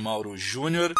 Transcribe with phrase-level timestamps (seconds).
[0.00, 0.92] Mauro Júnior.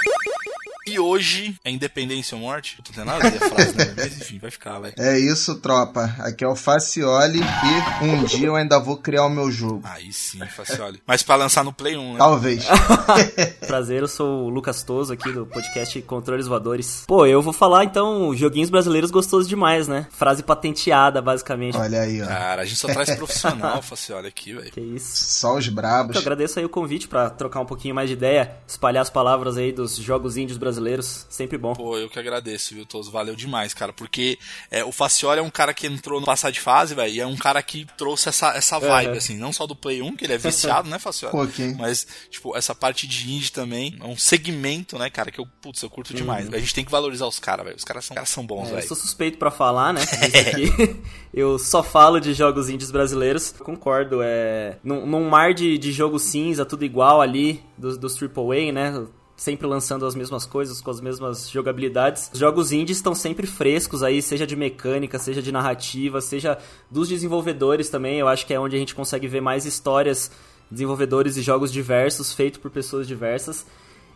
[0.86, 2.76] E hoje é Independência ou Morte?
[2.78, 3.94] Não tem nada a ver a frase, né?
[3.96, 4.92] Mas enfim, vai ficar, vai.
[4.98, 6.14] É isso, tropa.
[6.18, 9.82] Aqui é o Facioli e um dia eu ainda vou criar o meu jogo.
[9.84, 11.00] Aí sim, Facioli.
[11.06, 12.18] Mas pra lançar no Play 1, né?
[12.18, 12.66] Talvez.
[13.66, 17.04] Prazer, eu sou o Lucas Toso aqui do podcast Controles Voadores.
[17.06, 20.06] Pô, eu vou falar então joguinhos brasileiros gostosos demais, né?
[20.10, 21.76] Frase patenteada, basicamente.
[21.76, 22.26] Olha aí, ó.
[22.26, 24.70] Cara, a gente só traz profissional, Facioli, aqui, velho.
[24.70, 25.34] Que isso.
[25.34, 26.16] Só os brabos.
[26.16, 29.56] Eu agradeço aí o convite pra trocar um pouquinho mais de ideia, espalhar as palavras
[29.56, 31.72] aí dos jogos índios brasileiros, sempre bom.
[31.74, 33.10] Pô, eu que agradeço, viu, Toso?
[33.10, 33.92] Valeu demais, cara.
[33.92, 34.38] Porque
[34.70, 37.26] é, o Facioli é um cara que entrou no passar de fase, velho, e é
[37.26, 39.16] um cara que trouxe essa, essa vibe, Uhum.
[39.18, 41.32] assim, não só do Play 1, que ele é viciado, né, Facioli?
[41.36, 41.76] Pouquinho.
[41.78, 45.82] Mas, tipo, essa parte de indie também é um segmento, né, cara, que eu, putz,
[45.82, 46.52] eu curto demais.
[46.52, 47.76] A gente tem que valorizar os caras, velho.
[47.76, 48.66] Os caras são, caras são bons, Uhum.
[48.66, 48.88] É, eu velho.
[48.88, 50.00] sou suspeito pra falar, né?
[50.50, 50.96] Aqui.
[51.34, 53.52] eu só falo de jogos indies brasileiros.
[53.58, 54.78] Concordo, é.
[54.82, 59.06] Num, num mar de, de jogo cinza, tudo igual ali, dos, dos AAA, né?
[59.40, 62.28] Sempre lançando as mesmas coisas, com as mesmas jogabilidades.
[62.30, 66.58] Os jogos indies estão sempre frescos aí, seja de mecânica, seja de narrativa, seja
[66.90, 68.18] dos desenvolvedores também.
[68.18, 70.30] Eu acho que é onde a gente consegue ver mais histórias,
[70.70, 73.64] desenvolvedores e jogos diversos, feitos por pessoas diversas.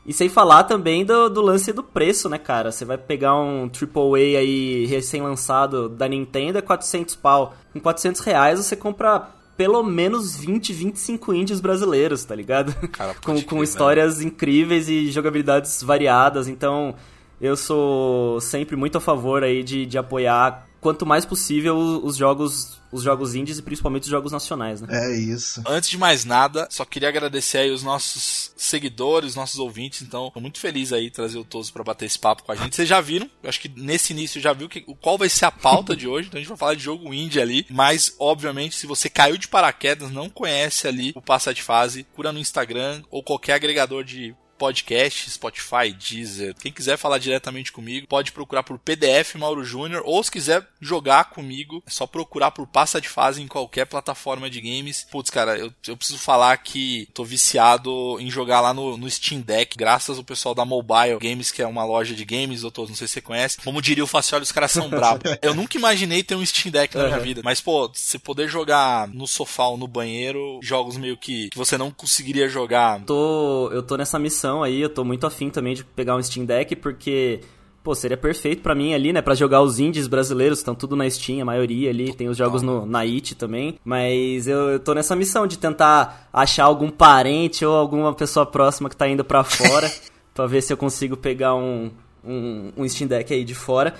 [0.04, 2.71] E sem falar também do, do lance do preço, né, cara?
[2.71, 7.54] Você vai pegar um AAA aí recém-lançado da Nintendo, é 400 pau.
[7.72, 12.75] Com 400 reais você compra pelo menos 20, 25 indies brasileiros, tá ligado?
[12.88, 16.48] Cara, com, com crer, histórias incríveis e jogabilidades variadas.
[16.48, 16.94] Então,
[17.41, 22.78] eu sou sempre muito a favor aí de, de apoiar quanto mais possível os jogos
[22.93, 24.89] os jogos indies e principalmente os jogos nacionais, né?
[24.93, 25.61] É isso.
[25.67, 30.03] Antes de mais nada, só queria agradecer aí os nossos seguidores, os nossos ouvintes.
[30.03, 32.77] Então, tô muito feliz aí trazer o Toso pra bater esse papo com a gente.
[32.77, 33.28] Vocês já viram?
[33.43, 36.06] Eu acho que nesse início já viu que, o qual vai ser a pauta de
[36.06, 36.28] hoje.
[36.28, 37.66] Então a gente vai falar de jogo indie ali.
[37.69, 42.31] Mas, obviamente, se você caiu de paraquedas, não conhece ali o Passa de Fase, cura
[42.31, 46.54] no Instagram ou qualquer agregador de podcast, Spotify, Deezer.
[46.60, 51.31] Quem quiser falar diretamente comigo, pode procurar por PDF Mauro Júnior ou se quiser jogar
[51.31, 55.06] comigo, é só procurar por Passa de Fase em qualquer plataforma de games.
[55.10, 59.41] Putz, cara, eu, eu preciso falar que tô viciado em jogar lá no, no Steam
[59.41, 62.97] Deck, graças ao pessoal da Mobile Games, que é uma loja de games, doutor, não
[62.97, 63.59] sei se você conhece.
[63.62, 65.22] Como diria o Facioli, os caras são bravos.
[65.42, 69.09] Eu nunca imaginei ter um Steam Deck na minha vida, mas pô, você poder jogar
[69.09, 73.82] no sofá ou no banheiro, jogos meio que, que você não conseguiria jogar tô, eu
[73.82, 77.41] tô nessa missão aí, eu tô muito afim também de pegar um Steam Deck, porque,
[77.82, 81.09] pô, seria perfeito pra mim ali, né, pra jogar os indies brasileiros, estão tudo na
[81.09, 84.94] Steam, a maioria ali, tem os jogos no, na It também, mas eu, eu tô
[84.94, 89.44] nessa missão de tentar achar algum parente ou alguma pessoa próxima que tá indo pra
[89.44, 89.91] fora,
[90.34, 91.91] pra ver se eu consigo pegar um,
[92.25, 93.94] um, um Steam Deck aí de fora.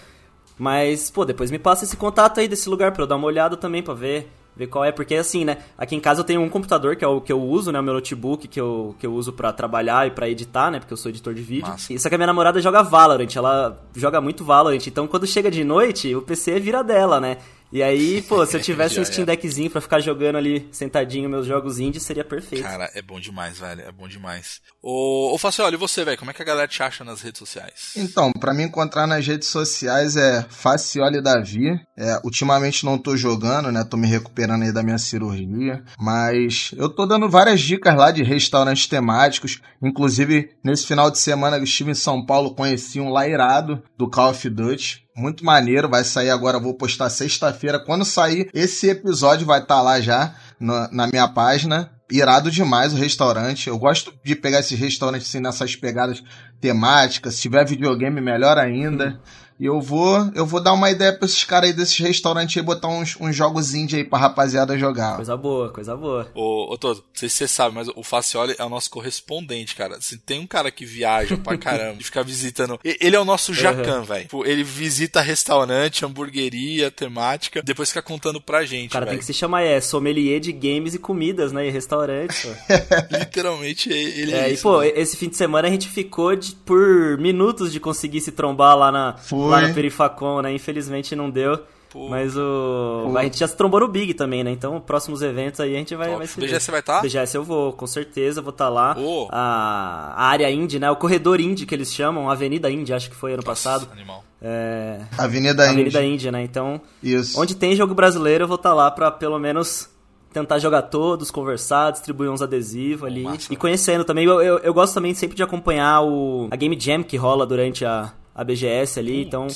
[0.56, 3.56] Mas, pô, depois me passa esse contato aí desse lugar pra eu dar uma olhada
[3.56, 4.92] também, pra ver, ver qual é.
[4.92, 7.42] Porque, assim, né, aqui em casa eu tenho um computador, que é o que eu
[7.42, 10.70] uso, né, o meu notebook, que eu, que eu uso pra trabalhar e pra editar,
[10.70, 11.69] né, porque eu sou editor de vídeo.
[11.69, 11.92] Massa.
[11.92, 14.87] E, só que a minha namorada joga Valorant, ela joga muito Valorant.
[14.87, 17.38] Então, quando chega de noite, o PC vira dela, né.
[17.74, 19.26] E aí, pô, se eu tivesse Já um Steam.
[19.26, 22.62] Deckzinho pra ficar jogando ali sentadinho meus jogos indie, seria perfeito.
[22.62, 23.80] Cara, é bom demais, velho.
[23.80, 24.60] É bom demais.
[24.80, 26.16] Ô, ô Facioli, e você, velho?
[26.16, 27.94] Como é que a galera te acha nas redes sociais?
[27.97, 31.71] Então, pra me encontrar nas redes sociais é Facioli Davi.
[31.98, 33.82] É, ultimamente não tô jogando, né?
[33.82, 35.82] Tô me recuperando aí da minha cirurgia.
[35.98, 39.60] Mas eu tô dando várias dicas lá de restaurantes temáticos.
[39.82, 43.82] Inclusive, nesse final de semana que eu estive em São Paulo, conheci um lá irado
[43.98, 45.03] do Call of Duty.
[45.16, 47.78] Muito maneiro, vai sair agora, vou postar sexta-feira.
[47.78, 51.91] Quando sair esse episódio, vai estar lá já na, na minha página.
[52.11, 53.69] Irado demais o restaurante.
[53.69, 56.22] Eu gosto de pegar esses restaurantes assim nessas pegadas
[56.61, 57.37] temáticas.
[57.37, 59.21] Se tiver videogame, melhor ainda.
[59.59, 62.62] E eu vou, eu vou dar uma ideia pra esses caras aí desses restaurantes aí,
[62.62, 65.15] botar uns, uns jogos indie aí pra rapaziada jogar.
[65.16, 66.28] Coisa boa, coisa boa.
[66.34, 69.77] Ô, ô Todo, não sei se você sabe, mas o Facioli é o nosso correspondente,
[69.77, 70.01] cara.
[70.01, 72.80] Se tem um cara que viaja pra caramba e fica visitando.
[72.84, 74.22] e- Ele é o nosso Jacan, velho.
[74.24, 79.21] Tipo, Ele visita restaurante, hamburgueria, temática, depois fica contando pra gente, O cara tem velho.
[79.21, 81.66] que se chamar, é, sommelier de games e comidas, né?
[81.66, 82.42] E restaurantes.
[82.45, 82.51] pô.
[83.18, 84.62] Literalmente ele É, é, e isso.
[84.65, 84.89] pô, né?
[84.97, 88.91] esse fim de semana a gente ficou de- por minutos de conseguir se trombar lá
[88.91, 89.43] na, Foi.
[89.48, 90.52] Lá no Perifacon, né?
[90.52, 91.60] Infelizmente não deu.
[91.94, 92.08] Pô.
[92.08, 93.10] Mas o.
[93.12, 93.16] Pô.
[93.16, 94.50] A gente já se trombou no Big também, né?
[94.50, 96.18] Então, próximos eventos aí a gente vai, Top.
[96.18, 97.00] vai se BGS vai tá?
[97.00, 98.96] BGS eu vou, com certeza, vou estar lá.
[98.98, 99.28] Ô.
[99.30, 100.91] A, a área indie, né?
[100.91, 103.88] O corredor indie que eles chamam, a Avenida Indie, acho que foi ano Nossa, passado.
[103.92, 104.24] Animal.
[104.42, 105.02] É.
[105.16, 106.14] Avenida Avenida Indy.
[106.14, 106.42] Indie, né?
[106.42, 107.41] Então, Isso.
[107.41, 109.88] onde tem jogo brasileiro, eu vou estar lá pra pelo menos
[110.32, 113.22] tentar jogar todos, conversar, distribuir uns adesivos ali.
[113.22, 114.24] massa, e conhecendo também.
[114.24, 117.84] Eu, eu, eu gosto também sempre de acompanhar o, a Game Jam que rola durante
[117.84, 119.22] a, a BGS ali.
[119.22, 119.47] Então,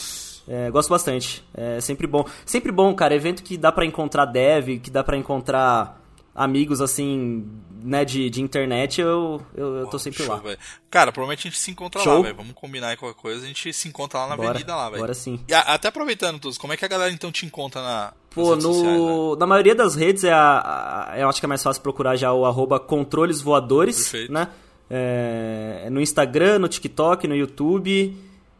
[0.46, 1.44] é, gosto bastante.
[1.54, 2.24] É sempre bom.
[2.46, 3.14] Sempre bom, cara.
[3.14, 6.00] Evento que dá pra encontrar dev, que dá pra encontrar
[6.34, 7.44] amigos assim,
[7.82, 10.40] né, de, de internet, eu, eu, eu tô sempre Show, lá.
[10.40, 10.56] velho.
[10.88, 12.18] Cara, provavelmente a gente se encontra Show.
[12.18, 12.36] lá, velho.
[12.36, 15.00] Vamos combinar aí qualquer coisa, a gente se encontra lá na Bora, avenida lá, velho.
[15.00, 15.40] bora sim.
[15.48, 18.14] E a- até aproveitando, Tuz, como é que a galera então te encontra na nas
[18.30, 21.48] Pô, redes sociais, no, na maioria das redes é a, a- eu acho que é
[21.48, 24.32] mais fácil procurar já o arroba controles voadores, Perfeito.
[24.32, 24.46] né?
[24.88, 28.16] É, no Instagram, no TikTok, no YouTube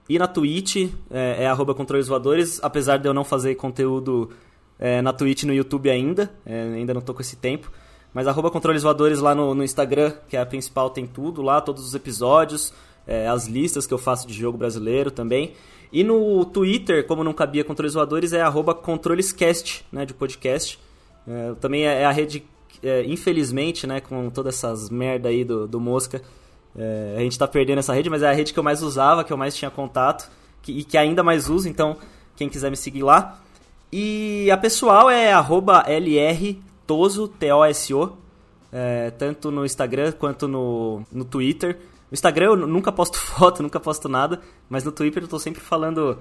[0.08, 4.30] e na Twitch é, é arroba controles voadores, apesar de eu não fazer conteúdo
[4.78, 7.70] é, na Twitch no YouTube ainda, é, ainda não tô com esse tempo.
[8.14, 11.60] Mas arroba controles voadores lá no, no Instagram, que é a principal, tem tudo lá,
[11.60, 12.72] todos os episódios,
[13.06, 15.52] é, as listas que eu faço de jogo brasileiro também.
[15.92, 18.42] E no Twitter, como não cabia controles voadores, é
[18.82, 20.78] controlescast, né, de podcast.
[21.26, 22.44] É, também é é a rede,
[22.82, 26.22] é, infelizmente, né, com todas essas merda aí do, do Mosca,
[26.78, 29.24] é, a gente tá perdendo essa rede, mas é a rede que eu mais usava,
[29.24, 30.30] que eu mais tinha contato,
[30.62, 31.96] que- e que ainda mais uso, então
[32.36, 33.40] quem quiser me seguir lá.
[33.92, 35.32] E a pessoal é
[35.98, 38.16] lrtoso, T-O-S-O,
[38.72, 41.74] é, tanto no Instagram quanto no, no Twitter.
[42.10, 45.60] No Instagram eu nunca posto foto, nunca posto nada, mas no Twitter eu tô sempre
[45.60, 46.18] falando,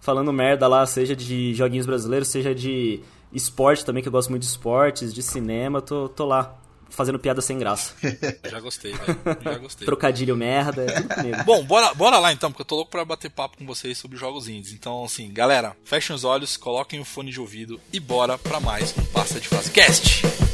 [0.00, 3.00] falando merda lá, seja de joguinhos brasileiros, seja de
[3.32, 6.54] esporte também, que eu gosto muito de esportes, de cinema, tô, tô lá,
[6.90, 7.94] fazendo piada sem graça.
[8.50, 9.18] Já gostei, velho.
[9.42, 9.86] Já gostei.
[9.86, 11.44] Trocadilho merda, é tudo comigo.
[11.44, 14.16] Bom, bora, bora lá então, porque eu tô louco pra bater papo com vocês sobre
[14.16, 14.72] jogos indies.
[14.72, 18.94] Então, assim, galera, fechem os olhos, coloquem o fone de ouvido e bora pra mais
[18.96, 20.47] um Passa de Fase Cast.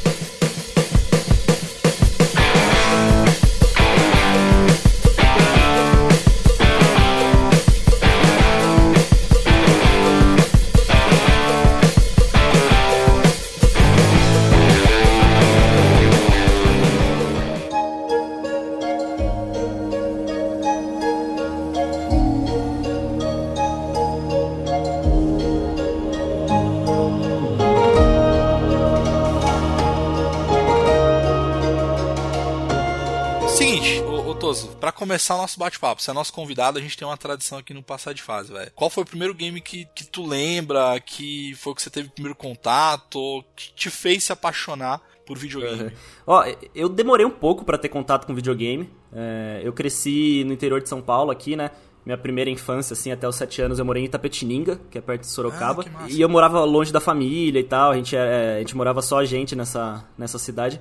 [35.04, 37.82] Começar o nosso bate-papo, você é nosso convidado, a gente tem uma tradição aqui no
[37.82, 38.72] Passar de Fase, velho.
[38.74, 42.08] Qual foi o primeiro game que, que tu lembra, que foi o que você teve
[42.08, 45.82] o primeiro contato, que te fez se apaixonar por videogame?
[45.82, 45.90] Uhum.
[46.26, 48.88] Ó, eu demorei um pouco pra ter contato com videogame.
[49.12, 51.70] É, eu cresci no interior de São Paulo aqui, né?
[52.06, 55.20] Minha primeira infância, assim, até os 7 anos, eu morei em Itapetininga, que é perto
[55.20, 55.84] de Sorocaba.
[55.96, 59.02] Ah, e eu morava longe da família e tal, a gente, é, a gente morava
[59.02, 60.80] só a gente nessa, nessa cidade.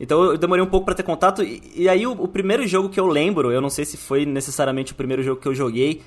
[0.00, 1.42] Então eu demorei um pouco pra ter contato.
[1.42, 4.24] E, e aí o, o primeiro jogo que eu lembro, eu não sei se foi
[4.24, 6.02] necessariamente o primeiro jogo que eu joguei,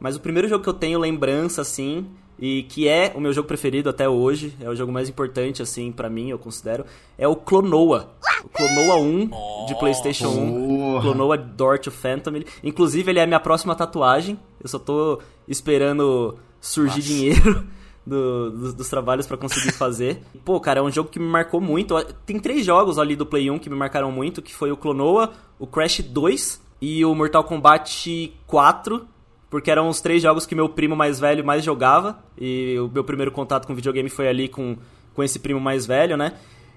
[0.00, 2.06] mas o primeiro jogo que eu tenho lembrança, assim,
[2.38, 5.92] e que é o meu jogo preferido até hoje, é o jogo mais importante, assim,
[5.92, 6.84] pra mim, eu considero,
[7.16, 8.10] é o Clonoa.
[8.44, 10.78] O Clonoa 1 de PlayStation 1.
[10.78, 11.02] Porra.
[11.02, 12.32] Clonoa Door to Phantom.
[12.62, 14.38] Inclusive, ele é a minha próxima tatuagem.
[14.62, 17.08] Eu só tô esperando surgir Nossa.
[17.08, 17.66] dinheiro.
[18.06, 20.22] Do- dos, dos trabalhos pra conseguir fazer.
[20.44, 21.94] Pô, cara, é um jogo que me marcou muito.
[22.24, 25.32] Tem três jogos ali do Play 1 que me marcaram muito, que foi o Clonoa,
[25.58, 29.06] o Crash 2 e o Mortal Kombat 4,
[29.50, 33.02] porque eram os três jogos que meu primo mais velho mais jogava, e o meu
[33.04, 34.76] primeiro contato com videogame foi ali com,
[35.14, 36.32] com esse primo mais velho, né?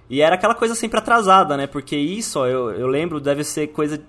[0.09, 1.67] E era aquela coisa sempre atrasada, né?
[1.67, 4.01] Porque isso, ó, eu, eu lembro, deve ser coisa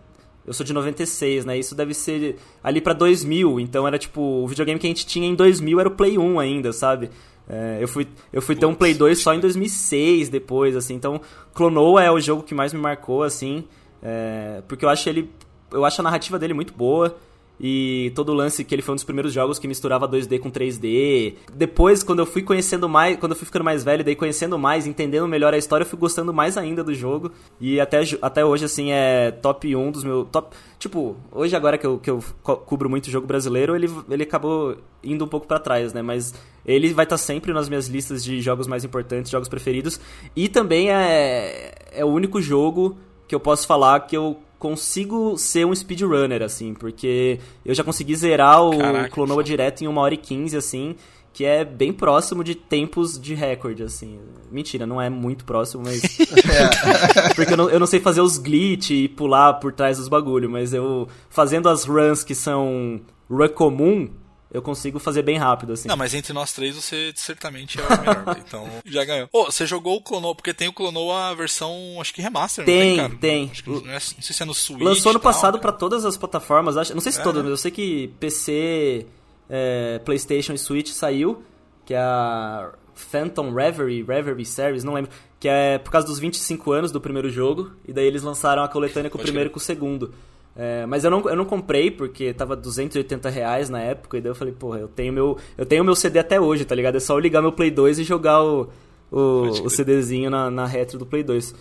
[0.50, 1.57] eu sou de 96, né?
[1.57, 3.61] Isso deve ser ali pra 2000.
[3.61, 6.40] Então era tipo, o videogame que a gente tinha em 2000 era o Play 1
[6.40, 7.09] ainda, sabe?
[7.49, 10.95] É, eu fui, eu fui ter um Play 2 só em 2006 depois, assim.
[10.95, 11.21] Então,
[11.54, 13.62] Clonoa é o jogo que mais me marcou, assim.
[14.02, 15.30] é, porque eu acho ele.
[15.71, 17.16] Eu acho a narrativa dele muito boa.
[17.60, 20.50] E todo o lance que ele foi um dos primeiros jogos que misturava 2D com
[20.50, 21.34] 3D.
[21.52, 24.86] Depois, quando eu fui conhecendo mais, quando eu fui ficando mais velho, daí conhecendo mais,
[24.86, 27.30] entendendo melhor a história, eu fui gostando mais ainda do jogo.
[27.60, 30.26] E até, até hoje, assim, é top 1 dos meus.
[30.30, 32.24] Top, tipo, hoje agora que eu, que eu
[32.64, 36.00] cubro muito jogo brasileiro, ele, ele acabou indo um pouco para trás, né?
[36.00, 36.32] Mas
[36.64, 40.00] ele vai estar tá sempre nas minhas listas de jogos mais importantes, jogos preferidos.
[40.34, 42.96] E também é, é o único jogo
[43.28, 48.14] que eu posso falar que eu consigo ser um speedrunner, assim, porque eu já consegui
[48.14, 50.94] zerar o Caraca, Clonoa direto em 1 hora e 15, assim,
[51.32, 54.18] que é bem próximo de tempos de recorde, assim.
[54.52, 56.02] Mentira, não é muito próximo, mas.
[57.34, 60.50] Porque eu não, eu não sei fazer os glitch e pular por trás dos bagulho,
[60.50, 61.08] mas eu.
[61.30, 63.00] Fazendo as runs que são
[63.30, 64.10] run comum,
[64.52, 65.88] eu consigo fazer bem rápido, assim.
[65.88, 69.28] Não, mas entre nós três você certamente é o melhor, então já ganhou.
[69.33, 72.64] Ô, oh, você jogou o Clonou, porque tem o Clonou a versão, acho que remaster,
[72.64, 75.12] tem, não tem, Tem, Acho que, não, é, não, sei se é no Switch Lançou
[75.12, 77.23] no passado para todas as plataformas, acho, não sei se é.
[77.23, 79.07] todas, mas eu sei que PC,
[79.49, 81.42] é, Playstation e Switch saiu,
[81.87, 86.73] que é a Phantom Reverie, Reverie Series, não lembro, que é por causa dos 25
[86.73, 89.52] anos do primeiro jogo, e daí eles lançaram a coletânea com Pode o primeiro e
[89.52, 90.12] com o segundo.
[90.57, 94.30] É, mas eu não, eu não comprei porque tava 280 reais na época, e daí
[94.30, 96.97] eu falei, porra, eu tenho meu, eu tenho meu CD até hoje, tá ligado?
[96.97, 98.69] É só eu ligar meu Play 2 e jogar o,
[99.11, 99.19] o,
[99.64, 101.54] o CDzinho na, na retro do Play 2.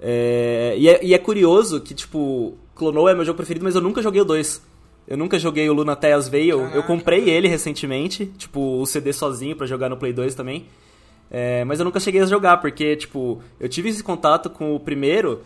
[0.00, 3.80] É, e, é, e é curioso que, tipo, Clonou é meu jogo preferido, mas eu
[3.80, 4.62] nunca joguei o 2.
[5.08, 6.60] Eu nunca joguei o Lunateas Veil.
[6.74, 10.66] Eu comprei ele recentemente, tipo, o CD sozinho para jogar no Play 2 também.
[11.30, 14.80] É, mas eu nunca cheguei a jogar, porque, tipo, eu tive esse contato com o
[14.80, 15.42] primeiro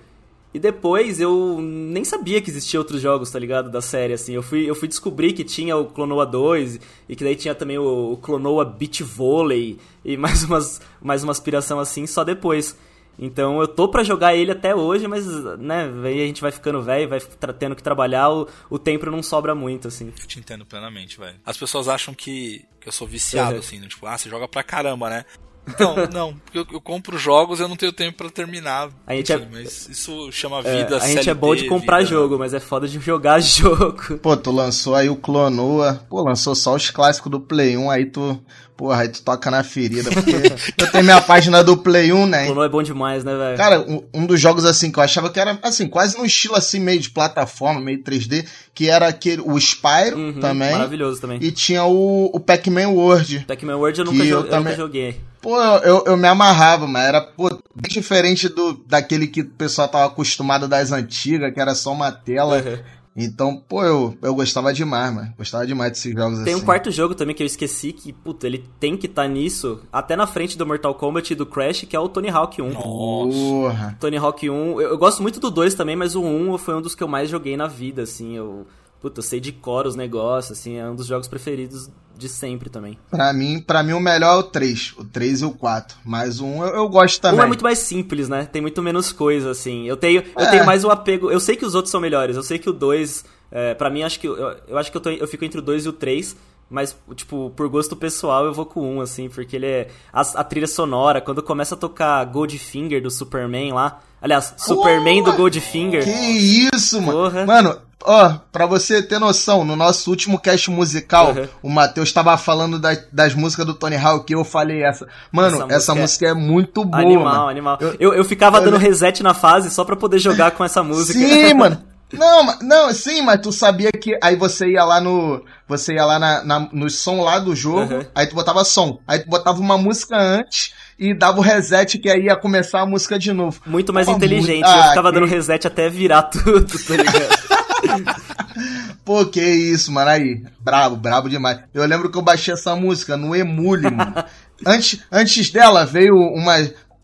[0.52, 3.70] e depois eu nem sabia que existia outros jogos, tá ligado?
[3.70, 4.32] Da série, assim.
[4.32, 7.78] Eu fui, eu fui descobrir que tinha o Clonoa 2 e que daí tinha também
[7.78, 12.76] o, o Clonoa Beach Volley e mais, umas, mais uma aspiração assim só depois.
[13.16, 15.26] Então eu tô para jogar ele até hoje, mas,
[15.58, 17.20] né, aí a gente vai ficando velho, vai
[17.58, 20.06] tendo que trabalhar, o, o tempo não sobra muito, assim.
[20.06, 21.38] Eu te entendo plenamente, velho.
[21.44, 23.58] As pessoas acham que, que eu sou viciado, uhum.
[23.58, 23.86] assim, né?
[23.88, 25.24] tipo, ah, você joga pra caramba, né?
[25.68, 28.88] Então, não, porque eu, eu, compro jogos eu não tenho tempo para terminar.
[29.06, 29.48] A gente enfim, é...
[29.50, 32.10] Mas isso chama é, vida, é, A gente é bom de comprar vida...
[32.10, 34.18] jogo, mas é foda de jogar jogo.
[34.18, 38.06] Pô, tu lançou aí o Clonoa, pô, lançou só os clássicos do Play 1, aí
[38.06, 38.40] tu,
[38.76, 40.32] porra, aí tu toca na ferida, porque
[40.78, 42.46] eu tenho minha página do Play 1, né?
[42.46, 43.56] Clonoa é bom demais, né, velho?
[43.56, 46.56] Cara, um, um, dos jogos assim que eu achava que era, assim, quase no estilo
[46.56, 50.72] assim, meio de plataforma, meio 3D, que era aquele, o Spyro uhum, também.
[50.72, 51.38] Maravilhoso também.
[51.40, 53.44] E tinha o, o Pac-Man World.
[53.46, 55.29] Pac-Man World eu nunca, eu, eu nunca joguei.
[55.40, 59.88] Pô, eu, eu me amarrava, mas era pô, bem diferente do daquele que o pessoal
[59.88, 62.58] tava acostumado das antigas, que era só uma tela.
[62.58, 63.00] Uhum.
[63.16, 65.34] Então, pô, eu, eu gostava demais, mano.
[65.36, 66.52] Gostava demais desses jogos tem assim.
[66.52, 69.28] Tem um quarto jogo também que eu esqueci que, puta, ele tem que estar tá
[69.28, 72.62] nisso, até na frente do Mortal Kombat e do Crash, que é o Tony Hawk
[72.62, 72.72] 1.
[72.72, 73.96] Nossa.
[73.98, 74.80] Tony Hawk 1.
[74.80, 77.08] Eu, eu, gosto muito do 2 também, mas o 1 foi um dos que eu
[77.08, 78.36] mais joguei na vida, assim.
[78.36, 78.66] Eu,
[79.00, 82.68] puta, eu sei de cor os negócios, assim, é um dos jogos preferidos de sempre
[82.68, 82.98] também.
[83.10, 86.38] Pra mim, para mim o melhor é o 3, o 3 e o 4, mas
[86.38, 87.40] o 1 eu, eu gosto também.
[87.40, 88.44] Um é muito mais simples, né?
[88.44, 89.88] Tem muito menos coisa, assim.
[89.88, 90.44] Eu tenho, é.
[90.44, 92.68] eu tenho mais o apego, eu sei que os outros são melhores, eu sei que
[92.68, 94.36] o 2, é, para mim, acho que, eu,
[94.68, 96.36] eu acho que eu, tô, eu fico entre o 2 e o 3,
[96.70, 99.88] mas, tipo, por gosto pessoal, eu vou com um, assim, porque ele é.
[100.12, 103.98] A, a, trilha sonora, quando começa a tocar Goldfinger do Superman lá.
[104.22, 106.04] Aliás, Superman do Goldfinger.
[106.04, 107.18] Que isso, mano.
[107.18, 107.44] Porra.
[107.44, 111.48] Mano, ó, pra você ter noção, no nosso último cast musical, uhum.
[111.64, 115.08] o Matheus tava falando das, das músicas do Tony Hawk e eu falei essa.
[115.32, 116.30] Mano, essa, essa música, é...
[116.30, 116.34] é...
[116.34, 117.02] muito boa.
[117.02, 117.48] Animal, mano.
[117.48, 117.78] animal.
[117.80, 118.64] Eu, eu, eu ficava eu...
[118.64, 121.18] dando reset na fase só pra poder jogar com essa música.
[121.18, 121.82] Sim, mano.
[122.12, 125.44] Não, não, sim, mas tu sabia que aí você ia lá no.
[125.68, 128.04] Você ia lá na, na no som lá do jogo, uhum.
[128.14, 128.98] aí tu botava som.
[129.06, 132.86] Aí tu botava uma música antes e dava o reset que aí ia começar a
[132.86, 133.60] música de novo.
[133.64, 134.64] Muito mais inteligente.
[134.64, 134.66] Muito...
[134.66, 135.14] Ah, eu ficava que...
[135.14, 138.20] dando reset até virar tudo, tá ligado?
[139.04, 140.10] Pô, que isso, mano.
[140.10, 141.60] Aí, brabo, brabo demais.
[141.72, 144.14] Eu lembro que eu baixei essa música no Emule, mano.
[144.66, 146.54] Antes, antes dela veio uma,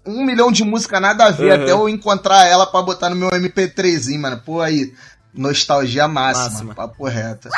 [0.07, 1.63] um milhão de música nada a ver, uhum.
[1.63, 4.41] até eu encontrar ela pra botar no meu MP3, mano.
[4.45, 4.93] Pô, aí,
[5.35, 6.75] nostalgia máxima, máxima.
[6.75, 7.49] papo reto.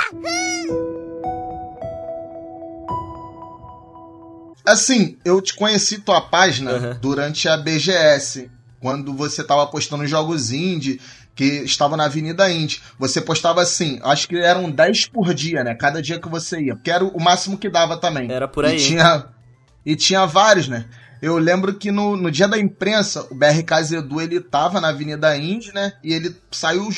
[4.67, 6.99] Assim, eu te conheci tua página uhum.
[7.01, 8.51] durante a BGS,
[8.81, 11.01] quando você tava postando jogos indie
[11.39, 12.83] que estava na Avenida Indy.
[12.99, 15.73] Você postava assim, acho que eram 10 por dia, né?
[15.73, 16.75] Cada dia que você ia.
[16.75, 18.31] Porque era o máximo que dava também.
[18.31, 18.77] Era por aí.
[18.77, 19.25] E tinha,
[19.87, 20.87] e tinha vários, né?
[21.21, 25.37] Eu lembro que no, no dia da imprensa, o BRK Zedu, ele tava na Avenida
[25.37, 25.93] Indy, né?
[26.03, 26.89] E ele saiu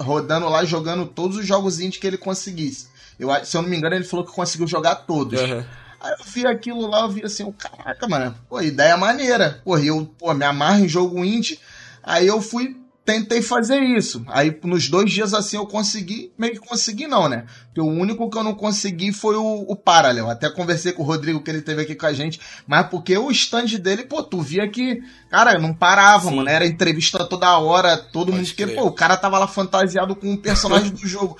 [0.00, 2.88] rodando lá, jogando todos os jogos indie que ele conseguisse.
[3.18, 5.40] Eu, se eu não me engano, ele falou que conseguiu jogar todos.
[5.40, 5.64] Uhum.
[6.00, 9.60] Aí eu vi aquilo lá, eu vi assim, oh, caraca, mano, pô, ideia maneira.
[9.64, 11.58] Pô, eu pô, me amarro em jogo indie.
[12.02, 12.76] Aí eu fui
[13.08, 14.22] tentei fazer isso.
[14.28, 17.46] Aí nos dois dias assim eu consegui, meio que consegui não, né?
[17.68, 20.28] Porque o único que eu não consegui foi o, o Parallel.
[20.28, 23.30] Até conversei com o Rodrigo que ele teve aqui com a gente, mas porque o
[23.30, 25.00] stand dele, pô, tu via que,
[25.30, 26.36] cara, não parava, Sim.
[26.36, 26.50] mano.
[26.50, 28.46] Era entrevista toda hora, todo Pode mundo.
[28.46, 31.38] Porque, pô, o cara tava lá fantasiado com o personagem do jogo.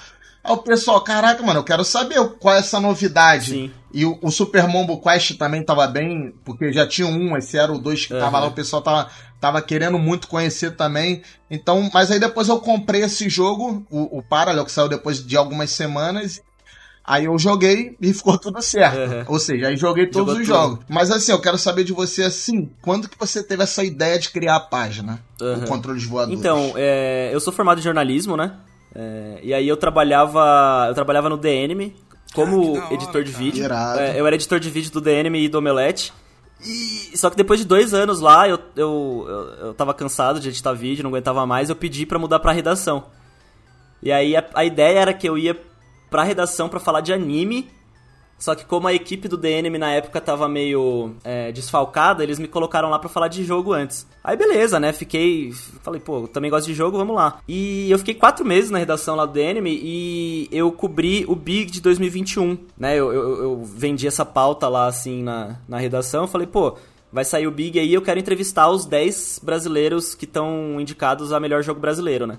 [0.48, 3.50] Aí o pessoal, caraca, mano, eu quero saber qual é essa novidade.
[3.50, 3.70] Sim.
[3.92, 7.70] E o, o Super Mombo Quest também tava bem, porque já tinha um, esse era
[7.72, 8.40] o dois que tava Aham.
[8.40, 11.22] lá, o pessoal tava, tava querendo muito conhecer também.
[11.50, 15.36] Então, mas aí depois eu comprei esse jogo, o, o Parallel, que saiu depois de
[15.36, 16.40] algumas semanas.
[17.04, 18.98] Aí eu joguei e ficou tudo certo.
[18.98, 19.24] Aham.
[19.28, 20.54] Ou seja, aí joguei todos Jogou os tudo.
[20.56, 20.84] jogos.
[20.90, 24.28] Mas assim, eu quero saber de você assim, quando que você teve essa ideia de
[24.28, 25.18] criar a página?
[25.40, 25.64] Aham.
[25.64, 26.38] O controle de voadores.
[26.38, 28.52] Então, é, eu sou formado em jornalismo, né?
[28.94, 30.86] É, e aí eu trabalhava.
[30.88, 31.94] Eu trabalhava no The Anime
[32.34, 33.44] como Ah, hora, editor de cara.
[33.44, 33.64] vídeo.
[34.00, 36.12] É, eu era editor de vídeo do The Anime e do Omelete.
[36.64, 40.48] E, só que depois de dois anos lá, eu, eu, eu, eu tava cansado de
[40.48, 43.04] editar vídeo, não aguentava mais, eu pedi pra mudar pra redação.
[44.02, 45.56] E aí a, a ideia era que eu ia
[46.10, 47.70] pra redação pra falar de anime.
[48.38, 52.46] Só que como a equipe do DNM na época tava meio é, desfalcada, eles me
[52.46, 54.06] colocaram lá pra falar de jogo antes.
[54.22, 54.92] Aí beleza, né?
[54.92, 55.52] Fiquei.
[55.82, 57.40] Falei, pô, também gosto de jogo, vamos lá.
[57.48, 61.70] E eu fiquei quatro meses na redação lá do DNM e eu cobri o Big
[61.70, 62.96] de 2021, né?
[62.96, 66.28] Eu, eu, eu vendi essa pauta lá assim na, na redação.
[66.28, 66.76] Falei, pô,
[67.12, 71.40] vai sair o Big aí, eu quero entrevistar os 10 brasileiros que estão indicados a
[71.40, 72.38] melhor jogo brasileiro, né?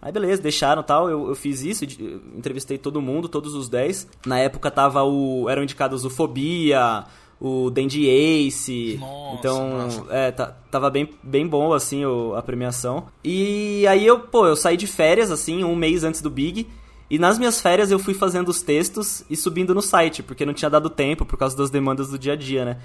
[0.00, 4.06] Aí beleza, deixaram tal, eu, eu fiz isso, eu entrevistei todo mundo, todos os 10.
[4.26, 5.48] Na época tava o.
[5.48, 7.04] eram indicados o Fobia,
[7.40, 8.96] o Dandy Ace.
[9.00, 10.04] Nossa, então, massa.
[10.10, 10.30] é,
[10.70, 13.06] tava bem, bem bom, assim, o- a premiação.
[13.24, 16.66] E aí eu, pô, eu saí de férias, assim, um mês antes do Big.
[17.10, 20.52] E nas minhas férias eu fui fazendo os textos e subindo no site, porque não
[20.52, 22.76] tinha dado tempo por causa das demandas do dia a dia, né?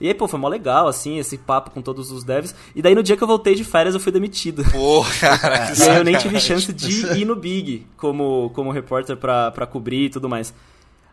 [0.00, 2.54] E aí, pô, foi mó legal, assim, esse papo com todos os devs.
[2.74, 4.64] E daí no dia que eu voltei de férias eu fui demitido.
[4.72, 5.72] Pô, cara.
[5.78, 9.66] E aí eu nem tive chance de ir no Big como, como repórter pra, pra
[9.66, 10.52] cobrir e tudo mais.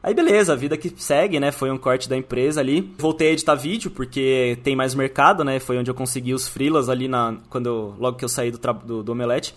[0.03, 1.51] Aí beleza, a vida que segue, né?
[1.51, 2.91] Foi um corte da empresa ali.
[2.97, 5.59] Voltei a editar vídeo, porque tem mais mercado, né?
[5.59, 8.57] Foi onde eu consegui os freelas ali na, quando eu- logo que eu saí do,
[8.57, 9.53] do, do Omelete.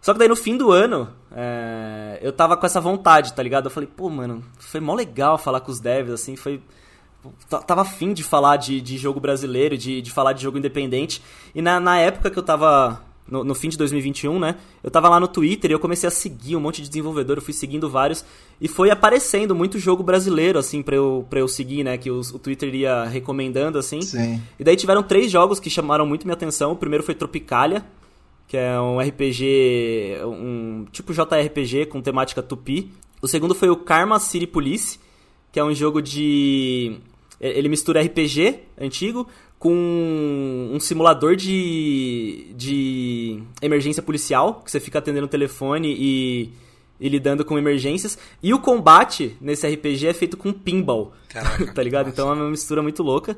[0.00, 3.66] Só que daí no fim do ano, é, eu tava com essa vontade, tá ligado?
[3.66, 6.60] Eu falei, pô, mano, foi mó legal falar com os devs, assim, foi.
[7.48, 11.22] T- Tava afim de falar de, de jogo brasileiro, de, de falar de jogo independente.
[11.54, 13.02] E na, na época que eu tava.
[13.28, 14.54] No, no fim de 2021, né?
[14.84, 17.42] Eu tava lá no Twitter e eu comecei a seguir um monte de desenvolvedor, eu
[17.42, 18.24] fui seguindo vários.
[18.60, 21.98] E foi aparecendo muito jogo brasileiro, assim, pra eu, pra eu seguir, né?
[21.98, 24.00] Que os- o Twitter ia recomendando, assim.
[24.00, 24.40] Sim.
[24.60, 26.70] E daí tiveram três jogos que chamaram muito minha atenção.
[26.70, 27.84] O primeiro foi Tropicalia,
[28.46, 32.92] que é um RPG, um tipo JRPG com temática tupi.
[33.20, 35.00] O segundo foi o Karma City Police,
[35.50, 36.98] que é um jogo de.
[37.40, 39.26] Ele mistura RPG antigo
[39.58, 46.50] com um simulador de, de emergência policial, que você fica atendendo o telefone e,
[47.00, 48.18] e lidando com emergências.
[48.42, 52.08] E o combate nesse RPG é feito com pinball, Caraca, tá ligado?
[52.08, 53.36] Então é uma mistura muito louca.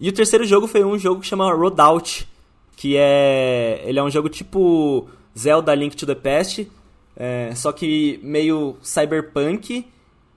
[0.00, 2.28] E o terceiro jogo foi um jogo que chama Roadout,
[2.76, 6.70] que é ele é um jogo tipo Zelda Link to the Past,
[7.16, 9.84] é, só que meio cyberpunk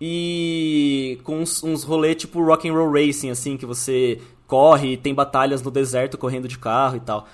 [0.04, 1.86] e com uns, uns
[2.18, 6.58] tipo rock and roll racing assim que você corre, tem batalhas no deserto correndo de
[6.58, 7.28] carro e tal.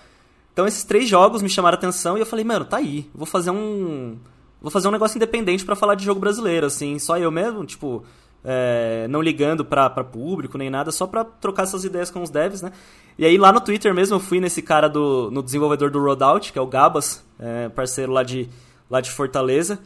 [0.51, 3.25] Então esses três jogos me chamaram a atenção e eu falei, mano, tá aí, vou
[3.25, 4.17] fazer um
[4.61, 8.03] vou fazer um negócio independente pra falar de jogo brasileiro assim, só eu mesmo, tipo,
[8.43, 12.61] é, não ligando pra, público nem nada, só pra trocar essas ideias com os devs,
[12.61, 12.73] né?
[13.17, 16.51] E aí lá no Twitter mesmo eu fui nesse cara do no desenvolvedor do Roadout,
[16.51, 18.49] que é o Gabas, é, parceiro lá de
[18.89, 19.79] lá de Fortaleza.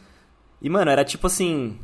[0.60, 1.78] E mano, era tipo assim,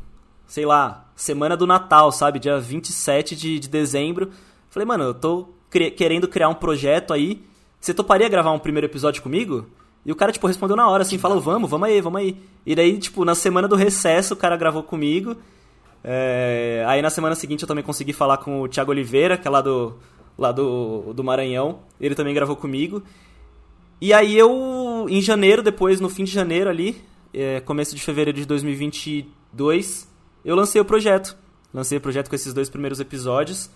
[0.48, 2.40] sei lá, semana do Natal, sabe?
[2.40, 4.30] Dia 27 de, de dezembro.
[4.68, 7.40] Falei, mano, eu tô cri- querendo criar um projeto aí.
[7.80, 9.66] Você toparia gravar um primeiro episódio comigo?
[10.04, 12.36] E o cara, tipo, respondeu na hora, assim, falou, vamos, vamos aí, vamos aí.
[12.66, 15.36] E daí, tipo, na semana do recesso, o cara gravou comigo.
[16.02, 19.50] É, Aí na semana seguinte eu também consegui falar com o Thiago Oliveira, que é
[19.50, 19.94] lá do,
[20.38, 21.80] lá do, do Maranhão.
[22.00, 23.02] Ele também gravou comigo.
[24.00, 27.02] E aí eu, em janeiro, depois, no fim de janeiro ali,
[27.34, 30.07] é, começo de fevereiro de 2022,
[30.48, 31.36] eu lancei o projeto.
[31.74, 33.68] Lancei o projeto com esses dois primeiros episódios.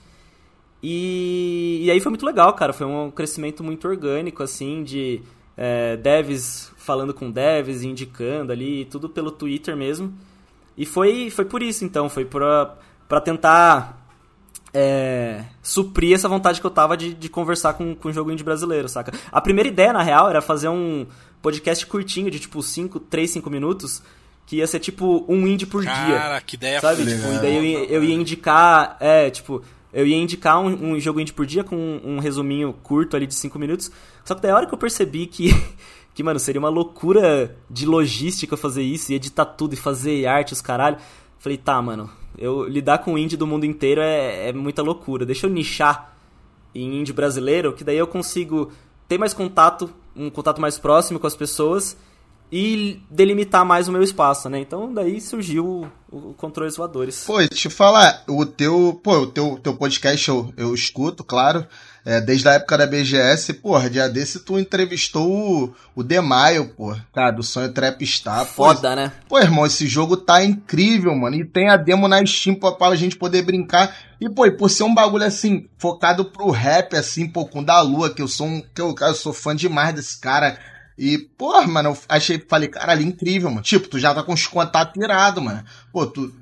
[0.83, 2.73] E, e aí foi muito legal, cara.
[2.73, 5.21] Foi um crescimento muito orgânico, assim, de
[5.55, 10.15] é, devs falando com devs, indicando ali, tudo pelo Twitter mesmo.
[10.75, 12.09] E foi, foi por isso, então.
[12.09, 12.75] Foi pra,
[13.07, 14.09] pra tentar
[14.73, 18.43] é, suprir essa vontade que eu tava de, de conversar com, com o jogo indie
[18.43, 19.13] brasileiro, saca?
[19.31, 21.07] A primeira ideia, na real, era fazer um
[21.43, 24.03] podcast curtinho, de tipo 5, 3, 5 minutos,
[24.47, 25.91] que ia ser tipo um indie por dia.
[25.93, 27.05] Cara, que ideia Sabe?
[27.07, 28.97] Tipo, e daí eu, ia- eu ia indicar.
[29.01, 32.73] É, tipo, eu ia indicar um, um jogo indie por dia com um, um resuminho
[32.83, 33.91] curto ali de 5 minutos.
[34.25, 35.51] Só que daí a hora que eu percebi que,
[36.15, 40.53] que, mano, seria uma loucura de logística fazer isso, e editar tudo, e fazer arte,
[40.53, 40.97] os caralho.
[41.39, 45.25] Falei, tá, mano, eu lidar com indie do mundo inteiro é, é muita loucura.
[45.27, 46.15] Deixa eu nichar
[46.75, 48.71] em indie brasileiro, que daí eu consigo
[49.09, 51.97] ter mais contato, um contato mais próximo com as pessoas
[52.53, 54.61] e delimitar mais o meu espaço, né?
[54.61, 57.25] Então daí surgiu o, o Controles Voadores.
[57.25, 61.67] Pô, te falar, o teu, pô, o teu, teu podcast eu, eu escuto, claro,
[62.05, 66.95] é, desde a época da BGS, porra, dia desse tu entrevistou o, o Demaio, pô,
[67.15, 68.45] cara, do Sonho Trapstar.
[68.45, 69.13] Foda, pô, né?
[69.31, 72.95] Pô, irmão, esse jogo tá incrível, mano, e tem a demo na Steam pra, pra
[72.97, 73.97] gente poder brincar.
[74.21, 77.81] E, pô, e por ser um bagulho assim, focado pro rap, assim, pô, com da
[77.81, 80.59] Lua, que eu sou um, que eu, eu sou fã demais desse cara,
[81.05, 83.63] e, porra, mano, eu achei, falei, caralho, incrível, mano.
[83.63, 85.65] Tipo, tu já tá com os contatos tirados, mano.
[85.93, 86.33] Pô, tu.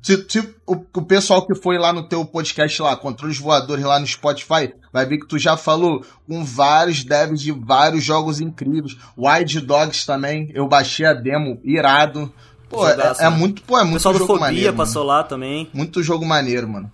[0.00, 4.00] Se, se o, o, pessoal que foi lá no teu podcast lá, Controles Voadores lá
[4.00, 8.96] no Spotify, vai ver que tu já falou com vários devs de vários jogos incríveis.
[9.18, 12.32] Wild Dogs também, eu baixei a demo, irado.
[12.70, 14.76] Pô, Jogaço, é, é, muito, pô, é muito pessoal jogo do Fobia maneiro.
[14.76, 15.18] passou mano.
[15.18, 15.68] lá também.
[15.74, 16.90] Muito jogo maneiro, mano.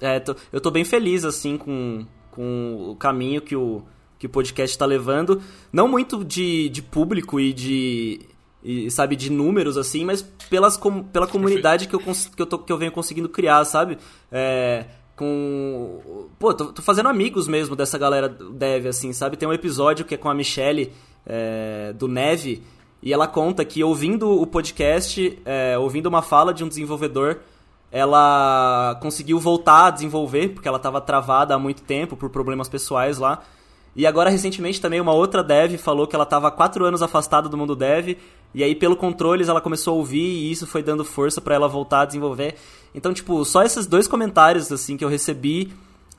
[0.00, 3.82] É, tô, eu tô bem feliz, assim, com, com o caminho que o
[4.24, 5.40] que o podcast está levando.
[5.72, 8.20] Não muito de, de público e de.
[8.62, 12.58] E, sabe, de números, assim, mas pelas, com, pela comunidade que eu, que, eu tô,
[12.58, 13.98] que eu venho conseguindo criar, sabe?
[14.32, 16.28] É, com.
[16.38, 19.36] Pô, tô, tô, fazendo amigos mesmo dessa galera dev, assim, sabe?
[19.36, 20.90] Tem um episódio que é com a Michelle
[21.26, 22.62] é, do Neve,
[23.02, 27.40] e ela conta que ouvindo o podcast, é, ouvindo uma fala de um desenvolvedor,
[27.92, 33.18] ela conseguiu voltar a desenvolver, porque ela estava travada há muito tempo por problemas pessoais
[33.18, 33.42] lá.
[33.96, 37.56] E agora, recentemente, também uma outra dev falou que ela estava quatro anos afastada do
[37.56, 38.16] mundo dev,
[38.54, 41.68] e aí, pelo controles, ela começou a ouvir, e isso foi dando força para ela
[41.68, 42.56] voltar a desenvolver.
[42.94, 45.72] Então, tipo, só esses dois comentários, assim, que eu recebi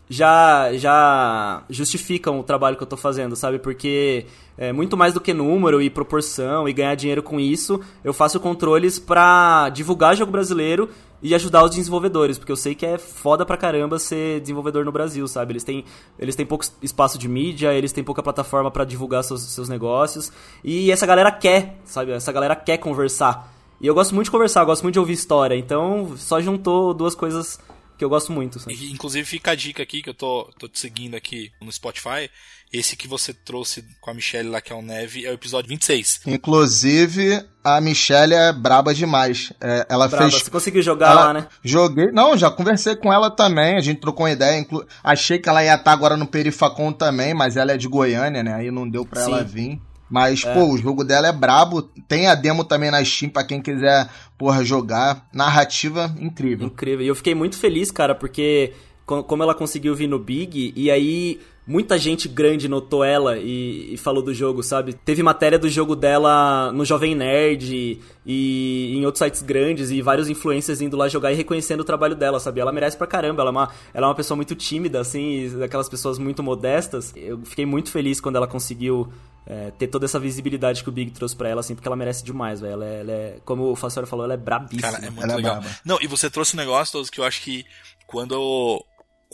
[0.10, 3.60] já já justificam o trabalho que eu tô fazendo, sabe?
[3.60, 4.26] Porque
[4.58, 8.40] é muito mais do que número e proporção e ganhar dinheiro com isso, eu faço
[8.40, 10.90] controles pra divulgar jogo brasileiro
[11.22, 14.92] e ajudar os desenvolvedores, porque eu sei que é foda pra caramba ser desenvolvedor no
[14.92, 15.54] Brasil, sabe?
[15.54, 15.84] Eles têm,
[16.20, 20.32] eles têm pouco espaço de mídia, eles têm pouca plataforma para divulgar seus, seus negócios,
[20.64, 22.12] e essa galera quer, sabe?
[22.12, 23.52] Essa galera quer conversar.
[23.82, 26.94] E eu gosto muito de conversar, eu gosto muito de ouvir história, então só juntou
[26.94, 27.60] duas coisas
[27.98, 28.60] que eu gosto muito.
[28.60, 28.92] Sabe?
[28.92, 32.30] Inclusive fica a dica aqui que eu tô, tô te seguindo aqui no Spotify.
[32.72, 35.70] Esse que você trouxe com a Michelle lá, que é o Neve, é o episódio
[35.70, 36.22] 26.
[36.26, 39.54] Inclusive, a Michelle é braba demais.
[39.62, 40.30] É, ela braba.
[40.30, 40.44] fez.
[40.44, 41.26] Você conseguiu jogar ela...
[41.26, 41.48] lá, né?
[41.64, 42.12] Joguei.
[42.12, 43.78] Não, já conversei com ela também.
[43.78, 44.60] A gente trocou uma ideia.
[44.60, 44.86] Inclu...
[45.04, 48.54] Achei que ela ia estar agora no Perifacon também, mas ela é de Goiânia, né?
[48.54, 49.32] Aí não deu pra Sim.
[49.32, 49.80] ela vir.
[50.10, 50.54] Mas, é.
[50.54, 51.82] pô, o jogo dela é brabo.
[52.08, 55.28] Tem a demo também na Steam pra quem quiser, porra, jogar.
[55.34, 56.68] Narrativa incrível.
[56.68, 57.06] Incrível.
[57.06, 58.74] E eu fiquei muito feliz, cara, porque
[59.06, 63.98] como ela conseguiu vir no Big, e aí muita gente grande notou ela e, e,
[63.98, 64.94] falou do jogo, sabe?
[64.94, 70.02] Teve matéria do jogo dela no Jovem Nerd e, e, em outros sites grandes e
[70.02, 72.60] vários influencers indo lá jogar e reconhecendo o trabalho dela, sabe?
[72.60, 75.90] Ela merece pra caramba, ela é uma, ela é uma pessoa muito tímida, assim, daquelas
[75.90, 77.12] pessoas muito modestas.
[77.16, 79.12] Eu fiquei muito feliz quando ela conseguiu
[79.48, 82.24] é, ter toda essa visibilidade que o Big trouxe pra ela, assim, porque ela merece
[82.24, 82.74] demais, velho.
[82.74, 84.82] Ela, é, ela é, como o Fassora falou, ela é brabíssima.
[84.82, 85.64] Cara, é muito ela é legal.
[85.64, 87.66] É Não, e você trouxe um negócio, todos que eu acho que
[88.06, 88.84] quando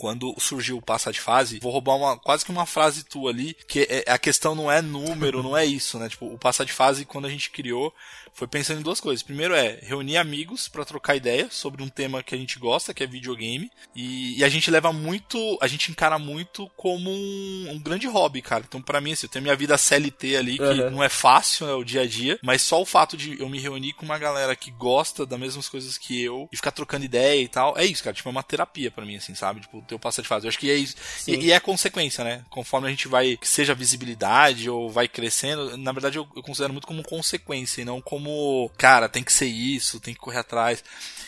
[0.02, 3.54] quando surgiu o passa de fase, vou roubar uma quase que uma frase tua ali,
[3.68, 6.08] que é, a questão não é número, não é isso, né?
[6.08, 7.94] Tipo, o passa de fase quando a gente criou
[8.32, 9.22] foi pensando em duas coisas.
[9.22, 13.02] Primeiro é reunir amigos para trocar ideia sobre um tema que a gente gosta, que
[13.02, 17.78] é videogame, e, e a gente leva muito, a gente encara muito como um, um
[17.78, 18.64] grande hobby, cara.
[18.66, 20.90] Então, para mim, assim, eu tenho minha vida CLT ali, que uhum.
[20.90, 23.60] não é fácil, é o dia a dia, mas só o fato de eu me
[23.60, 27.40] reunir com uma galera que gosta das mesmas coisas que eu e ficar trocando ideia
[27.40, 28.14] e tal, é isso, cara.
[28.14, 29.60] Tipo, é uma terapia para mim, assim, sabe?
[29.60, 30.46] Tipo, o teu passa de fase.
[30.46, 30.96] Eu acho que é isso.
[31.26, 32.44] E, e, é consequência, né?
[32.48, 36.72] Conforme a gente vai, que seja visibilidade ou vai crescendo, na verdade eu, eu considero
[36.72, 40.38] muito como consequência e não como como, cara, tem que ser isso, tem que correr
[40.38, 40.82] atrás.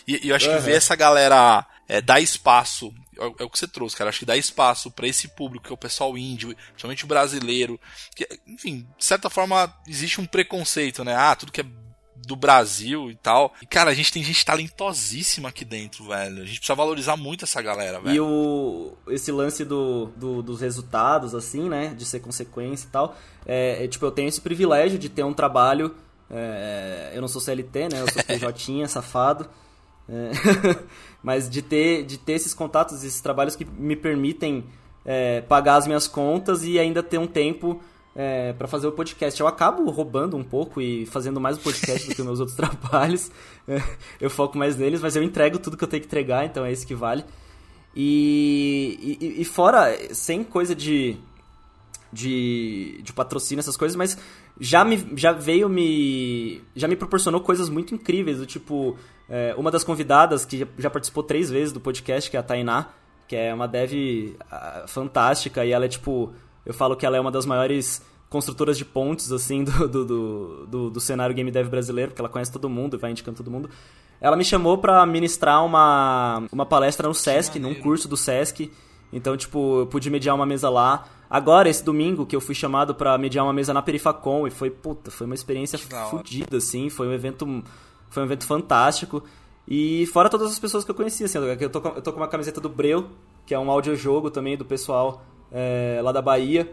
[0.06, 0.56] E, e eu acho uhum.
[0.56, 4.20] que ver essa galera é, dar espaço, é, é, o que você trouxe, cara, acho
[4.20, 7.80] que dar espaço para esse público, que é o pessoal índio, principalmente o brasileiro,
[8.14, 11.14] que, enfim, de certa forma existe um preconceito, né?
[11.16, 11.66] Ah, tudo que é
[12.26, 13.52] do Brasil e tal.
[13.60, 16.42] E, cara, a gente tem gente talentosíssima aqui dentro, velho.
[16.42, 18.14] A gente precisa valorizar muito essa galera, velho.
[18.14, 21.94] E o, esse lance do, do dos resultados, assim, né?
[21.94, 23.14] De ser consequência e tal.
[23.44, 25.94] É, é, tipo, eu tenho esse privilégio de ter um trabalho
[26.30, 28.00] é, eu não sou CLT, né?
[28.00, 29.48] Eu sou PJ, safado.
[30.08, 30.30] É,
[31.22, 34.64] mas de ter, de ter esses contatos, esses trabalhos que me permitem
[35.04, 37.80] é, pagar as minhas contas e ainda ter um tempo
[38.14, 39.40] é, para fazer o podcast.
[39.40, 42.56] Eu acabo roubando um pouco e fazendo mais o podcast do que os meus outros
[42.58, 43.30] trabalhos.
[43.66, 43.82] É,
[44.20, 46.72] eu foco mais neles, mas eu entrego tudo que eu tenho que entregar, então é
[46.72, 47.24] isso que vale.
[47.96, 51.16] E, e, e fora, sem coisa de
[52.14, 54.16] de, de patrocínio, essas coisas, mas
[54.58, 56.62] já, me, já veio me.
[56.74, 58.96] já me proporcionou coisas muito incríveis, do tipo.
[59.28, 62.88] É, uma das convidadas que já participou três vezes do podcast, que é a Tainá,
[63.26, 66.32] que é uma dev uh, fantástica, e ela é tipo.
[66.64, 70.66] Eu falo que ela é uma das maiores construtoras de pontes, assim, do, do, do,
[70.66, 73.70] do, do cenário game dev brasileiro, porque ela conhece todo mundo, vai indicando todo mundo.
[74.20, 78.70] Ela me chamou para ministrar uma, uma palestra no Sesc, num curso do Sesc.
[79.12, 81.06] Então, tipo, eu pude mediar uma mesa lá.
[81.28, 84.70] Agora, esse domingo, que eu fui chamado para mediar uma mesa na Perifacom, e foi,
[84.70, 86.88] puta, foi uma experiência fodida, assim.
[86.88, 87.62] Foi um evento,
[88.10, 89.22] foi um evento fantástico.
[89.66, 92.20] E fora todas as pessoas que eu conhecia, assim, eu tô, com, eu tô com
[92.20, 93.08] uma camiseta do Breu,
[93.46, 96.70] que é um audiojogo também do pessoal é, lá da Bahia.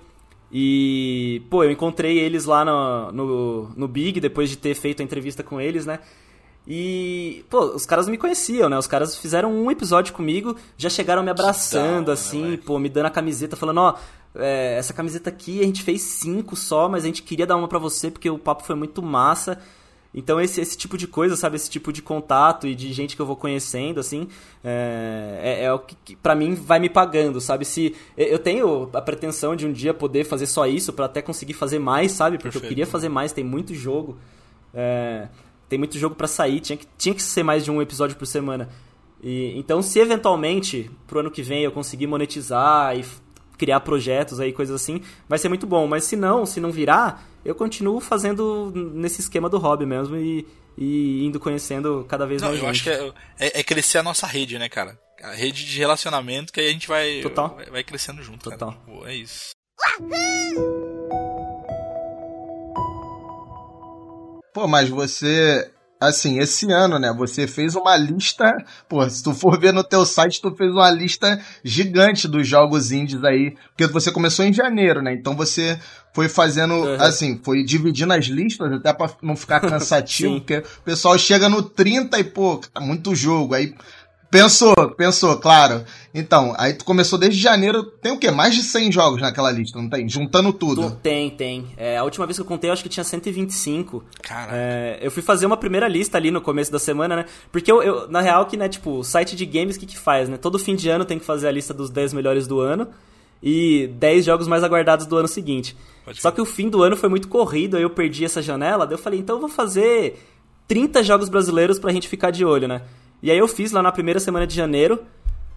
[0.52, 5.04] E, pô, eu encontrei eles lá no, no, no Big, depois de ter feito a
[5.04, 6.00] entrevista com eles, né?
[6.68, 8.78] E, pô, os caras me conheciam, né?
[8.78, 13.08] Os caras fizeram um episódio comigo, já chegaram me abraçando, né, assim, pô, me dando
[13.08, 13.96] a camiseta, falando, ó,
[14.36, 17.68] é, essa camiseta aqui a gente fez cinco só, mas a gente queria dar uma
[17.68, 19.60] para você porque o papo foi muito massa.
[20.14, 23.22] Então esse, esse tipo de coisa, sabe, esse tipo de contato e de gente que
[23.22, 24.28] eu vou conhecendo, assim,
[24.64, 27.64] é, é, é o que, que para mim vai me pagando, sabe?
[27.64, 31.54] Se eu tenho a pretensão de um dia poder fazer só isso para até conseguir
[31.54, 32.38] fazer mais, sabe?
[32.38, 32.66] Porque Perfeito.
[32.66, 34.18] eu queria fazer mais, tem muito jogo,
[34.74, 35.30] é,
[35.72, 38.26] tem muito jogo para sair, tinha que, tinha que ser mais de um episódio por
[38.26, 38.68] semana.
[39.24, 43.06] E, então, se eventualmente pro ano que vem eu conseguir monetizar e
[43.58, 45.88] criar projetos aí, coisas assim, vai ser muito bom.
[45.88, 50.46] Mas se não, se não virar, eu continuo fazendo nesse esquema do hobby mesmo e,
[50.78, 52.90] e indo conhecendo cada vez não, mais eu gente.
[52.90, 55.00] acho que é, é, é, crescer a nossa rede, né, cara?
[55.24, 57.56] A rede de relacionamento que aí a gente vai, Total.
[57.56, 58.50] vai, vai crescendo junto.
[58.50, 58.74] Total.
[58.74, 58.82] Cara.
[58.86, 59.52] Pô, é isso.
[64.54, 68.52] Pô, mas você assim, esse ano, né, você fez uma lista,
[68.90, 72.92] pô, se tu for ver no teu site, tu fez uma lista gigante dos jogos
[72.92, 75.80] indies aí, porque você começou em janeiro, né, então você
[76.12, 76.96] foi fazendo, uhum.
[76.96, 81.62] assim, foi dividindo as listas até pra não ficar cansativo, porque o pessoal chega no
[81.62, 83.76] 30 e, pô, tá muito jogo, aí
[84.32, 85.84] Pensou, pensou, claro.
[86.14, 88.32] Então, aí tu começou desde janeiro, tem o quê?
[88.32, 90.08] Mais de 100 jogos naquela lista, não tem?
[90.08, 90.90] Juntando tudo.
[91.04, 91.68] Tem, tem.
[91.76, 94.02] É, a última vez que eu contei, eu acho que tinha 125.
[94.24, 94.56] Caraca.
[94.56, 97.26] É, eu fui fazer uma primeira lista ali no começo da semana, né?
[97.52, 99.98] Porque eu, eu na real, que, né, tipo, o site de games, o que que
[99.98, 100.38] faz, né?
[100.38, 102.88] Todo fim de ano tem que fazer a lista dos 10 melhores do ano
[103.44, 105.76] e 10 jogos mais aguardados do ano seguinte.
[106.06, 108.86] Pode Só que o fim do ano foi muito corrido, aí eu perdi essa janela,
[108.86, 110.26] daí eu falei, então eu vou fazer
[110.70, 112.82] 30 jogos brasileiros pra gente ficar de olho, né?
[113.22, 115.04] E aí eu fiz lá na primeira semana de janeiro.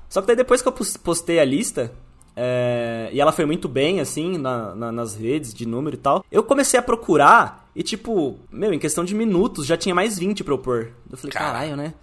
[0.09, 1.92] Só que daí depois que eu postei a lista,
[2.37, 6.24] é, e ela foi muito bem, assim, na, na, nas redes de número e tal.
[6.31, 10.44] Eu comecei a procurar e, tipo, meu, em questão de minutos já tinha mais 20
[10.44, 10.92] pra eu pôr.
[11.11, 11.94] Eu falei, caralho, né?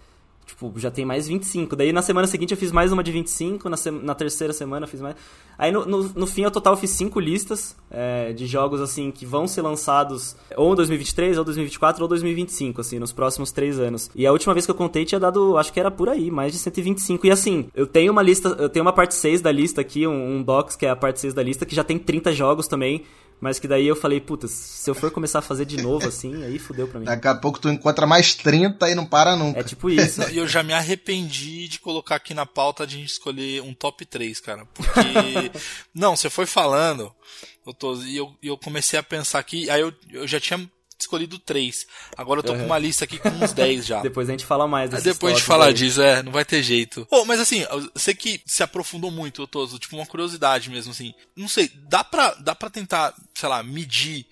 [0.52, 1.78] Tipo, já tem mais 25.
[1.78, 3.90] Daí na semana seguinte eu fiz mais uma de 25, na, se...
[3.90, 5.16] na terceira semana eu fiz mais.
[5.58, 9.12] Aí no, no, no fim, ao total, eu fiz cinco listas é, de jogos, assim,
[9.12, 13.80] que vão ser lançados ou em 2023, ou 2024, ou 2025, assim, nos próximos três
[13.80, 14.12] anos.
[14.14, 16.52] E a última vez que eu contei tinha dado, acho que era por aí, mais
[16.52, 17.26] de 125.
[17.26, 20.36] E assim, eu tenho uma lista, eu tenho uma parte 6 da lista aqui, um,
[20.36, 23.06] um docs, que é a parte 6 da lista, que já tem 30 jogos também.
[23.42, 26.44] Mas que daí eu falei, puta, se eu for começar a fazer de novo assim,
[26.44, 27.08] aí fudeu pra mim.
[27.08, 29.60] Daqui a pouco tu encontra mais 30 e não para nunca.
[29.60, 30.22] É tipo isso.
[30.30, 33.74] E eu já me arrependi de colocar aqui na pauta de a gente escolher um
[33.74, 34.66] top 3, cara.
[34.66, 35.52] Porque.
[35.92, 37.12] não, você foi falando,
[37.66, 40.70] eu tô, e eu, eu comecei a pensar aqui, aí eu, eu já tinha
[41.02, 41.86] escolhido três.
[42.18, 42.60] Agora eu tô uhum.
[42.60, 44.02] com uma lista aqui com uns 10 já.
[44.04, 46.62] depois a gente fala mais desses Depois a gente fala disso, é, não vai ter
[46.64, 47.08] jeito.
[47.12, 51.14] Oh, mas assim, você que se aprofundou muito, Toso, tipo uma curiosidade mesmo, assim.
[51.36, 54.26] Não sei, dá pra, dá pra tentar, sei lá, medir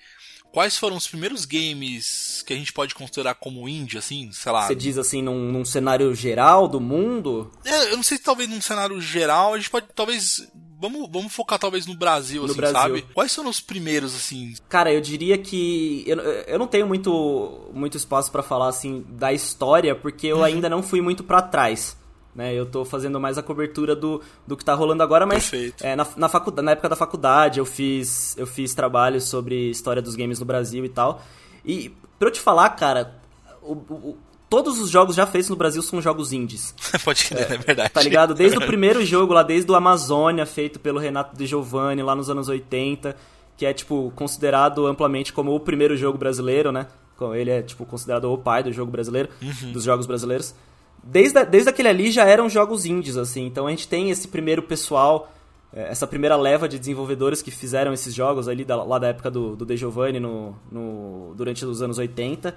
[0.52, 4.68] quais foram os primeiros games que a gente pode considerar como indie, assim, sei lá.
[4.68, 7.52] Você diz assim, num, num, cenário geral do mundo?
[7.66, 10.48] É, eu não sei se talvez num cenário geral, a gente pode talvez
[10.80, 12.80] vamos, vamos focar talvez no Brasil, no assim, Brasil.
[12.80, 13.02] sabe?
[13.14, 14.56] Quais são os primeiros, assim?
[14.70, 16.04] Cara, eu diria que.
[16.08, 20.44] Eu, eu não tenho muito, muito espaço para falar, assim, da história, porque eu uhum.
[20.44, 21.98] ainda não fui muito para trás.
[22.34, 25.96] Né, eu tô fazendo mais a cobertura do, do que tá rolando agora, mas é,
[25.96, 30.16] na, na, faculdade, na época da faculdade eu fiz, eu fiz trabalhos sobre história dos
[30.16, 31.22] games no Brasil e tal.
[31.66, 31.90] E
[32.20, 33.20] pra eu te falar, cara,
[33.62, 34.18] o, o,
[34.50, 36.74] todos os jogos já feitos no Brasil são jogos indies.
[37.06, 37.90] Pode crer, é, é, verdade.
[37.92, 38.34] Tá ligado?
[38.34, 42.30] Desde o primeiro jogo lá, desde o Amazônia, feito pelo Renato De Giovanni lá nos
[42.30, 43.16] anos 80,
[43.56, 46.88] que é, tipo, considerado amplamente como o primeiro jogo brasileiro, né?
[47.36, 49.74] Ele é, tipo, considerado o pai do jogo brasileiro, uhum.
[49.74, 50.56] dos jogos brasileiros.
[51.04, 53.46] Desde, desde aquele ali já eram jogos indies, assim.
[53.46, 55.30] Então a gente tem esse primeiro pessoal,
[55.74, 59.30] é, essa primeira leva de desenvolvedores que fizeram esses jogos ali, da, lá da época
[59.30, 62.56] do, do De Giovanni, no, no, durante os anos 80.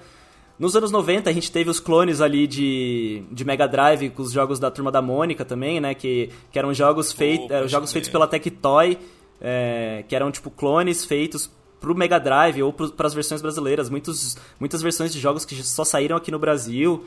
[0.63, 4.31] Nos anos 90 a gente teve os clones ali de, de Mega Drive com os
[4.31, 5.93] jogos da Turma da Mônica também, né?
[5.93, 8.97] Que, que eram jogos, feit, oh, eram jogos feitos pela Tectoy.
[9.41, 13.91] é, que eram tipo clones feitos pro Mega Drive ou para as versões brasileiras.
[13.91, 17.03] Muitos, muitas versões de jogos que só saíram aqui no Brasil.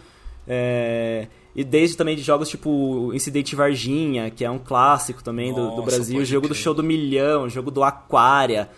[0.45, 5.77] É, e desde também de jogos tipo Incidente Varginha, que é um clássico também do,
[5.77, 6.57] do Brasil, o jogo crer.
[6.57, 8.69] do Show do Milhão, o jogo do Aquária.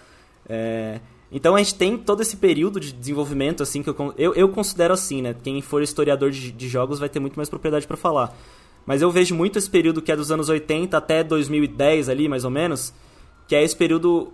[0.47, 0.99] É,
[1.31, 4.93] então a gente tem todo esse período de desenvolvimento assim que eu, eu, eu considero
[4.93, 5.35] assim, né?
[5.43, 8.35] Quem for historiador de, de jogos vai ter muito mais propriedade para falar.
[8.85, 12.45] Mas eu vejo muito esse período que é dos anos 80 até 2010 ali, mais
[12.45, 12.93] ou menos,
[13.45, 14.31] que é esse período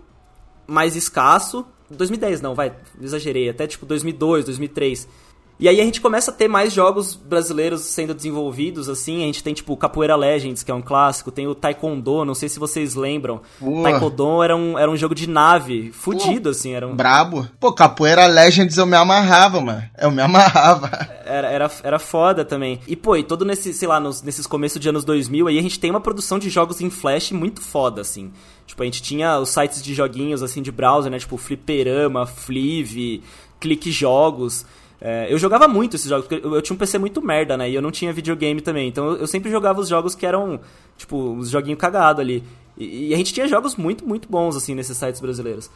[0.66, 1.66] mais escasso.
[1.90, 5.08] 2010 não, vai, exagerei, até tipo 2002, 2003
[5.58, 9.22] e aí a gente começa a ter mais jogos brasileiros sendo desenvolvidos, assim.
[9.22, 11.30] A gente tem, tipo, Capoeira Legends, que é um clássico.
[11.30, 13.40] Tem o Taekwondo, não sei se vocês lembram.
[13.60, 13.84] Boa.
[13.84, 16.72] Taekwondo era um, era um jogo de nave, fudido, Pô, assim.
[16.72, 16.96] Era um...
[16.96, 17.48] Brabo.
[17.60, 19.82] Pô, Capoeira Legends eu me amarrava, mano.
[19.96, 20.90] Eu me amarrava.
[21.24, 22.80] Era, era, era foda também.
[22.86, 25.62] E, pô, e todo nesse, sei lá, nos, nesses começos de anos 2000, aí a
[25.62, 28.32] gente tem uma produção de jogos em Flash muito foda, assim.
[28.66, 31.18] Tipo, a gente tinha os sites de joguinhos, assim, de browser, né?
[31.18, 33.22] Tipo, Fliperama, Flive,
[33.60, 34.66] Clique Jogos...
[35.06, 37.68] É, eu jogava muito esses jogos, porque eu, eu, tinha um PC muito merda, né?
[37.68, 38.88] E eu não tinha videogame também.
[38.88, 40.58] Então eu, eu sempre jogava os jogos que eram,
[40.96, 42.42] tipo, os joguinhos cagados ali.
[42.74, 45.70] E, e, a gente tinha jogos muito, muito bons, assim, nesses sites brasileiros.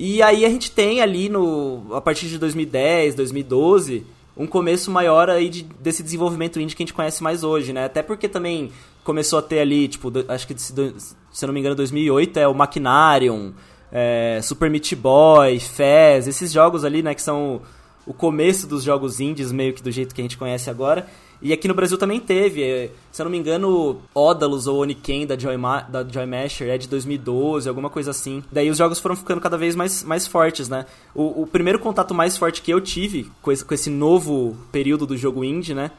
[0.00, 4.04] E aí a gente tem ali, no a partir de 2010, 2012,
[4.36, 7.84] um começo maior aí de, desse desenvolvimento indie que a gente conhece mais hoje, né?
[7.84, 8.72] Até porque também
[9.04, 12.36] começou a ter ali, tipo, do, acho que se, se eu não me engano, 2008
[12.40, 13.54] é o Machinarium,
[13.92, 17.62] é, Super Meat Boy, Fez, esses jogos ali, né, que são
[18.06, 21.06] o começo dos jogos indies, meio que do jeito que a gente conhece agora.
[21.42, 25.26] E aqui no Brasil também teve, é, se eu não me engano, Odalus ou Oniken
[25.26, 28.42] da Joy, Ma da Joy Masher é de 2012, alguma coisa assim.
[28.50, 30.86] Daí os jogos foram ficando cada vez mais, mais fortes, né?
[31.14, 35.06] O, o primeiro contato mais forte que eu tive com esse, com esse novo período
[35.06, 35.90] do jogo indie, né?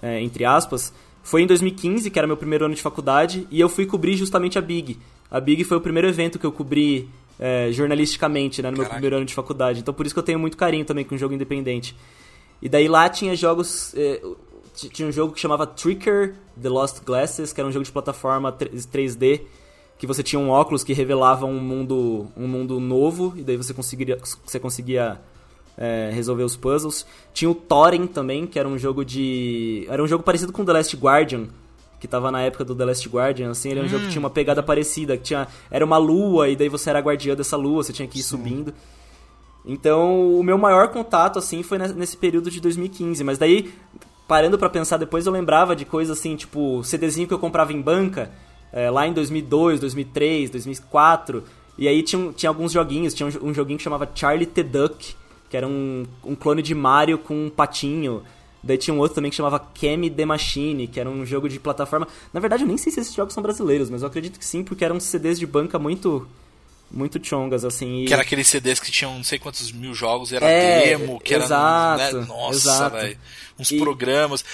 [0.00, 3.68] É, entre aspas, foi em 2015, que era meu primeiro ano de faculdade, e eu
[3.68, 4.98] fui cobrir justamente a Big.
[5.30, 8.90] A Big foi o primeiro evento que eu cobri é, jornalisticamente, né, no Caraca.
[8.90, 9.80] meu primeiro ano de faculdade.
[9.80, 11.96] Então por isso que eu tenho muito carinho também com o jogo independente.
[12.60, 13.94] E daí lá tinha jogos.
[13.96, 14.20] É,
[14.74, 18.52] tinha um jogo que chamava Tricker The Lost Glasses, que era um jogo de plataforma
[18.52, 19.42] 3D,
[19.96, 23.72] que você tinha um óculos que revelava um mundo, um mundo novo, e daí você
[23.72, 25.20] conseguiria, você conseguia
[25.76, 27.06] é, resolver os puzzles.
[27.32, 29.86] Tinha o Thorin também, que era um jogo de.
[29.88, 31.46] Era um jogo parecido com The Last Guardian,
[32.04, 33.88] que tava na época do The Last Guardian, assim, ele é um hum.
[33.88, 37.00] jogo que tinha uma pegada parecida, que tinha, era uma lua e daí você era
[37.00, 38.36] guardiã dessa lua, você tinha que ir Sim.
[38.36, 38.74] subindo.
[39.64, 43.72] Então, o meu maior contato, assim, foi nesse período de 2015, mas daí,
[44.28, 47.80] parando para pensar depois, eu lembrava de coisas assim, tipo, CDzinho que eu comprava em
[47.80, 48.30] banca,
[48.70, 51.42] é, lá em 2002, 2003, 2004,
[51.78, 55.16] e aí tinha, tinha alguns joguinhos, tinha um, um joguinho que chamava Charlie the Duck,
[55.48, 58.22] que era um, um clone de Mario com um patinho,
[58.64, 61.60] Daí tinha um outro também que chamava Kemi The Machine, que era um jogo de
[61.60, 62.08] plataforma.
[62.32, 64.64] Na verdade, eu nem sei se esses jogos são brasileiros, mas eu acredito que sim,
[64.64, 66.26] porque eram CDs de banca muito
[66.90, 68.02] muito chongas, assim.
[68.02, 68.06] E...
[68.06, 71.34] Que era aqueles CDs que tinham não sei quantos mil jogos, era é, demo, que
[71.34, 72.20] exato, era.
[72.20, 72.26] Né?
[72.26, 73.18] Nossa, velho.
[73.58, 73.78] Uns e...
[73.78, 74.44] programas.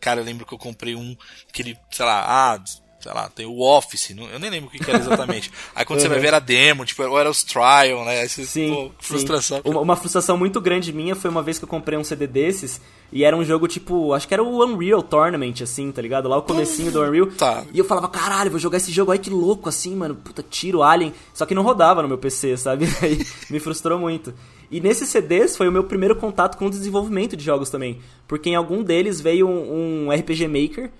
[0.00, 1.16] Cara, eu lembro que eu comprei um
[1.52, 2.62] que ele, sei lá, ah,
[3.02, 5.50] sei lá, tem o Office, eu nem lembro o que, que era exatamente.
[5.74, 6.02] Aí quando uhum.
[6.04, 8.26] você vai ver a demo, tipo, ou era os trial, né?
[8.28, 9.58] Sim, pô, frustração.
[9.58, 9.70] Sim.
[9.70, 12.80] Uma, uma, frustração muito grande minha foi uma vez que eu comprei um CD desses
[13.12, 16.28] e era um jogo tipo, acho que era o Unreal Tournament, assim, tá ligado?
[16.28, 17.26] Lá o comecinho do Unreal.
[17.26, 17.64] Tá.
[17.74, 20.82] E eu falava, caralho, vou jogar esse jogo aí, que louco, assim, mano, puta, tiro,
[20.82, 21.12] Alien.
[21.34, 22.86] Só que não rodava no meu PC, sabe?
[23.02, 24.32] Aí me frustrou muito.
[24.70, 28.00] E nesses CDs foi o meu primeiro contato com o desenvolvimento de jogos também.
[28.26, 30.90] Porque em algum deles veio um, um RPG Maker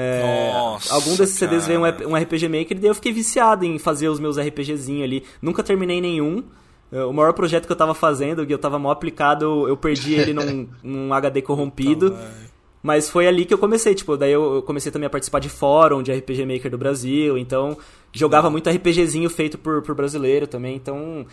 [0.00, 3.64] é, Nossa, algum desses CDs veio um, um RPG Maker e daí eu fiquei viciado
[3.64, 5.24] em fazer os meus RPGzinhos ali.
[5.42, 6.44] Nunca terminei nenhum.
[6.92, 10.14] É, o maior projeto que eu tava fazendo, que eu tava mal aplicado, eu perdi
[10.14, 12.16] ele num, num HD corrompido.
[12.80, 16.00] Mas foi ali que eu comecei, tipo, daí eu comecei também a participar de fórum
[16.00, 17.76] de RPG Maker do Brasil, então
[18.12, 21.26] jogava muito RPGzinho feito por, por brasileiro também, então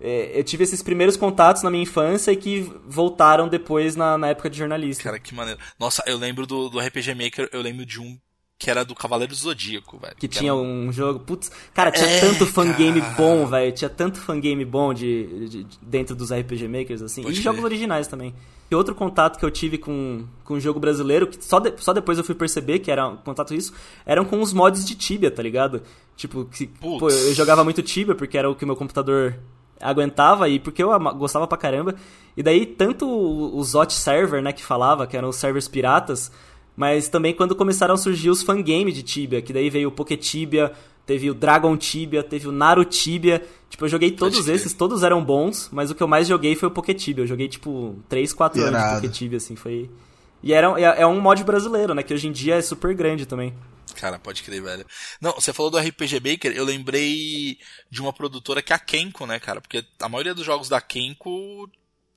[0.00, 4.50] eu tive esses primeiros contatos na minha infância e que voltaram depois na, na época
[4.50, 5.02] de jornalista.
[5.04, 5.58] Cara, que maneiro.
[5.78, 8.18] Nossa, eu lembro do, do RPG Maker, eu lembro de um
[8.58, 10.14] que era do Cavaleiro do Zodíaco, velho.
[10.14, 10.86] Que, que tinha um...
[10.88, 11.20] um jogo.
[11.20, 13.72] Putz, cara, tinha é, tanto fangame bom, velho.
[13.72, 17.22] Tinha tanto fangame bom de, de, de, dentro dos RPG Makers, assim.
[17.22, 18.34] Pode e jogos originais também.
[18.70, 21.92] E outro contato que eu tive com, com um jogo brasileiro, que só, de, só
[21.92, 23.74] depois eu fui perceber que era um contato isso,
[24.06, 25.82] eram com os mods de Tibia, tá ligado?
[26.16, 29.38] Tipo, que, pô, eu jogava muito Tibia porque era o que meu computador
[29.80, 31.94] aguentava e porque eu gostava pra caramba.
[32.36, 36.32] E daí, tanto o Zot Server, né, que falava, que eram os servers piratas,
[36.76, 40.16] mas também quando começaram a surgir os fangame de Tibia, que daí veio o Poké
[40.16, 40.72] Tibia,
[41.06, 43.42] teve o Dragon Tibia, teve o Naru Tibia.
[43.70, 46.68] Tipo, eu joguei todos esses, todos eram bons, mas o que eu mais joguei foi
[46.68, 47.22] o Poké Tibia.
[47.22, 49.90] Eu joguei, tipo, 3, 4 anos de Poké Tibia, assim, foi...
[50.42, 53.26] E era, é, é um mod brasileiro, né, que hoje em dia é super grande
[53.26, 53.54] também.
[53.94, 54.86] Cara, pode crer, velho.
[55.20, 57.58] Não, você falou do RPG Maker, eu lembrei
[57.90, 59.60] de uma produtora que é a Kenko, né, cara?
[59.60, 61.70] Porque a maioria dos jogos da Kenko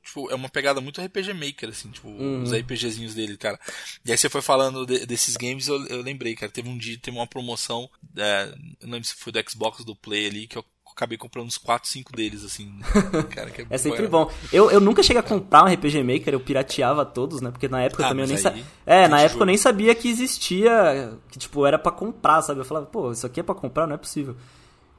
[0.04, 2.42] tipo, é uma pegada muito RPG Maker, assim, tipo, Uhum.
[2.44, 3.60] os RPGzinhos dele, cara.
[4.06, 6.98] E aí você foi falando de- desses games, eu, eu lembrei, cara, teve um dia,
[6.98, 8.44] teve uma promoção, é,
[8.82, 10.64] eu não lembro se foi do Xbox, do Play ali, que eu
[10.98, 12.74] acabei comprando uns 4, 5 deles, assim.
[13.30, 14.30] cara, que É sempre bom.
[14.52, 17.52] Eu, eu nunca cheguei a comprar um RPG Maker, eu pirateava todos, né?
[17.52, 18.64] Porque na época Ah, também eu nem sabia.
[18.86, 21.14] É, na época eu nem sabia que existia.
[21.30, 22.60] Que, tipo, era pra comprar, sabe?
[22.60, 23.86] Eu falava, pô, isso aqui é pra comprar?
[23.86, 24.36] Não é possível.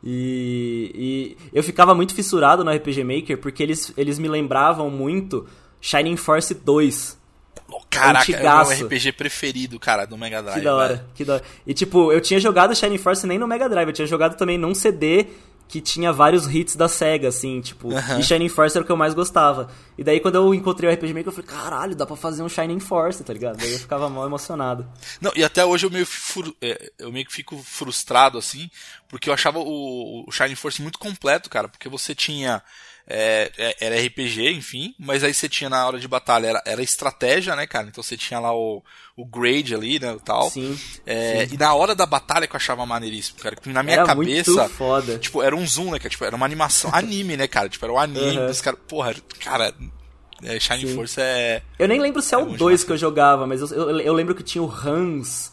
[0.03, 5.47] E, e eu ficava muito fissurado no RPG Maker porque eles, eles me lembravam muito
[5.81, 7.19] Shining Force 2.
[7.91, 10.59] Caraca, é o meu RPG preferido, cara, do Mega Drive.
[10.59, 11.09] Que da hora, velho.
[11.15, 11.45] que da hora.
[11.67, 14.57] E tipo, eu tinha jogado Shining Force nem no Mega Drive, eu tinha jogado também
[14.57, 15.27] num CD
[15.69, 18.97] que tinha vários hits da SEGA, assim, tipo, e Shining Force era o que eu
[18.97, 19.69] mais gostava.
[19.99, 22.49] E daí quando eu encontrei o RPG Maker, eu falei, caralho, dá pra fazer um
[22.49, 23.59] Shining Force, tá ligado?
[23.59, 24.89] Daí eu ficava mal emocionado.
[25.21, 28.71] Não, e até hoje eu meio, fru- é, eu meio que fico frustrado, assim,
[29.09, 32.63] porque eu achava o, o Shining Force muito completo, cara, porque você tinha.
[33.11, 36.83] É, é, era RPG, enfim, mas aí você tinha na hora de batalha, era, era
[36.83, 37.89] estratégia, né, cara?
[37.89, 38.83] Então você tinha lá o,
[39.17, 40.51] o grade ali, né, o tal.
[40.51, 44.05] Sim, É, E na hora da batalha que eu achava maneiríssimo, cara, na minha Era
[44.07, 44.51] cabeça.
[44.53, 45.19] muito foda.
[45.19, 46.11] Tipo, era um zoom, né, cara?
[46.11, 47.69] Tipo, era uma animação anime, né, cara?
[47.71, 48.47] Tipo, era um anime Uhum.
[48.47, 48.79] dos caras.
[48.87, 49.73] Porra, cara.
[50.45, 50.95] É, Shining Sim.
[50.95, 51.63] Force é.
[51.79, 52.85] Eu nem lembro se é, É o bom 2 demais.
[52.85, 55.53] que eu jogava, mas eu, eu, eu lembro que tinha o Hans,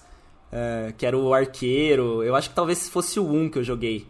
[0.51, 2.22] é, que era o arqueiro.
[2.22, 4.06] Eu acho que talvez fosse o 1 que eu joguei.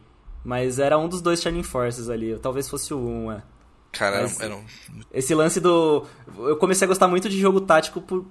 [0.46, 2.38] Mas era um dos dois Shining Forces ali.
[2.38, 3.43] Talvez fosse o 1, é.
[3.91, 4.66] Cara, Mas- era, um-
[5.12, 6.06] Esse lance do.
[6.38, 8.26] Eu comecei a gostar muito de jogo tático por,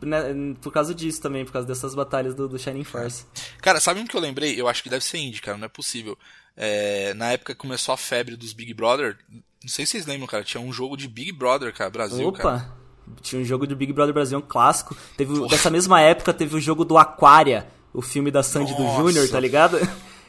[0.00, 0.18] né,
[0.60, 3.26] por causa disso também, por causa dessas batalhas do, do Shining Force.
[3.60, 4.58] Cara, sabe um que eu lembrei?
[4.58, 6.16] Eu acho que deve ser indie, cara, não é possível.
[6.56, 10.26] É, na época que começou a febre dos Big Brother, não sei se vocês lembram,
[10.26, 12.48] cara, tinha um jogo de Big Brother, cara, Brasil, cara.
[12.56, 12.78] Opa!
[13.20, 14.96] Tinha um jogo do Big Brother Brasil, um clássico.
[15.16, 19.02] Teve, dessa mesma época teve o jogo do Aquaria, o filme da Sandy do Nossa.
[19.02, 19.78] Júnior, tá ligado?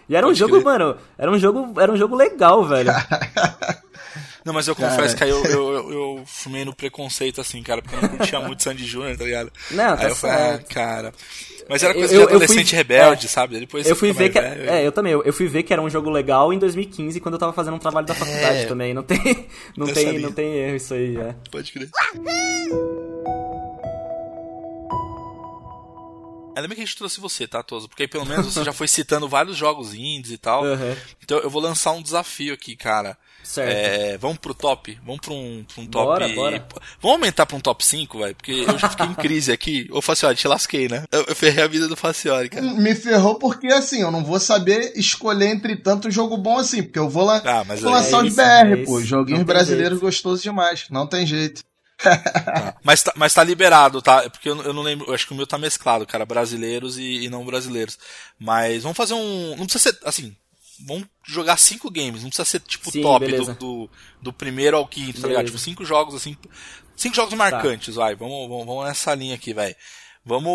[0.09, 0.63] E era um Pode jogo, crer.
[0.65, 2.91] mano, era um jogo, era um jogo legal, velho.
[4.43, 7.81] Não, mas eu confesso que aí eu, eu, eu, eu fumei no preconceito, assim, cara,
[7.81, 9.51] porque eu não curtia muito Sandy Júnior, tá ligado?
[9.69, 11.13] Não, tá aí eu falei, ah, cara.
[11.69, 13.29] Mas era Eu- coisa eu- de eu fui- adolescente rebelde, é.
[13.29, 13.59] sabe?
[13.59, 14.41] Depois Eu fui ver que.
[14.41, 15.11] mais velho, É, eu também.
[15.13, 17.79] Eu, fui ver que era um jogo legal em 2015, quando eu tava fazendo um
[17.79, 18.65] trabalho da faculdade É.
[18.65, 18.93] também.
[18.93, 19.19] Não tem,
[19.77, 20.19] não tem, sabia.
[20.21, 21.35] não tem erro isso aí, é.
[21.51, 21.89] Pode crer.
[26.55, 27.87] Ainda bem que a gente trouxe você, tá, Toso?
[27.87, 30.65] Porque aí pelo menos você já foi citando vários jogos indies e tal.
[30.65, 30.95] Aham.
[31.23, 33.17] Então eu vou lançar um desafio aqui, cara.
[33.41, 33.69] Certo.
[33.71, 34.99] É, vamos pro top?
[35.03, 36.05] Vamos pra um, pra um top.
[36.05, 36.67] Bora, bora.
[37.01, 38.35] Vamos aumentar pra um top 5, velho?
[38.35, 39.87] Porque eu já fiquei em crise aqui.
[39.91, 41.05] Ô, Facioli, te lasquei, né?
[41.11, 42.61] Eu, eu ferrei a vida do Facioli, cara.
[42.61, 46.99] Me ferrou porque, assim, eu não vou saber escolher entre tanto jogo bom assim, porque
[46.99, 49.01] eu vou, lá, Ah, mas vou aí- lançar é isso, BR, é pô.
[49.01, 50.01] Joguinhos brasileiros jeito.
[50.05, 50.85] gostosos demais.
[50.91, 51.63] Não tem jeito.
[52.83, 54.23] Mas tá, mas tá liberado, tá?
[54.23, 56.25] É Porque eu, não- eu não lembro, eu acho que o meu tá mesclado, cara,
[56.25, 57.97] brasileiros e, e não brasileiros.
[58.39, 59.55] Mas vamos fazer um.
[59.57, 60.35] Não precisa ser, assim,
[60.85, 63.89] vamos jogar cinco games, não precisa ser tipo Sim, top do, do,
[64.21, 65.43] do primeiro ao quinto, tá ligado?
[65.43, 65.43] Beleza.
[65.43, 65.45] Tá.
[65.47, 66.37] Tipo, cinco jogos assim.
[66.95, 68.15] Cinco jogos marcantes, vai.
[68.15, 69.75] Vamos, vamos, vamos nessa linha aqui, velho.
[70.25, 70.49] Vamos.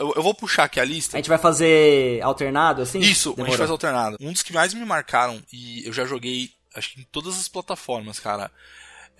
[0.00, 1.16] Eu, eu vou puxar aqui a lista.
[1.16, 2.98] A gente vai fazer alternado, assim?
[3.00, 3.58] Isso, a gente Demorou.
[3.58, 4.16] faz alternado.
[4.20, 7.48] Um dos que mais me marcaram, e eu já joguei, acho que em todas as
[7.48, 8.50] plataformas, cara.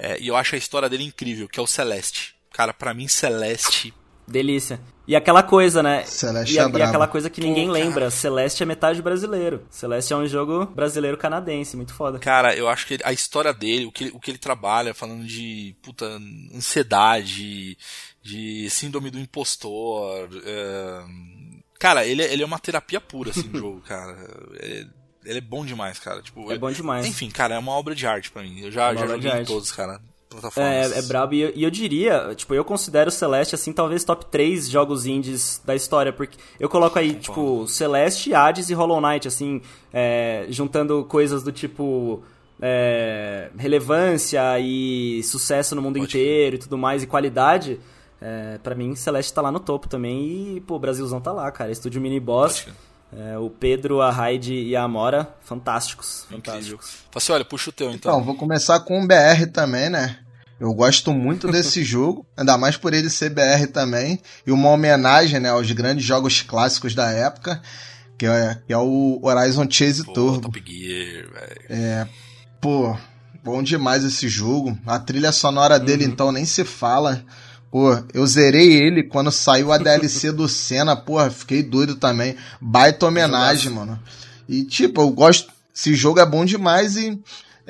[0.01, 2.34] É, e eu acho a história dele incrível, que é o Celeste.
[2.53, 3.94] Cara, pra mim, Celeste.
[4.26, 4.80] Delícia.
[5.09, 6.05] E aquela coisa, né?
[6.05, 8.11] Celeste e, a- é e aquela coisa que ninguém Pô, lembra.
[8.12, 9.66] Celeste é metade brasileiro.
[9.68, 12.20] Celeste é um jogo brasileiro-canadense, muito foda.
[12.20, 15.24] Cara, eu acho que a história dele, o que, ele- o que ele trabalha, falando
[15.24, 16.07] de puta
[16.55, 17.76] ansiedade,
[18.22, 20.28] de síndrome do impostor.
[20.44, 21.05] é,
[21.78, 24.16] Cara, ele, é- ele é uma terapia pura, assim, o jogo, cara.
[24.61, 24.86] É-
[25.25, 26.23] ele é bom demais, cara.
[26.23, 27.07] Tipo, É bom demais.
[27.07, 28.61] Enfim, cara, é uma obra de arte pra mim.
[28.61, 30.01] Eu já, É já joguei todos, cara.
[30.29, 30.93] Plataformas.
[30.93, 31.35] É, é brabo.
[31.35, 35.61] E eu, e eu diria, tipo, eu considero Celeste, assim, talvez top 3 jogos indies
[35.64, 39.61] da história, porque eu coloco aí, tipo, Celeste, Hades e Hollow Knight, assim,
[39.93, 42.23] é, juntando coisas do tipo.
[42.62, 47.81] é, relevância e sucesso no mundo Pode inteiro e tudo mais, e qualidade.
[48.23, 50.57] É, para mim, Celeste tá lá no topo também.
[50.57, 51.73] E, pô, o Brasilzão tá lá, cara.
[51.73, 52.61] Estúdio Mini Boss.
[52.61, 52.77] Pode
[53.17, 56.27] é, o Pedro, a Raid e a Amora, fantásticos.
[56.31, 56.99] Fantásticos.
[57.15, 58.13] Assim, olha, puxa o teu então.
[58.13, 60.19] Então, vou começar com o BR também, né?
[60.61, 65.41] Eu gosto muito desse jogo, ainda mais por ele ser BR também, e uma homenagem
[65.41, 67.61] né, aos grandes jogos clássicos da época,
[68.17, 70.41] que é, que é o Horizon Chase Pô, Turbo.
[70.43, 72.09] Top Gear, velho.
[72.61, 72.97] Pô,
[73.43, 74.79] bom demais esse jogo.
[74.87, 77.25] A trilha sonora dele, então, nem se fala.
[77.71, 82.37] Pô, eu zerei ele quando saiu a DLC do Senna, porra, fiquei doido também.
[82.61, 83.99] Baita homenagem, mano.
[84.49, 85.53] E, tipo, eu gosto.
[85.75, 87.18] Esse jogo é bom demais e.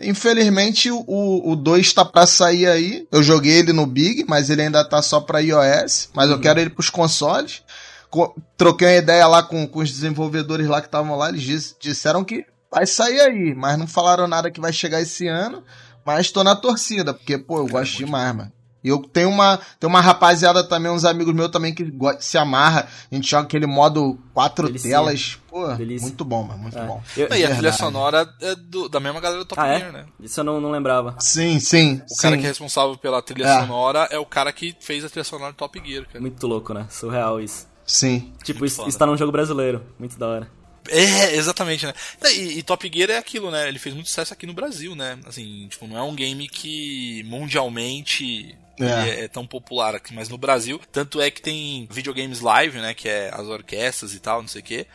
[0.03, 3.07] Infelizmente o 2 tá pra sair aí.
[3.12, 6.09] Eu joguei ele no Big, mas ele ainda tá só pra iOS.
[6.14, 7.62] Mas eu quero ele pros consoles.
[8.09, 11.76] co- troquei uma ideia lá com, com os desenvolvedores lá que estavam lá, eles dis-
[11.78, 15.62] disseram que vai sair aí, mas não falaram nada que vai chegar esse ano,
[16.05, 18.51] mas tô na torcida, porque, pô, eu gosto demais, mano.
[18.82, 21.84] E eu tenho uma, tem uma rapaziada também, uns amigos meus também que
[22.20, 24.90] se amarra, a gente joga aquele modo quatro Delícia.
[24.90, 26.06] telas, pô, Delícia.
[26.06, 26.86] muito bom, mano, muito É.
[26.86, 27.02] bom.
[27.16, 29.92] Eu- E a trilha sonora é do- da mesma galera do Top Ah, Gear, é?
[29.92, 30.06] né?
[30.18, 31.14] Isso eu não, não lembrava.
[31.18, 32.22] Sim, sim, O sim.
[32.22, 33.60] cara que é responsável pela trilha É.
[33.60, 36.20] sonora é o cara que fez a trilha sonora do Top Gear, cara.
[36.20, 36.86] Muito louco, né?
[36.90, 37.66] Surreal isso.
[37.86, 38.32] Sim.
[38.44, 38.88] Tipo, Muito isso, foda.
[38.88, 39.84] isso tá num jogo brasileiro.
[39.98, 40.48] Muito da hora.
[40.88, 41.92] É, exatamente, né?
[42.34, 43.68] E, e Top Gear é aquilo, né?
[43.68, 45.18] Ele fez muito sucesso aqui no Brasil, né?
[45.26, 49.08] Assim, tipo, não é um game que mundialmente É.
[49.08, 52.94] é, é tão popular aqui, mas no Brasil, tanto é que tem videogames live, né?
[52.94, 54.86] Que é as orquestras e tal, não sei o quê.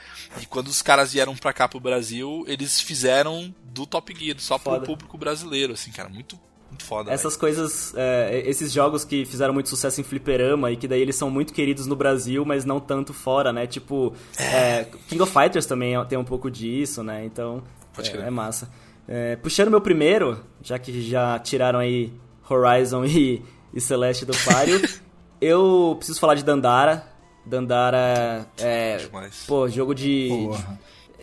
[0.42, 4.58] E quando os caras vieram pra cá pro Brasil, eles fizeram do Top Gear, só
[4.58, 4.86] pro Foda.
[4.86, 6.10] público brasileiro, assim, cara.
[6.10, 7.12] Muito, muito foda.
[7.12, 11.16] Essas coisas, é, esses jogos que fizeram muito sucesso em fliperama e que daí eles
[11.16, 13.68] são muito queridos no Brasil, mas não tanto fora, né?
[13.68, 17.26] Tipo, é, King of Fighters também tem um pouco disso, né?
[17.26, 17.64] Então,
[17.94, 18.70] Pode é, é massa.
[19.08, 22.12] É, puxando meu primeiro, já que já tiraram aí
[22.50, 23.42] Horizon e,
[23.76, 24.82] e Celeste do páreo,
[25.42, 27.06] eu preciso falar de Dandara.
[27.46, 29.44] Dandara é, Demais.
[29.48, 30.30] pô, jogo de,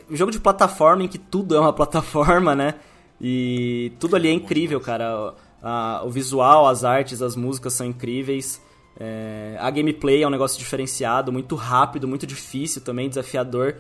[0.09, 2.75] um jogo de plataforma em que tudo é uma plataforma, né?
[3.21, 5.35] E tudo ali é incrível, cara.
[5.63, 8.61] A- o visual, as artes, as músicas são incríveis.
[9.01, 13.77] É, a gameplay é um negócio diferenciado, muito rápido, muito difícil também, desafiador,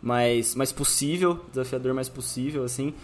[0.00, 2.94] mas, mas possível, desafiador, mas possível, assim.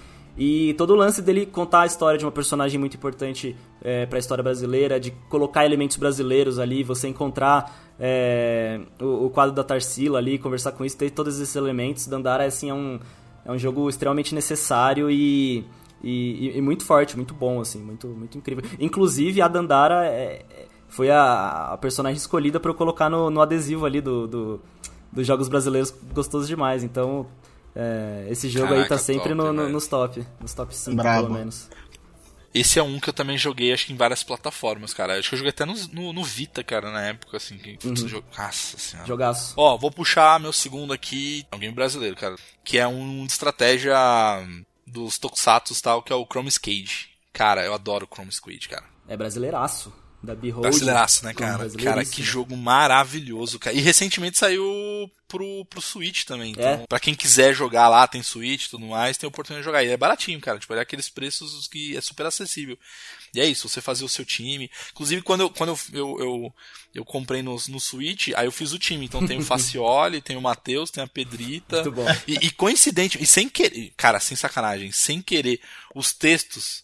[0.43, 4.17] E todo o lance dele contar a história de uma personagem muito importante é, para
[4.17, 7.71] a história brasileira, de colocar elementos brasileiros ali, você encontrar
[8.01, 12.07] é, o, o quadro da Tarsila ali, conversar com isso, ter todos esses elementos.
[12.07, 12.99] Dandara, assim, é um,
[13.45, 15.63] é um jogo extremamente necessário e,
[16.03, 18.65] e, e muito forte, muito bom, assim, muito, muito incrível.
[18.81, 23.43] Inclusive, a Dandara é- é- foi a, a personagem escolhida para eu colocar no, no
[23.43, 24.61] adesivo ali do, do-
[25.13, 26.83] dos jogos brasileiros gostoso demais.
[26.83, 27.27] Então,
[27.83, 29.73] é, esse jogo aí Caraca, tá sempre top, no- no- velho.
[29.73, 31.23] nos top, nos top 5, Brabo.
[31.27, 31.69] pelo menos.
[32.53, 35.17] Esse é um que eu também joguei, acho que em várias plataformas, cara.
[35.19, 37.57] Acho que eu joguei até no, no, no Vita, cara, na época, assim.
[37.57, 39.07] Que, putz, jogo- Nossa senhora.
[39.07, 39.55] Jogaço.
[39.57, 42.35] Ó, vou puxar meu segundo aqui, é um game brasileiro, cara.
[42.65, 43.95] Que é um de estratégia
[44.87, 47.09] dos Tokusatsu e tal, que é o Chrome Cage.
[47.33, 48.85] Cara, eu adoro o Chrome Squid, cara.
[49.07, 49.93] É brasileiraço.
[50.23, 50.63] Da Behold.
[50.63, 51.71] Brasileiraço, né, cara?
[51.71, 53.75] Cara, que jogo maravilhoso, cara.
[53.75, 56.53] E recentemente saiu pro, pro Switch também.
[56.53, 56.87] Então, É?
[56.87, 59.83] pra quem quiser jogar lá, tem Switch e tudo mais, tem oportunidade de jogar.
[59.83, 60.59] E é baratinho, cara.
[60.59, 62.77] Tipo, é aqueles preços que é super acessível.
[63.35, 64.71] E é isso, você fazer o seu time.
[64.93, 66.55] Inclusive, quando eu, quando eu, eu, eu,
[66.97, 69.07] eu comprei no, no Switch, aí eu fiz o time.
[69.07, 71.77] Então tem o Facioli, tem o Matheus, tem a Pedrita.
[71.77, 72.07] Muito bom.
[72.27, 75.61] E, e coincidente, e sem querer, cara, sem sacanagem, sem querer,
[75.95, 76.83] os textos,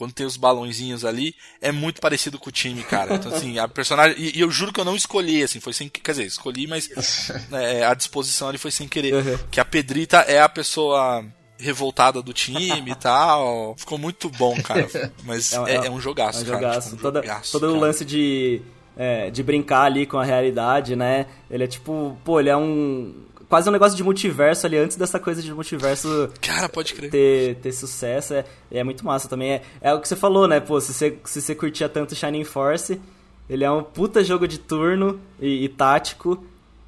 [0.00, 3.16] quando tem os balãozinhos ali, é muito parecido com o time, cara.
[3.16, 4.16] Então, assim, a personagem.
[4.18, 5.90] E, e eu juro que eu não escolhi, assim, foi sem.
[5.90, 6.88] Quer dizer, escolhi, mas
[7.52, 9.12] é, a disposição ali foi sem querer.
[9.12, 9.38] Uhum.
[9.50, 11.22] Que a Pedrita é a pessoa
[11.58, 13.74] revoltada do time e tal.
[13.76, 14.88] Ficou muito bom, cara.
[15.22, 16.56] Mas é, é um jogaço, É um cara.
[16.58, 16.88] jogaço.
[16.88, 17.80] Tipo, um Toda- jogaço, todo o cara.
[17.80, 18.62] lance de,
[18.96, 21.26] é, de brincar ali com a realidade, né?
[21.50, 23.14] Ele é tipo, pô, ele é um.
[23.50, 27.10] Quase um negócio de multiverso ali, antes dessa coisa de multiverso Cara, pode crer.
[27.10, 28.32] ter, ter sucesso.
[28.32, 29.50] É, é muito massa também.
[29.54, 30.60] É, é o que você falou, né?
[30.60, 33.00] Pô, se você, se você curtia tanto Shining Force,
[33.48, 36.42] ele é um puta jogo de turno e, e tático.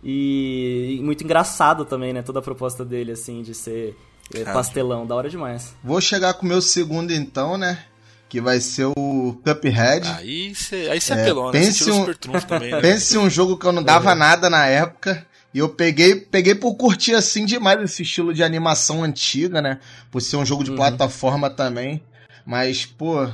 [0.04, 2.22] E, e muito engraçado também, né?
[2.22, 3.96] Toda a proposta dele, assim, de ser
[4.32, 4.52] é, Cara.
[4.52, 5.04] pastelão.
[5.04, 5.74] Da hora demais.
[5.82, 7.84] Vou chegar com o meu segundo então, né?
[8.28, 10.06] Que vai ser o Cuphead.
[10.16, 11.58] Aí você aí cê É, apelou, né?
[11.60, 12.06] Pense um-
[12.46, 12.80] também, né?
[12.80, 15.26] Pense em um jogo que eu não dava nada na época.
[15.54, 19.78] E eu peguei, peguei por curtir assim demais esse estilo de animação antiga, né?
[20.10, 22.02] Por ser um jogo de plataforma também.
[22.46, 23.28] Mas, pô,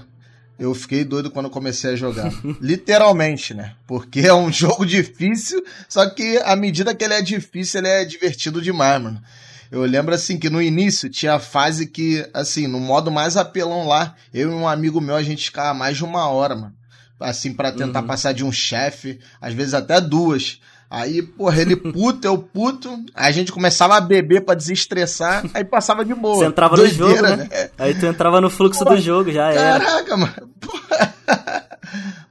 [0.58, 2.32] eu fiquei doido quando comecei a jogar.
[2.60, 3.74] Literalmente, né?
[3.86, 8.04] Porque é um jogo difícil, só que à medida que ele é difícil, ele é
[8.04, 9.22] divertido demais, mano.
[9.70, 13.86] Eu lembro assim que no início tinha a fase que, assim, no modo mais apelão
[13.86, 16.74] lá, eu e um amigo meu, a gente ficava mais de uma hora, mano.
[17.20, 20.60] Assim, pra tentar passar de um chefe, às vezes até duas.
[20.90, 25.62] Aí, porra, ele puto, eu puto, aí a gente começava a beber pra desestressar, aí
[25.62, 26.36] passava de boa.
[26.36, 27.70] Você entrava Doideira, no jogo, né?
[27.76, 29.84] Aí tu entrava no fluxo do jogo, já era.
[29.84, 30.50] Caraca, mano.
[30.60, 31.18] Porra.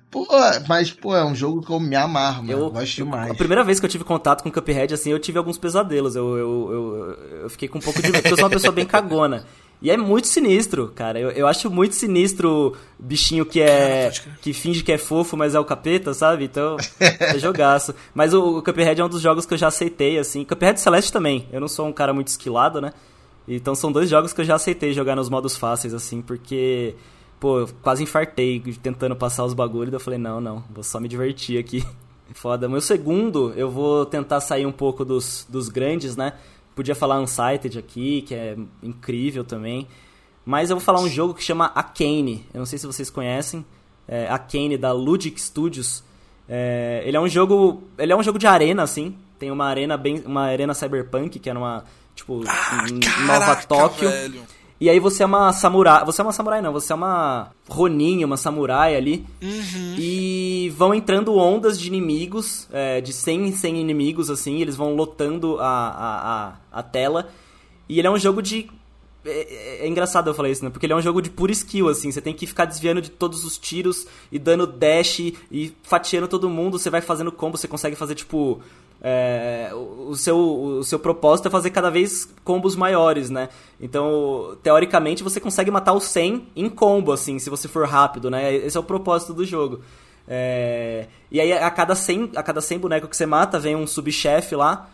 [0.10, 0.26] Pô,
[0.68, 2.60] mas, pô, é um jogo que eu me amarro, mano.
[2.60, 3.30] Eu, gosto demais.
[3.30, 6.16] A primeira vez que eu tive contato com Cuphead, assim, eu tive alguns pesadelos.
[6.16, 8.86] Eu, eu, eu, eu fiquei com um pouco de porque eu sou uma pessoa bem
[8.86, 9.46] cagona.
[9.82, 11.20] E é muito sinistro, cara.
[11.20, 14.12] Eu, eu acho muito sinistro o bichinho que é.
[14.42, 16.46] que finge que é fofo, mas é o capeta, sabe?
[16.46, 17.94] Então, é jogaço.
[18.14, 20.44] Mas o, o Cuphead é um dos jogos que eu já aceitei, assim.
[20.44, 21.48] Cuphead Celeste também.
[21.52, 22.92] Eu não sou um cara muito esquilado, né?
[23.48, 26.96] Então são dois jogos que eu já aceitei jogar nos modos fáceis, assim, porque.
[27.40, 29.94] Pô, eu quase infartei tentando passar os bagulhos.
[29.94, 31.86] Eu falei, não, não, vou só me divertir aqui.
[32.34, 32.68] Foda.
[32.68, 36.34] Meu segundo, eu vou tentar sair um pouco dos, dos grandes, né?
[36.78, 39.88] Podia falar Unsighted aqui, que é incrível também.
[40.46, 42.46] Mas eu vou falar um jogo que chama Arcane.
[42.54, 43.66] Eu não sei se vocês conhecem.
[44.08, 46.04] É, Arcane, da Ludic Studios.
[46.48, 47.82] É, ele é um jogo.
[47.98, 49.18] Ele é um jogo de arena, assim.
[49.40, 50.22] Tem uma arena bem.
[50.24, 51.84] Uma arena cyberpunk, que é numa.
[52.16, 54.08] Tipo, Ah, em caraca, Nova Tóquio.
[54.10, 54.42] velho.
[54.80, 56.06] E aí você é uma samurai.
[56.06, 59.26] Você é uma samurai, não, você é uma Ronin, uma samurai ali.
[59.42, 59.96] Uhum.
[59.98, 64.96] E vão entrando ondas de inimigos, é, de 100 em 100 inimigos, assim, eles vão
[64.96, 67.30] lotando a, a, a, a tela.
[67.90, 68.70] E ele é um jogo de.
[69.26, 70.70] É, é- é engraçado eu falar isso, né?
[70.70, 72.12] Porque ele é um jogo de pura skill, assim.
[72.12, 75.20] Você tem que ficar desviando de todos os tiros e dando dash
[75.52, 76.78] e fatiando todo mundo.
[76.78, 78.62] Você vai fazendo combo, você consegue fazer, tipo.
[79.02, 83.50] É, o, seu, o seu propósito é fazer cada vez combos maiores, né?
[83.80, 88.54] Então, teoricamente, você consegue matar o 100 em combo, assim, se você for rápido, né?
[88.54, 89.82] Esse é o propósito do jogo.
[90.28, 93.86] É, e aí, a cada 100, a cada 100 bonecos que você mata, vem um
[93.86, 94.90] subchefe lá.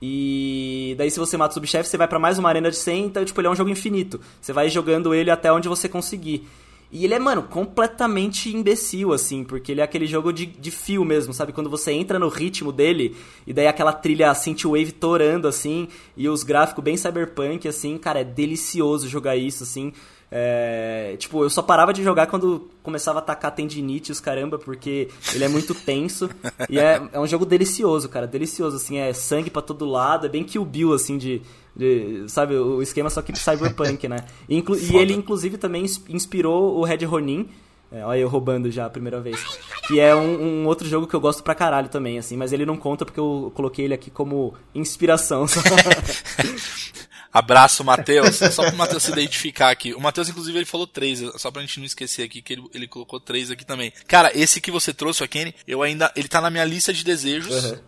[0.00, 3.06] E daí, se você mata o subchefe, você vai pra mais uma arena de 100.
[3.06, 4.20] Então, tipo, ele é um jogo infinito.
[4.40, 6.46] Você vai jogando ele até onde você conseguir.
[6.90, 11.04] E ele é, mano, completamente imbecil, assim, porque ele é aquele jogo de, de fio
[11.04, 11.52] mesmo, sabe?
[11.52, 13.14] Quando você entra no ritmo dele,
[13.46, 18.24] e daí aquela trilha synthwave torando, assim, e os gráficos bem cyberpunk, assim, cara, é
[18.24, 19.92] delicioso jogar isso, assim.
[20.30, 25.08] É, tipo, eu só parava de jogar quando começava a atacar tendinite os caramba, porque
[25.34, 26.28] ele é muito tenso.
[26.68, 30.28] e é, é um jogo delicioso, cara, delicioso, assim, é sangue pra todo lado, é
[30.28, 31.40] bem Kill Bill, assim, de,
[31.74, 34.18] de, sabe, o esquema só que de cyberpunk, né?
[34.48, 37.48] E, e ele, inclusive, também ins- inspirou o Red Ronin,
[37.90, 39.42] é, olha eu roubando já a primeira vez.
[39.86, 42.66] Que é um, um outro jogo que eu gosto pra caralho também, assim, mas ele
[42.66, 45.46] não conta porque eu coloquei ele aqui como inspiração.
[47.32, 48.36] Abraço, Matheus.
[48.52, 49.94] Só pro Matheus se identificar aqui.
[49.94, 52.88] O Matheus, inclusive, ele falou três, só pra gente não esquecer aqui, que ele, ele
[52.88, 53.92] colocou três aqui também.
[54.06, 56.10] Cara, esse que você trouxe, o Kenny, eu ainda.
[56.16, 57.64] Ele tá na minha lista de desejos.
[57.64, 57.78] Uhum.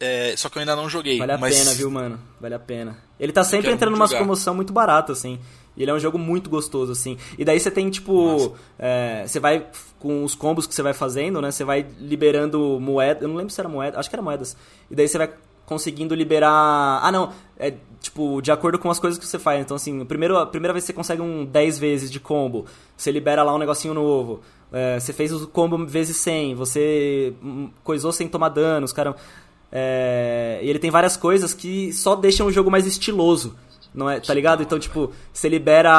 [0.00, 1.18] é, só que eu ainda não joguei.
[1.18, 2.20] Vale a mas pena, viu, mano?
[2.40, 2.98] Vale a pena.
[3.18, 5.38] Ele tá sempre entrando numa promoção muito barata, assim.
[5.76, 7.16] E ele é um jogo muito gostoso, assim.
[7.38, 8.56] E daí você tem, tipo.
[8.78, 9.66] é, você vai.
[9.98, 11.50] Com os combos que você vai fazendo, né?
[11.50, 13.22] Você vai liberando moedas.
[13.22, 13.98] Eu não lembro se era moeda.
[13.98, 14.56] Acho que era moedas.
[14.90, 15.30] E daí você vai
[15.66, 17.00] conseguindo liberar.
[17.02, 17.32] Ah, não.
[17.58, 19.60] É tipo, de acordo com as coisas que você faz.
[19.60, 23.10] Então, assim, primeiro, a primeira vez que você consegue um 10 vezes de combo, você
[23.10, 24.40] libera lá um negocinho novo.
[24.72, 29.14] É, você fez o combo vezes 100, você hum, coisou sem tomar danos, cara.
[29.70, 33.56] É, e ele tem várias coisas que só deixam o jogo mais estiloso.
[33.94, 34.62] Não é, tá ligado?
[34.62, 35.90] Então, tipo, você libera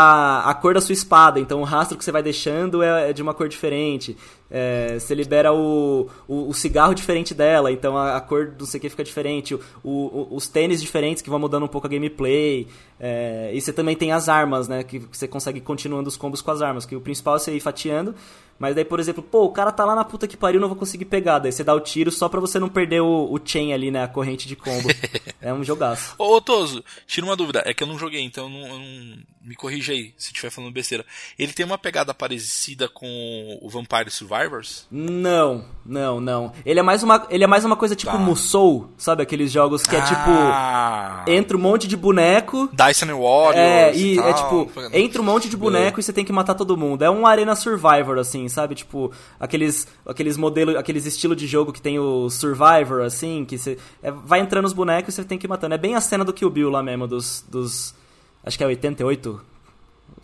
[0.46, 3.22] a, cor da sua espada, então o rastro que você vai deixando é, é de
[3.22, 4.16] uma cor diferente.
[4.52, 8.80] É, você libera o, o, o cigarro diferente dela, então a, a cor do sei
[8.80, 9.54] que fica diferente.
[9.54, 12.68] O, o- os tênis diferentes que vão mudando um pouco a gameplay.
[13.00, 14.84] É, e você também tem as armas, né?
[14.84, 16.86] Que você consegue ir continuando os combos com as armas.
[16.86, 18.14] Que o principal é você ir fatiando.
[18.58, 20.76] Mas daí, por exemplo, pô, o cara tá lá na puta que pariu, não vou
[20.76, 21.40] conseguir pegar.
[21.40, 24.04] Daí você dá o tiro só pra você não perder o, o chain ali, né?
[24.04, 24.90] A corrente de combo.
[25.42, 26.14] é um jogaço.
[26.18, 27.64] Ô, ô Toso, tira uma dúvida.
[27.66, 31.06] É que eu não joguei, então não, não- me corrija aí se estiver falando besteira.
[31.38, 34.88] Ele tem uma pegada parecida com o Vampire Survivors?
[34.90, 36.52] Não, não, não.
[36.66, 38.18] Ele é mais uma, ele é mais uma coisa tipo Tá.
[38.18, 39.22] Musou, sabe?
[39.24, 41.32] Aqueles jogos que é Ah, tipo.
[41.32, 42.70] Entra um monte de boneco.
[42.72, 43.56] Dyson Warriors.
[43.58, 44.28] É, e, e tal.
[44.28, 47.04] é tipo, entra um monte de boneco e você tem que matar todo mundo.
[47.04, 48.76] É um Arena Survivor, assim, sabe?
[48.76, 53.78] Tipo, aqueles, aqueles modelos, aqueles estilo de jogo que tem o Survivor, assim, que você.
[54.02, 55.76] é, vai entrando os bonecos e você tem que ir matando.
[55.76, 57.44] É bem a cena do Kill Bill lá mesmo, dos.
[57.48, 57.94] dos
[58.44, 59.42] acho que é 88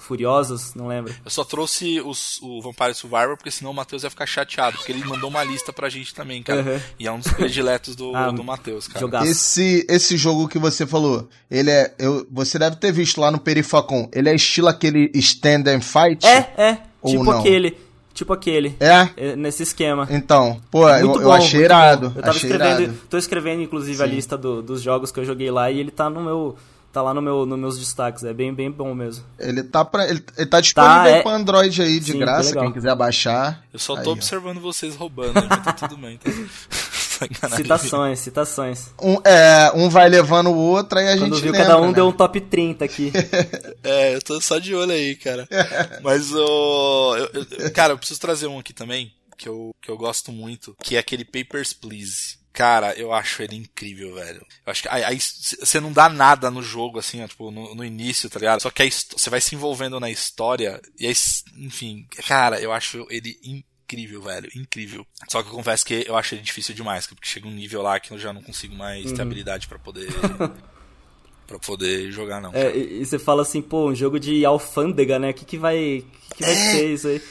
[0.05, 1.13] Furiosos, não lembro.
[1.23, 4.91] Eu só trouxe os- o Vampire Survivor porque senão o Matheus ia ficar chateado, porque
[4.91, 6.61] ele mandou uma lista pra gente também, cara.
[6.61, 6.79] Uhum.
[6.99, 8.99] E é um dos prediletos do, Ah, do Matheus, cara.
[8.99, 9.25] jogaço.
[9.31, 11.93] Esse, esse jogo que você falou, ele é.
[11.99, 14.09] Eu, você deve ter visto lá no Perifacon.
[14.13, 16.25] Ele é estilo aquele Stand and Fight?
[16.25, 17.39] É, é, Ou tipo não?
[17.39, 17.77] aquele.
[18.13, 18.77] Tipo aquele.
[18.79, 19.09] É?
[19.17, 20.07] É, Nesse esquema.
[20.09, 22.09] Então, pô, eu, Muito eu bom, achei muito irado.
[22.11, 22.15] bom.
[22.19, 22.97] Eu tava achei escrevendo, irado.
[23.09, 24.13] tô escrevendo inclusive a Sim.
[24.15, 26.55] lista do- dos jogos que eu joguei lá e ele tá no meu
[26.95, 29.25] tá lá no meu nos meus destaques, é bem bem bom mesmo.
[29.37, 32.43] Ele tá, pra, ele, ele tá disponível Tá, é- pra Android aí, de Sim, graça,
[32.43, 32.63] que legal.
[32.63, 33.61] quem quiser baixar.
[33.73, 34.13] Eu só Aí, tô ó.
[34.13, 36.17] observando vocês roubando, aí, mas tá tudo bem.
[36.17, 36.29] Tá...
[37.55, 38.91] Citações, citações.
[39.01, 41.87] Um, é, um vai levando o outro, aí a Quando gente viu lembra, cada um
[41.87, 41.93] né?
[41.93, 43.11] deu um top 30 aqui.
[43.87, 45.47] É, eu tô só de olho aí, cara.
[46.01, 47.15] Mas o.
[47.17, 50.75] eu- eu- cara, eu preciso trazer um aqui também, que eu, que eu gosto muito,
[50.81, 52.37] que é aquele Papers, Please.
[52.55, 54.39] Cara, eu acho ele incrível, velho.
[54.65, 57.83] Eu acho que aí você não dá nada no jogo, assim, ó, tipo, no, no
[57.83, 58.61] início, tá ligado?
[58.61, 61.13] Só que você vai se envolvendo na história, e aí,
[61.57, 65.05] enfim, cara, eu acho ele incrível, velho, incrível.
[65.29, 67.99] Só que eu confesso que eu acho ele difícil demais, porque chega um nível lá
[67.99, 70.07] que eu já não consigo mais ter habilidade pra poder.
[71.45, 72.51] pra poder jogar, não.
[72.53, 75.29] É, e, e você fala assim, pô, um jogo de alfândega, né?
[75.29, 76.03] O que, que vai.
[76.29, 76.71] que, que vai É.
[76.71, 77.21] ser isso aí?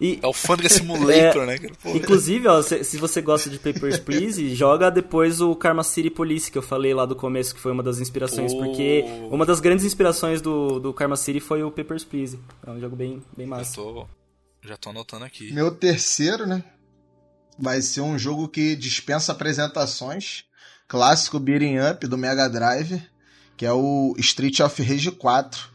[0.00, 1.58] E, É o Fandga Simulator, né?
[1.58, 1.72] cara?
[1.82, 6.10] Pô, Inclusive, ó, se, se você gosta de Papers, Please, joga depois o Karma City
[6.10, 8.58] Police, que eu falei lá do começo, que foi uma das inspirações, Oh.
[8.58, 12.38] porque uma das grandes inspirações do, do Karma City foi o Papers, Please.
[12.66, 13.74] É um jogo bem, bem já massa.
[13.76, 14.06] tô,
[14.62, 15.52] já tô anotando aqui.
[15.52, 16.62] Meu terceiro, né?
[17.58, 20.44] Vai ser um jogo que dispensa apresentações.
[20.86, 23.02] Clássico beating up do Mega Drive,
[23.56, 25.68] que é o Street of Rage 4.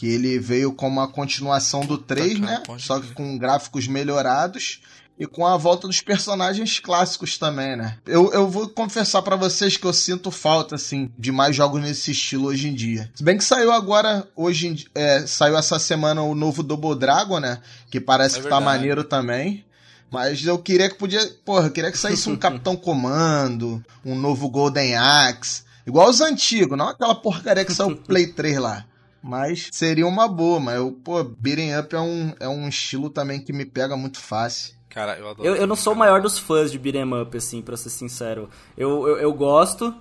[0.00, 2.78] Que ele veio como a continuação do 3, cara, né?
[2.78, 4.80] Só que com gráficos melhorados.
[5.18, 7.98] E com a volta dos personagens clássicos também, né?
[8.06, 12.12] Eu, eu vou confessar pra vocês que eu sinto falta, assim, de mais jogos nesse
[12.12, 13.10] estilo hoje em dia.
[13.14, 17.60] Se bem que saiu agora, hoje é, saiu essa semana o novo Double Dragon, né?
[17.90, 19.66] Que parece É que tá maneiro também.
[20.10, 21.20] Mas eu queria que podia.
[21.44, 25.62] Porra, eu queria que saísse um Capitão Comando, um novo Golden Axe.
[25.86, 28.86] Igual os antigos, não aquela porcaria que saiu Play 3 lá.
[29.22, 33.40] Mas seria uma boa, mas eu, pô, beating up é um, é um estilo também
[33.40, 34.74] que me pega muito fácil.
[34.88, 35.48] Cara, eu adoro.
[35.48, 38.48] Eu, eu não sou o maior dos fãs de beat'em up, assim, pra ser sincero.
[38.76, 39.94] Eu, eu, eu gosto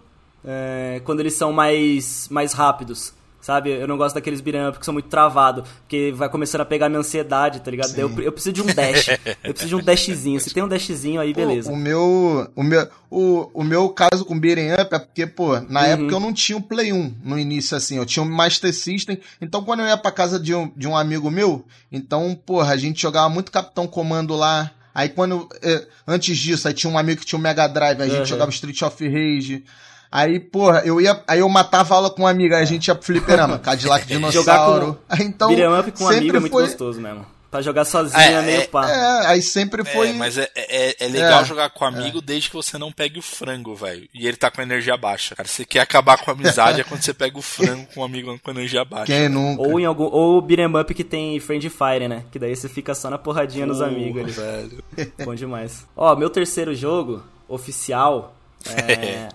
[0.43, 3.69] é, quando eles são mais, mais rápidos, sabe?
[3.71, 6.89] Eu não gosto daqueles beat'em up que são muito travados, porque vai começando a pegar
[6.89, 7.97] minha ansiedade, tá ligado?
[7.97, 9.07] Eu, eu preciso de um dash.
[9.43, 10.39] eu preciso de um dashzinho.
[10.39, 11.71] Se tem um dashzinho aí, beleza.
[11.71, 12.49] o meu.
[12.55, 15.85] O meu, o, o meu caso com beating up é porque, pô, na Uhum.
[15.87, 17.97] época eu não tinha o Play 1 no início, assim.
[17.97, 19.19] Eu tinha um Master System.
[19.41, 22.77] Então, quando eu ia pra casa de um, de um amigo meu, então, porra, a
[22.77, 24.71] gente jogava muito Capitão Comando lá.
[24.93, 25.47] Aí quando.
[25.61, 28.25] eh, antes disso, aí tinha um amigo que tinha um Mega Drive, a gente Uhum.
[28.25, 29.63] jogava Street of Rage.
[30.11, 31.21] Aí, porra, eu ia.
[31.27, 34.99] Aí eu matava aula com um amigo, aí a gente ia pro fliperama, Cadillac Dinossauro.
[35.07, 37.25] Aí, então, beat'em up com um amigo é muito foi- gostoso mesmo.
[37.51, 38.87] Pra jogar sozinho É, é, meio é, pá.
[38.87, 40.09] É, aí sempre foi.
[40.09, 43.17] É, mas é, é, é legal É, jogar com amigo desde que você não pegue
[43.17, 44.07] o frango, velho.
[44.13, 45.35] E ele tá com energia baixa.
[45.35, 48.03] Cara, você quer acabar com a amizade é quando você pega o frango com um
[48.03, 49.07] amigo com energia baixa.
[49.07, 49.63] Quem nunca?
[49.63, 50.03] Ou em algum.
[50.03, 52.23] Ou beat'em up que tem friend fire, né?
[52.31, 54.31] Que daí você fica só na porradinha nos amigos ali.
[54.31, 54.83] velho.
[55.25, 55.87] Bom demais.
[55.97, 58.35] Ó, meu terceiro jogo oficial
[58.87, 59.27] é,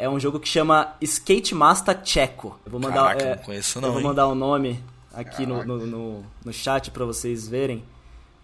[0.00, 2.58] é um jogo que chama Skate Master Checo.
[2.64, 4.06] Eu vou mandar, Caraca, é, não conheço eu não, vou hein?
[4.06, 4.82] mandar o nome
[5.12, 7.84] aqui no, no, no, no chat pra vocês verem.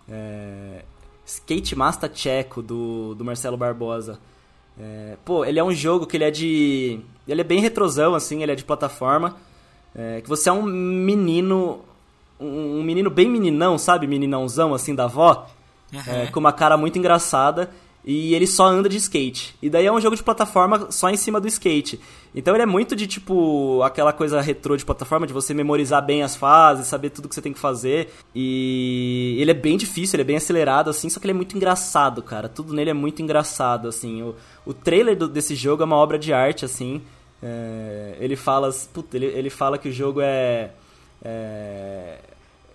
[0.06, 0.84] É,
[1.24, 4.20] Skate Master Checo do, do Marcelo Barbosa.
[4.78, 7.00] É, pô, ele é um jogo que ele é de.
[7.26, 9.34] Ele é bem retrosão, assim, ele é de plataforma.
[9.94, 11.80] É, que você é um menino.
[12.38, 14.06] Um, um menino bem meninão, sabe?
[14.06, 15.46] Meninãozão, assim, da avó.
[16.06, 17.70] é, com uma cara muito engraçada.
[18.06, 19.56] E ele só anda de skate.
[19.60, 21.98] E daí é um jogo de plataforma só em cima do skate.
[22.32, 26.22] Então ele é muito de tipo aquela coisa retrô de plataforma, de você memorizar bem
[26.22, 28.12] as fases, saber tudo que você tem que fazer.
[28.32, 31.56] E ele é bem difícil, ele é bem acelerado, assim, só que ele é muito
[31.56, 32.48] engraçado, cara.
[32.48, 34.22] Tudo nele é muito engraçado, assim.
[34.22, 37.02] O, o trailer do- desse jogo é uma obra de arte, assim.
[37.42, 38.70] É, ele fala.
[39.12, 40.70] Ele, ele fala que o jogo é.
[41.24, 42.18] é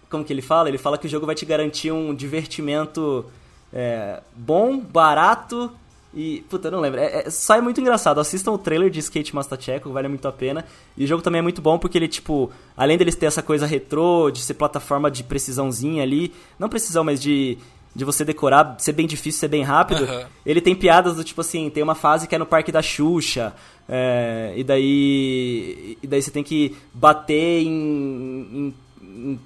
[0.09, 0.67] como que ele fala?
[0.67, 3.25] Ele fala que o jogo vai te garantir um divertimento
[3.73, 5.71] é, bom, barato
[6.13, 6.43] e.
[6.49, 6.99] Puta, eu não lembro.
[6.99, 8.19] É, é- só é muito engraçado.
[8.19, 10.65] Assistam o trailer de Skate Master Checo, vale muito a pena.
[10.97, 13.65] E o jogo também é muito bom porque ele, tipo, além deles ter essa coisa
[13.65, 17.57] retrô, de ser plataforma de precisãozinha ali, não precisão, mas de.
[17.93, 20.05] De você decorar, ser bem difícil, ser bem rápido.
[20.05, 20.25] Aham.
[20.45, 23.53] Ele tem piadas do tipo assim, tem uma fase que é no Parque da Xuxa,
[23.89, 25.97] é, e daí.
[26.01, 28.73] E daí você tem que bater em- em-
[29.33, 29.39] em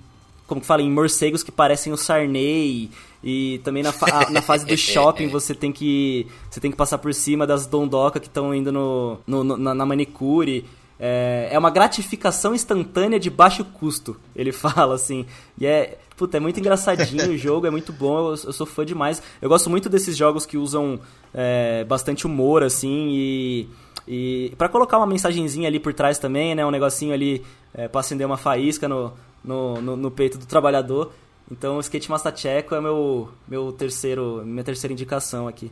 [0.48, 2.90] como que fala, em morcegos que parecem o Sarney.
[3.24, 6.98] E também na, fa- na fase do shopping você tem que você tem que passar
[7.00, 10.66] por cima das dondoca que estão indo no, no- no- na, na manicure.
[11.00, 15.26] É, é uma gratificação instantânea de baixo custo, ele fala assim.
[15.60, 18.86] E é, puta, é muito engraçadinho o jogo, é muito bom, eu, eu sou fã
[18.86, 19.22] demais.
[19.42, 21.00] Eu gosto muito desses jogos que usam
[21.34, 23.68] é, bastante humor, assim, e,
[24.08, 26.66] e para colocar uma mensagenzinha ali por trás também, né?
[26.66, 27.44] Um negocinho ali
[27.74, 29.12] é, pra acender uma faísca no,
[29.46, 31.12] no, no, no peito do trabalhador.
[31.50, 35.72] Então o Skate Master Checo é meu, meu terceiro, minha terceira indicação aqui.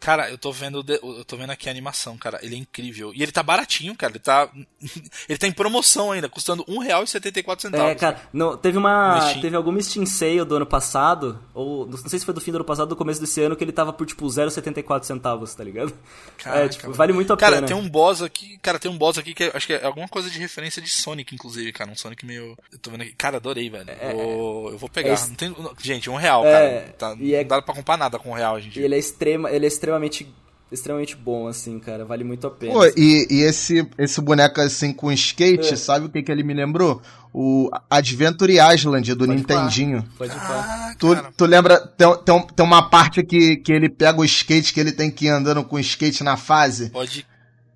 [0.00, 2.38] Cara, eu tô vendo eu tô vendo aqui a animação, cara.
[2.42, 3.12] Ele é incrível.
[3.14, 4.12] E ele tá baratinho, cara.
[4.12, 4.48] Ele tá
[5.28, 9.32] ele tá em promoção ainda, custando R$ 1,74 É, cara, não, teve uma.
[9.40, 12.56] Teve alguma Steam Sale do ano passado, ou não sei se foi do fim do
[12.56, 15.64] ano passado ou do começo desse ano, que ele tava por tipo 0,74 centavos, tá
[15.64, 15.92] ligado?
[16.38, 16.94] Caraca, é, tipo, mano.
[16.94, 17.66] vale muito a Cara, pena.
[17.66, 20.08] tem um boss aqui, cara, tem um boss aqui que é- acho que é alguma
[20.08, 21.90] coisa de referência de Sonic, inclusive, cara.
[21.90, 22.56] Um Sonic meio.
[22.72, 23.12] Eu tô vendo aqui.
[23.16, 23.86] Cara, adorei, velho.
[24.14, 25.14] Vou- eu vou pegar.
[25.14, 25.54] é Não tem...
[25.80, 26.94] Gente, um real, É, cara.
[27.14, 27.16] Tá...
[27.20, 28.78] e é- Não dá pra comprar nada com um real, gente.
[28.78, 30.34] Ele é extrema, ele é extremamente
[30.70, 32.74] extremamente bom assim, cara, vale muito a pena.
[32.74, 35.76] Pô, e, e esse, esse boneco assim com skate, É.
[35.76, 37.00] sabe o que, que ele me lembrou?
[37.32, 40.04] O Adventure Island do Pode Nintendinho.
[40.18, 41.32] Pode ir Ah, Tu, cara.
[41.34, 41.78] tu lembra?
[41.78, 45.24] Tem, tem, tem uma parte que, que ele pega o skate, que ele tem que
[45.26, 46.90] ir andando com o skate na fase.
[46.90, 47.26] Pode.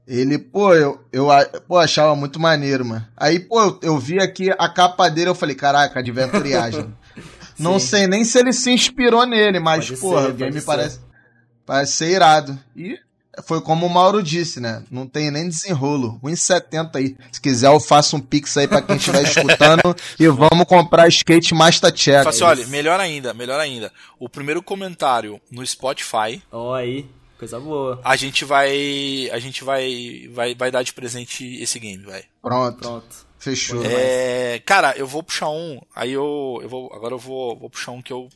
[0.06, 1.28] Ele, pô, eu, eu
[1.66, 3.06] pô, achava muito maneiro, mano.
[3.16, 6.92] Aí, pô, eu, eu vi aqui a capa dele, eu falei, caraca, Adventure Island.
[7.58, 10.98] Não sei nem se ele se inspirou nele, mas, Pode ser, o game parece,
[11.66, 12.58] parece ser irado.
[12.76, 12.98] E
[13.44, 14.82] foi como o Mauro disse, né?
[14.90, 16.20] Não tem nem desenrolo.
[16.22, 17.16] 1,70 aí.
[17.30, 21.54] Se quiser, eu faço um pix aí pra quem estiver escutando e vamos comprar skate
[21.54, 22.26] Master Check.
[22.26, 23.90] Assim, olha, melhor ainda, melhor ainda.
[24.18, 27.06] O primeiro comentário no Spotify, Ó, aí,
[27.38, 28.00] coisa boa.
[28.04, 29.30] a gente vai.
[29.32, 30.28] A gente vai.
[30.32, 32.24] Vai, vai dar de presente esse game, vai.
[32.42, 33.26] Pronto, Pronto.
[33.38, 33.82] fechou.
[33.84, 35.80] É, cara, eu vou puxar um.
[35.96, 36.92] Aí eu, eu vou.
[36.92, 38.28] Agora eu vou, vou puxar um que eu,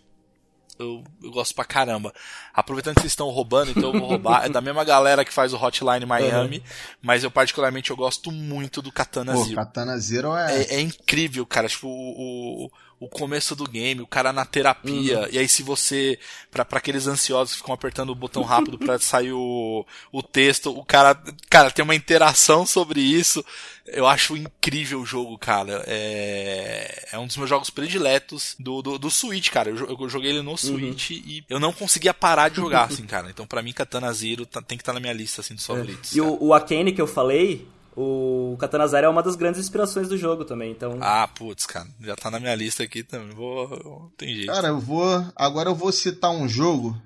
[0.79, 1.05] eu.
[1.23, 2.13] eu gosto pra caramba.
[2.53, 4.47] Aproveitando que vocês estão roubando, então eu vou roubar.
[4.47, 6.63] É da mesma galera que faz o Hotline Miami.
[7.03, 9.57] Mas eu, particularmente, eu gosto muito do Katana Pô, Zero.
[9.57, 10.63] Katana Zero é...
[10.63, 11.69] É, é incrível, cara.
[11.69, 15.29] Tipo, o, o, o começo do game, o cara na terapia.
[15.31, 16.19] E aí, se você.
[16.51, 20.71] Pra, pra aqueles ansiosos que ficam apertando o botão rápido pra sair o, o texto,
[20.71, 21.21] o cara.
[21.51, 23.45] Cara, tem uma interação sobre isso.
[23.87, 25.85] Eu acho incrível o jogo, cara.
[25.87, 29.71] É, é um dos meus jogos prediletos do, do, do Switch, cara.
[29.71, 33.29] Eu, eu joguei ele no Switch e eu não conseguia parar de jogar, assim, cara.
[33.31, 36.13] Então, pra mim, Katana Zero tá- tem que estar na minha lista, assim, dos favoritos.
[36.17, 36.31] E cara.
[36.31, 40.17] o, o Akane que eu falei, o Katana Zero é uma das grandes inspirações do
[40.19, 40.99] jogo também, então...
[41.01, 41.87] Ah, putz, cara.
[42.01, 43.31] Já tá na minha lista aqui também.
[43.35, 44.13] Vou.
[44.17, 44.53] Tem jeito.
[44.53, 45.25] Cara, eu vou.
[45.35, 46.97] Agora eu vou citar um jogo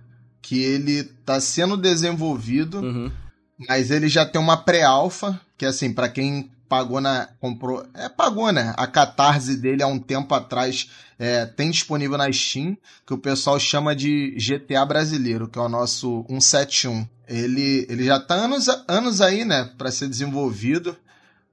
[0.43, 3.11] que ele tá sendo desenvolvido, Uhum.
[3.69, 7.29] mas ele já tem uma pré-alfa, que assim, pra quem pagou na.
[7.41, 7.85] comprou.
[7.95, 8.73] É, pagou, né?
[8.77, 10.89] A catarse dele há um tempo atrás
[11.19, 12.77] é, tem disponível na Steam,
[13.07, 17.07] que o pessoal chama de GTA brasileiro, que é o nosso 171.
[17.31, 20.97] Ele, ele já tá anos, anos aí, né, pra ser desenvolvido,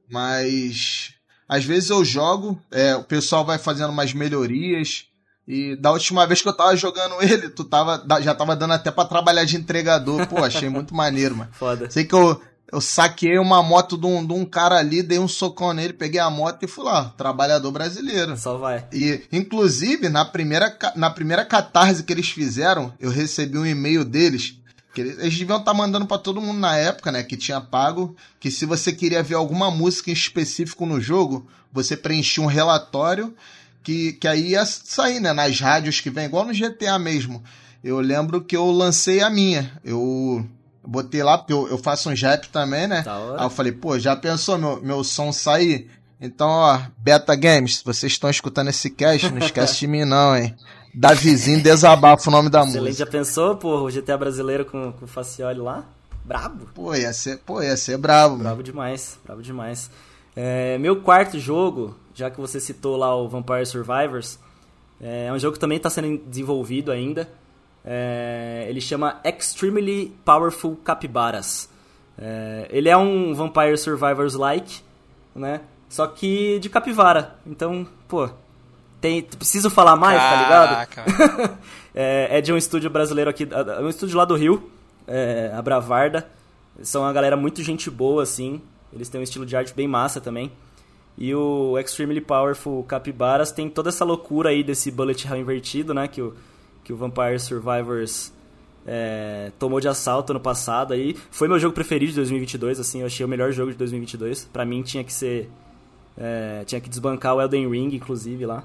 [0.09, 1.13] mas
[1.47, 5.05] às vezes eu jogo, é, o pessoal vai fazendo umas melhorias.
[5.47, 8.89] E da última vez que eu tava jogando ele, tu tava, já tava dando até
[8.89, 10.27] pra trabalhar de entregador.
[10.27, 11.51] Pô, achei muito maneiro, mano.
[11.53, 11.89] Foda.
[11.89, 15.27] Sei que eu, eu saquei uma moto de um, de um cara ali, dei um
[15.27, 18.35] socão nele, peguei a moto e fui lá, trabalhador brasileiro.
[18.35, 18.85] Só vai.
[18.91, 24.57] E, inclusive, na primeira, na primeira catarse que eles fizeram, eu recebi um e-mail deles.
[24.97, 27.21] Que eles, deviam estar mandando pra todo mundo na época, né?
[27.21, 28.15] Que tinha pago.
[28.39, 33.31] Que se você queria ver alguma música em específico no jogo, você preenchia um relatório.
[33.83, 35.33] Que, que aí ia sair, né?
[35.33, 37.43] Nas rádios que vem, igual no GTA mesmo.
[37.83, 39.71] Eu lembro que eu lancei a minha.
[39.83, 40.43] Eu
[40.83, 43.03] botei lá, porque eu, eu faço um rap também, né?
[43.05, 43.39] Hora.
[43.39, 45.91] Aí eu falei, pô, já pensou meu, meu som sair?
[46.19, 50.55] Então, ó, Beta Games, vocês estão escutando esse cast, não esquece de mim não, hein?
[50.93, 52.81] Davizinho Desabafo o nome da Excelente.
[52.81, 53.05] música.
[53.05, 55.85] Já pensou, pô, o GTA brasileiro com, com o Facioli lá?
[56.23, 56.67] Brabo.
[56.73, 58.43] Pô, ia ser, pô, ia ser brabo, mano.
[58.43, 59.89] Bravo demais, bravo demais.
[60.35, 64.37] É, meu quarto jogo, já que você citou lá o Vampire Survivors,
[64.99, 67.29] é um jogo que também está sendo desenvolvido ainda.
[67.85, 71.69] É, ele chama Extremely Powerful Capybaras.
[72.17, 74.81] É, ele é um Vampire Survivors-like,
[75.33, 75.61] né?
[75.87, 77.35] Só que de capivara.
[77.45, 78.29] Então, pô,
[78.99, 80.87] tem, preciso falar mais, tá ligado?
[80.89, 81.59] Caraca.
[81.93, 84.71] é, é de um estúdio brasileiro aqui, é um estúdio lá do Rio,
[85.07, 86.27] é, a Bravarda.
[86.81, 88.61] São uma galera muito gente boa, assim.
[88.93, 90.51] Eles têm um estilo de arte bem massa também.
[91.17, 96.07] E o Extremely Powerful Capybaras tem toda essa loucura aí desse bullet hell invertido, né?
[96.07, 96.35] Que o,
[96.83, 98.31] que o Vampire Survivors
[98.85, 100.93] é, tomou de assalto ano passado.
[100.93, 101.15] Aí.
[101.31, 103.01] Foi meu jogo preferido de 2022, assim.
[103.01, 104.45] Eu achei o melhor jogo de 2022.
[104.45, 105.49] Pra mim tinha que ser...
[106.15, 108.63] é, tinha que desbancar o Elden Ring, inclusive, lá.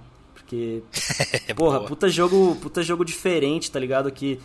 [0.57, 0.82] Porque
[1.55, 4.11] Porra, puta jogo, puta jogo diferente, tá ligado?
[4.11, 4.38] Que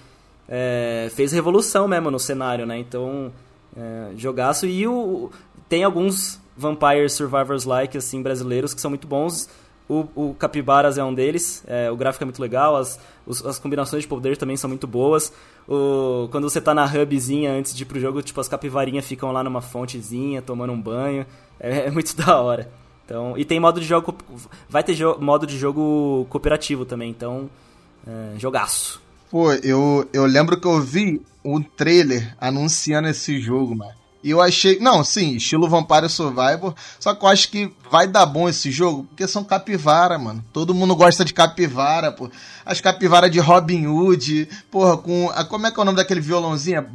[0.47, 2.77] é, fez revolução mesmo no cenário, né?
[2.77, 3.31] Então,
[3.75, 4.65] é, jogaço.
[4.65, 5.29] E o,
[5.67, 9.49] tem alguns Vampire Survivors like, assim, brasileiros que são muito bons.
[9.89, 11.63] O, o Capibaras é um deles.
[11.67, 12.75] é, o gráfico é muito legal.
[12.75, 15.31] As, os- as combinações de poder também são muito boas.
[15.67, 19.31] O, quando você tá na hubzinha antes de ir pro jogo, tipo, as capivarinhas ficam
[19.31, 21.25] lá numa fontezinha, tomando um banho.
[21.59, 22.69] É, é muito da hora.
[23.07, 24.13] Então, e tem modo de jogo.
[24.69, 27.49] Vai ter jo- modo de jogo cooperativo também, então.
[28.05, 29.01] É, jogaço.
[29.31, 33.91] Pô, eu, eu lembro que eu vi um trailer anunciando esse jogo, mano.
[34.21, 34.77] E eu achei.
[34.79, 36.73] Não, sim, estilo Vampire Survivor.
[36.99, 40.43] Só que eu acho que vai dar bom esse jogo, porque são capivara, mano.
[40.51, 42.29] Todo mundo gosta de capivara, pô.
[42.65, 44.49] As capivaras de Robin Hood.
[44.69, 45.29] Porra, com.
[45.33, 46.85] a- Como é que é o nome daquele violãozinho?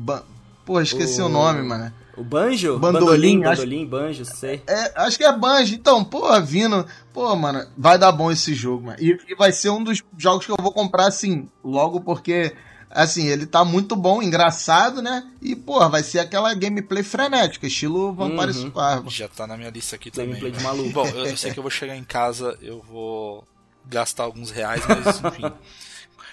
[0.67, 1.91] Porra, esqueci o, O- nome, mano.
[2.17, 2.79] O banjo?
[2.79, 4.63] Bandolim, bandolim, acho- bandolim, banjo, sei.
[4.67, 5.75] É, acho que é Banjo.
[5.75, 6.87] Então, porra, vindo.
[7.13, 8.99] Pô, mano, vai dar bom esse jogo, mano.
[9.01, 12.55] E, e vai ser um dos jogos que eu vou comprar, assim, logo porque.
[12.95, 15.27] Assim, ele tá muito bom, engraçado, né?
[15.41, 18.53] E, porra, vai ser aquela gameplay frenética, estilo Vampire Uhum.
[18.53, 19.09] Survivor.
[19.09, 20.59] Já tá na minha lista aqui Gameplay também.
[20.59, 20.91] de maluco.
[20.91, 23.45] Bom, eu, eu sei que eu vou chegar em casa, eu vou
[23.87, 25.51] gastar alguns reais, mas enfim.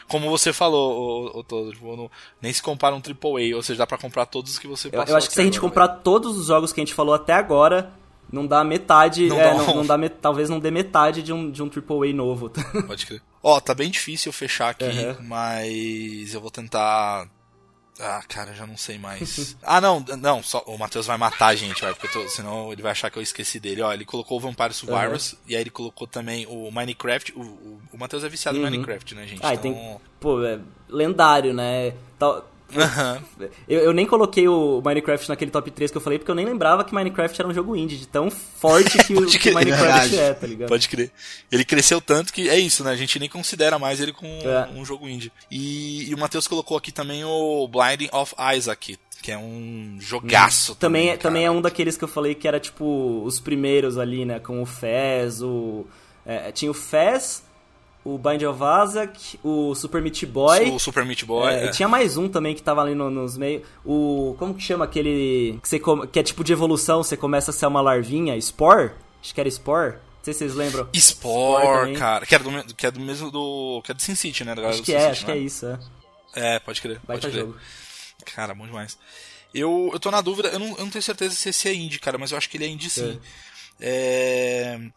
[0.09, 3.87] Como você falou, o, todo, tipo, não- nem se compara um AAA, ou seja, dá
[3.87, 5.69] pra comprar todos os que você Eu, passou eu acho que se a gente agora,
[5.69, 7.91] comprar todos os jogos que a gente falou até agora,
[8.31, 11.21] não dá metade, Não é, dá um- não, não dá met- talvez não dê metade
[11.23, 12.49] de um, de um AAA novo.
[12.87, 13.21] Pode crer.
[13.41, 15.17] Ó, tá bem difícil eu fechar aqui, Aham.
[15.21, 17.27] mas eu vou tentar.
[17.99, 19.57] Ah, cara, já não sei mais.
[19.63, 22.81] ah, não, não, só o Matheus vai matar a gente, vai, porque tô- senão ele
[22.81, 23.81] vai achar que eu esqueci dele.
[23.81, 27.33] Ó, ele colocou o Vampire Survivors e aí ele colocou também o Minecraft.
[27.35, 28.69] O, o, o Matheus é viciado em Uhum.
[28.71, 29.41] Minecraft, né, gente?
[29.43, 29.61] ah, então...
[29.73, 31.93] tem, pô, é lendário, né?
[32.17, 32.45] Tal-
[32.75, 33.21] Aham.
[33.67, 36.45] Eu, eu nem coloquei o Minecraft naquele top 3 que eu falei, porque eu nem
[36.45, 39.51] lembrava que Minecraft era um jogo indie, de tão forte que, o, que.
[39.51, 40.19] Minecraft Verdade.
[40.19, 40.69] é, tá ligado?
[40.69, 41.11] Pode crer.
[41.51, 42.91] Ele cresceu tanto que é isso, né?
[42.91, 44.69] A gente nem considera mais ele com É.
[44.75, 45.31] um jogo indie.
[45.49, 50.75] E, e o Matheus colocou aqui também o Blinding of Isaac, que é um jogaço.
[50.75, 51.19] Também, é- cara.
[51.23, 54.39] também é um daqueles que eu falei que era tipo os primeiros ali, né?
[54.39, 55.85] Com o Fez, o.
[56.25, 57.43] é, tinha o Fez,
[58.03, 60.69] o Bind of Isaac, o Super Meat Boy.
[60.71, 61.53] O Super Meat Boy.
[61.53, 61.65] É, é.
[61.67, 63.63] e tinha mais um também que tava ali no- nos meios.
[63.85, 64.35] O.
[64.39, 65.59] Como que chama aquele.
[65.67, 68.39] Que, come- que é tipo de evolução, você começa a ser uma larvinha?
[68.41, 68.91] Spore?
[69.21, 69.93] Acho que era Spore.
[69.93, 70.87] Não sei se vocês lembram.
[70.95, 71.93] Spore, também.
[71.95, 72.25] cara.
[72.25, 73.81] Que, era do, que é do mesmo do.
[73.83, 74.53] Que é do Sin City, né?
[74.53, 75.37] Acho que é, City, acho que né?
[75.37, 75.79] é isso, é.
[76.35, 76.99] É, pode crer.
[77.07, 77.45] Baita pode crer.
[77.45, 77.57] jogo.
[78.35, 78.97] Cara, bom demais.
[79.53, 81.97] Eu, eu tô na dúvida, eu não, eu não tenho certeza se esse é indie,
[81.99, 83.19] cara, mas eu acho que ele é indie sim.
[83.19, 83.48] É,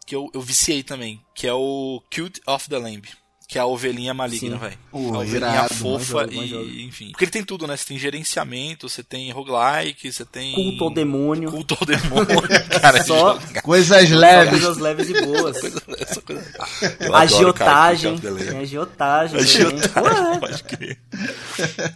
[0.05, 3.03] que eu, eu viciei também, que é o Cute of the Lamb.
[3.45, 4.77] Que é a ovelhinha maligna, velho.
[4.91, 6.69] A ovelhinha irado, fofa jogo, e, jogo.
[6.69, 7.09] enfim.
[7.11, 7.77] Porque ele tem tudo, né?
[7.77, 10.53] Você tem gerenciamento, você tem roguelike, você tem.
[10.55, 11.51] Culto ao demônio.
[11.51, 12.41] Culto ao demônio.
[12.81, 14.49] cara, Só- jogo- Coisas Só leves.
[14.49, 15.57] coisas leves e boas.
[15.99, 16.51] essa coisa-
[16.99, 18.19] Eu adoro, cara, Agiotagem.
[18.23, 18.43] Lamb.
[18.45, 19.39] Tem agiotagem.
[19.39, 20.99] Agiotagem, pode crer.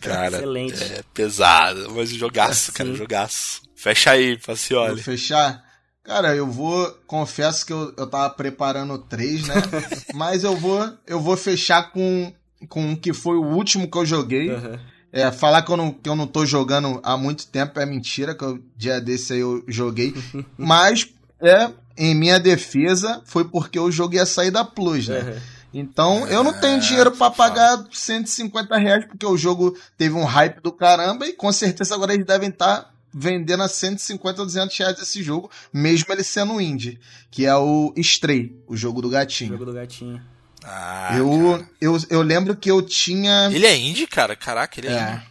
[0.01, 0.83] Cara, Excelente.
[0.83, 2.95] é pesado, mas jogaço, cara, Sim.
[2.95, 3.61] jogaço.
[3.75, 5.01] Fecha aí, Vou Facioli.
[5.01, 5.65] fechar?
[6.07, 6.89] Cara, eu vou.
[7.05, 9.55] Confesso que eu, eu tava preparando três, né?
[10.15, 12.33] Mas eu vou, eu vou fechar com,
[12.69, 14.49] com o que foi o último que eu joguei.
[14.49, 14.79] Aham.
[15.11, 18.35] É, falar que eu, não, que eu não tô jogando há muito tempo é mentira,
[18.35, 20.15] que o dia desse aí eu joguei.
[20.57, 21.09] Mas,
[21.41, 25.19] é, em minha defesa, foi porque o jogo ia sair da Plus, né?
[25.19, 25.41] Aham.
[25.73, 30.61] Então, eu não tenho dinheiro pra pagar 150 reais, porque o jogo teve um hype
[30.61, 34.99] do caramba e com certeza agora eles devem estar vendendo a 150 ou 200 reais
[35.01, 36.99] esse jogo, mesmo ele sendo indie,
[37.31, 39.51] que é o Stray, o jogo do gatinho.
[39.53, 40.21] Jogo do gatinho.
[40.63, 43.49] Ah, eu, eu, eu lembro que eu tinha.
[43.51, 44.35] Ele é indie, cara?
[44.35, 45.11] Caraca, ele é, É.
[45.13, 45.27] indie.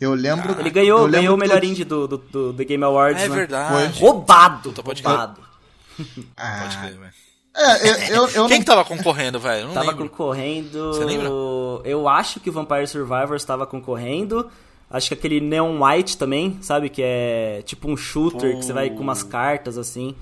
[0.00, 0.58] Eu lembro.
[0.58, 3.34] Ele ganhou, lembro ganhou o melhor indie do, do, do The Game Awards, É né?
[3.36, 4.00] verdade.
[4.00, 4.72] Roubado!
[4.72, 5.14] Pode crer.
[5.14, 5.40] roubado.
[6.36, 7.12] Ah, Pode crer, velho.
[7.54, 9.68] É, eu, eu, eu Quem não que tava concorrendo, velho?
[9.72, 10.08] Tava lembro.
[10.08, 10.94] concorrendo.
[10.94, 11.28] Você lembra?
[11.84, 14.50] Eu acho que o Vampire Survivors tava concorrendo.
[14.90, 16.88] Acho que aquele Neon White também, sabe?
[16.88, 20.14] Que é tipo um shooter que você vai com umas cartas assim.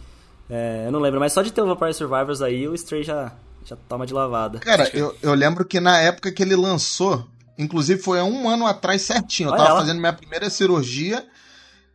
[0.51, 3.33] É, eu não lembro, mas só de ter o Vampire Survivors aí, o Stray já,
[3.65, 4.59] já toma de lavada.
[4.59, 8.67] Cara, eu, eu lembro que na época que ele lançou, inclusive foi há um ano
[8.67, 9.81] atrás certinho, eu Olha tava lá.
[9.81, 11.27] fazendo minha primeira cirurgia.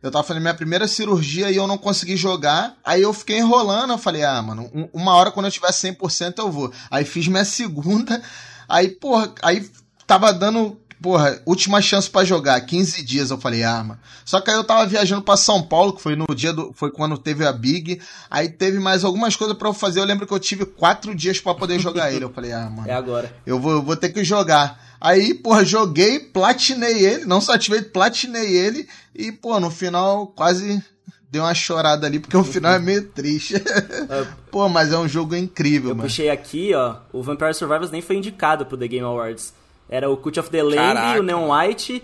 [0.02, 2.76] Eu tava fazendo minha primeira cirurgia e eu não consegui jogar.
[2.84, 3.90] Aí eu fiquei enrolando.
[3.92, 6.70] Eu falei, ah, mano, um- uma hora quando eu tiver 100% eu vou.
[6.90, 8.20] Aí fiz minha segunda.
[8.68, 9.66] Aí, porra, aí
[10.06, 12.58] tava dando, porra, última chance pra jogar.
[12.62, 14.00] 15 dias eu falei, ah, mano.
[14.24, 16.72] Só que aí eu tava viajando pra São Paulo, que foi no dia do.
[16.72, 18.00] Foi quando teve a Big.
[18.30, 20.00] Aí teve mais algumas coisas pra eu fazer.
[20.00, 22.24] Eu lembro que eu tive quatro dias pra poder jogar ele.
[22.24, 22.88] Eu falei, ah, mano.
[22.88, 23.30] É agora.
[23.44, 24.82] Eu vou, eu vou ter que jogar.
[24.98, 30.82] Aí, porra, joguei, platinei ele, não só ativei, platinei ele, e, pô, no final quase
[31.30, 33.54] deu uma chorada ali, porque o final é meio triste.
[34.50, 36.08] pô, mas é um jogo incrível, Eu mano.
[36.08, 36.96] puxei aqui, ó.
[37.12, 39.52] O Vampire Survivors nem foi indicado pro The Game Awards.
[39.88, 41.20] Era o Cult of the Lamb, Caraca.
[41.20, 42.02] o Neon White,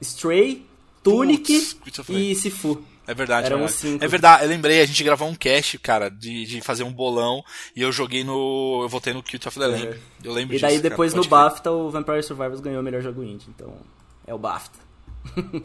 [0.00, 0.66] Stray,
[1.02, 2.82] Tunic Cult e Sifu.
[3.06, 3.80] É verdade, Eram é verdade.
[3.80, 4.04] cinco.
[4.04, 7.42] É verdade, eu lembrei, a gente gravou um cast, cara, de, de fazer um bolão
[7.74, 8.80] e eu joguei no.
[8.82, 9.96] Eu votei no Cute of the Lamb.
[10.22, 10.62] Eu lembro E disso.
[10.62, 11.38] daí cara, depois no pode crer.
[11.40, 13.72] BAFTA o Vampire Survivors ganhou o melhor jogo indie, então
[14.26, 14.78] é o BAFTA.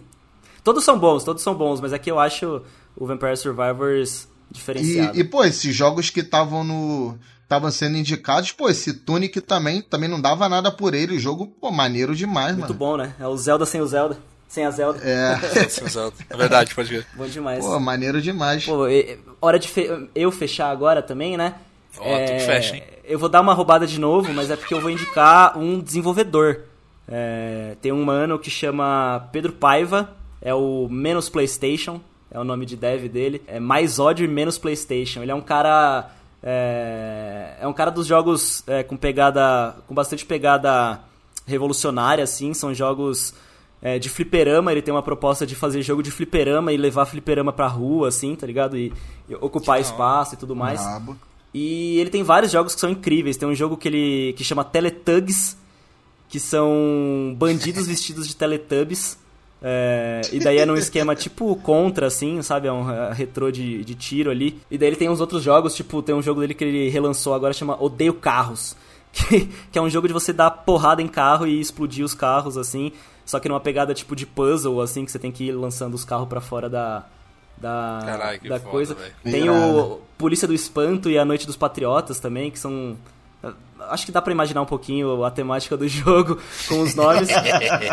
[0.63, 2.61] todos são bons, todos são bons, mas aqui eu acho
[2.95, 5.15] o Vampire Survivors diferenciado.
[5.17, 7.17] E, e, pô, esses jogos que estavam no.
[7.45, 11.15] Estavam sendo indicados, pô, esse Tunic também, também não dava nada por ele.
[11.15, 12.73] O jogo, pô, maneiro demais, Muito mano.
[12.73, 13.13] bom, né?
[13.19, 14.17] É o Zelda sem o Zelda.
[14.47, 14.99] Sem a Zelda.
[15.03, 15.37] É,
[16.29, 17.05] É verdade, pode ver.
[17.13, 17.63] Bom demais.
[17.63, 18.65] pô, maneiro demais.
[18.65, 21.53] Pô, e- hora de fe- eu fechar agora também, né?
[21.99, 22.83] Ó, tu que fecha, hein?
[23.03, 26.61] Eu vou dar uma roubada de novo, mas é porque eu vou indicar um desenvolvedor.
[27.07, 30.09] É, tem um mano que chama Pedro Paiva,
[30.41, 33.41] é o Menos PlayStation, é o nome de dev dele.
[33.47, 35.21] É mais ódio e menos PlayStation.
[35.21, 36.09] Ele é um cara.
[36.47, 39.75] É, é um cara dos jogos é, com pegada.
[39.87, 41.01] com bastante pegada
[41.47, 42.53] revolucionária, assim.
[42.53, 43.33] São jogos
[43.81, 44.71] é, de fliperama.
[44.71, 48.35] Ele tem uma proposta de fazer jogo de fliperama e levar fliperama pra rua, assim,
[48.35, 48.77] tá ligado?
[48.77, 48.93] E,
[49.27, 50.79] e ocupar espaço e tudo mais.
[50.79, 51.17] Brabo.
[51.51, 53.37] E ele tem vários jogos que são incríveis.
[53.37, 55.57] Tem um jogo que ele que chama Teletugs,
[56.29, 59.17] que são bandidos vestidos de Teletubbies.
[59.67, 62.67] É, e daí é num esquema tipo contra, assim, sabe?
[62.67, 64.61] É um é, retrô de, de tiro ali.
[64.69, 67.33] E daí ele tem uns outros jogos, tipo, tem um jogo dele que ele relançou
[67.33, 68.75] agora, chama Odeio Carros.
[69.15, 72.57] Que, que é um jogo de você dar porrada em carro e explodir os carros,
[72.57, 72.91] assim.
[73.25, 76.03] Só que numa pegada tipo de puzzle, assim, que você tem que ir lançando os
[76.03, 77.05] carros para fora da,
[77.57, 78.93] da, Carai, que da foda, coisa.
[78.93, 79.13] velho.
[79.23, 82.97] Tem o Polícia do Espanto e a Noite dos Patriotas também, que são.
[83.89, 87.29] Acho que dá pra imaginar um pouquinho a temática do jogo com os nomes.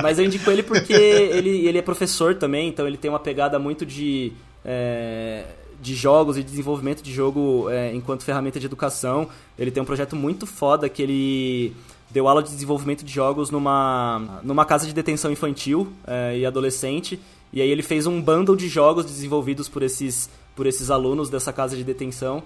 [0.03, 3.59] mas eu indico ele porque ele, ele é professor também, então ele tem uma pegada
[3.59, 4.33] muito de.
[4.65, 5.45] é,
[5.83, 9.29] de jogos e desenvolvimento de jogo é, enquanto ferramenta de educação.
[9.59, 11.75] Ele tem um projeto muito foda que ele
[12.09, 17.19] deu aula de desenvolvimento de jogos numa, numa casa de detenção infantil é, e adolescente.
[17.53, 21.53] E aí ele fez um bundle de jogos desenvolvidos por esses, por esses alunos dessa
[21.53, 22.45] casa de detenção.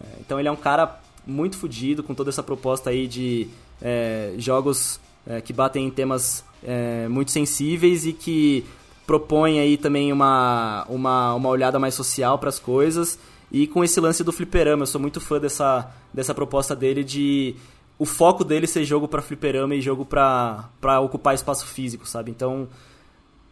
[0.00, 3.48] É, então ele é um cara muito fodido com toda essa proposta aí de
[3.80, 8.64] é, jogos é, que batem em temas é, muito sensíveis e que
[9.06, 13.18] propõe aí também uma, uma, uma olhada mais social para as coisas.
[13.50, 17.54] E com esse lance do fliperama, eu sou muito fã dessa, dessa proposta dele de
[17.98, 22.30] o foco dele ser jogo para fliperama e jogo para ocupar espaço físico, sabe?
[22.30, 22.68] Então,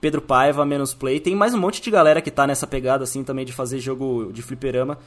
[0.00, 1.18] Pedro Paiva, Menos Play.
[1.18, 4.30] Tem mais um monte de galera que tá nessa pegada, assim, também de fazer jogo
[4.32, 4.98] de fliperama,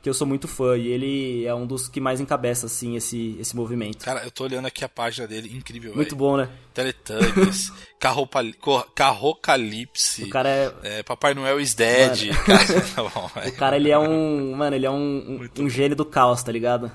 [0.00, 0.76] que eu sou muito fã.
[0.76, 4.04] E ele é um dos que mais encabeça, assim, esse, esse movimento.
[4.04, 6.16] Cara, eu tô olhando aqui a página dele, incrível, Muito velho.
[6.16, 6.48] bom, né?
[6.72, 7.72] Teletubbies,
[8.94, 12.28] Carrocalipse, O cara é, é, Papai Noel is Dead.
[12.46, 14.54] Cara, tá bom, o cara, ele é um...
[14.54, 14.94] Mano, ele é um,
[15.58, 16.90] um, um gênio do caos, tá ligado?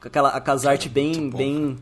[0.00, 1.78] Com aquela com as artes bem, bom, bem,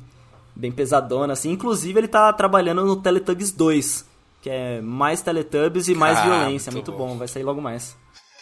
[0.54, 1.50] bem pesadona, assim.
[1.50, 4.04] Inclusive, ele tá trabalhando no Teletubbies 2,
[4.40, 6.70] que é mais Teletubbies e mais violência.
[6.72, 7.12] muito Muito bom.
[7.14, 7.96] bom, vai sair logo mais.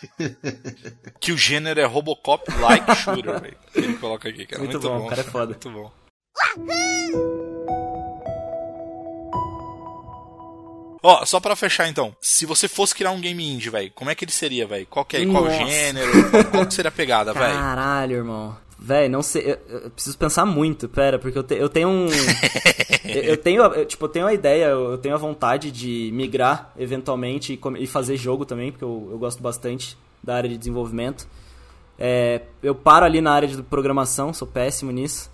[1.21, 3.57] Que o gênero é Robocop like shooter, velho.
[3.73, 4.63] Que Ele coloca aqui, cara.
[4.63, 5.09] Muito Muito, bom, bom.
[5.09, 5.47] cara é foda.
[5.47, 5.93] Muito bom.
[11.03, 14.15] Ó, só pra fechar então, se você fosse criar um game indie, velho, como é
[14.15, 14.87] que ele seria, velho?
[14.87, 15.57] Qual que é, qual Nossa.
[15.65, 16.31] gênero?
[16.31, 17.55] Qual, qual que seria a pegada, velho?
[17.55, 18.57] Caralho, irmão.
[18.83, 19.43] Véi, não sei.
[19.69, 22.07] Eu, eu preciso pensar muito, pera, porque eu, te- eu tenho um.
[23.05, 26.73] eu, eu tenho, eu, tipo, eu tenho a ideia, eu tenho a vontade de migrar
[26.79, 31.29] eventualmente e, e fazer jogo também, porque eu, gosto bastante da área de desenvolvimento.
[31.99, 35.31] É, eu paro ali na área de programação, sou péssimo nisso.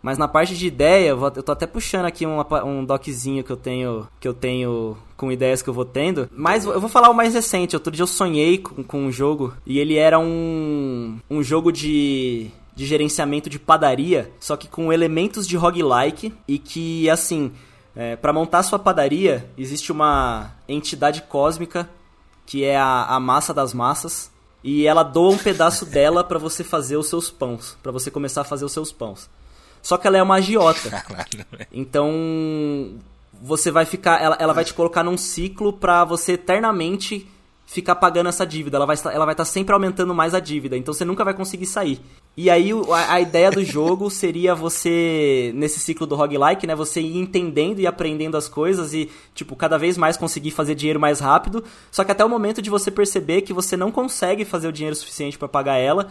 [0.00, 3.42] Mas na parte de ideia, eu, vou- eu tô até puxando aqui um, um doczinho
[3.42, 6.28] que eu tenho que eu tenho com ideias que eu vou tendo.
[6.30, 7.74] Mas eu vou falar o mais recente.
[7.74, 12.48] Outro dia eu sonhei com, com um jogo e ele era um, um jogo de,
[12.76, 17.52] de gerenciamento de padaria, só que com elementos de roguelike e que, assim,
[17.96, 21.88] é, para montar sua padaria, existe uma entidade cósmica
[22.44, 24.30] que é a, a massa das massas.
[24.62, 28.42] E ela doa um pedaço dela pra você fazer os seus pães, Pra você começar
[28.42, 29.28] a fazer os seus pães.
[29.80, 31.04] Só que ela é uma agiota.
[31.72, 32.98] Então,
[33.40, 34.20] você vai ficar.
[34.20, 37.26] Ela, ela vai te colocar num ciclo pra você eternamente
[37.66, 38.76] ficar pagando essa dívida.
[38.76, 40.76] Ela vai ela vai estar sempre aumentando mais a dívida.
[40.76, 42.00] Então você nunca vai conseguir sair.
[42.36, 46.74] E aí a, a ideia do jogo seria você, nesse ciclo do roguelike, né?
[46.74, 51.00] Você ir entendendo e aprendendo as coisas e, tipo, cada vez mais conseguir fazer dinheiro
[51.00, 51.64] mais rápido.
[51.90, 54.94] Só que até o momento de você perceber que você não consegue fazer o dinheiro
[54.94, 56.08] suficiente pra pagar ela.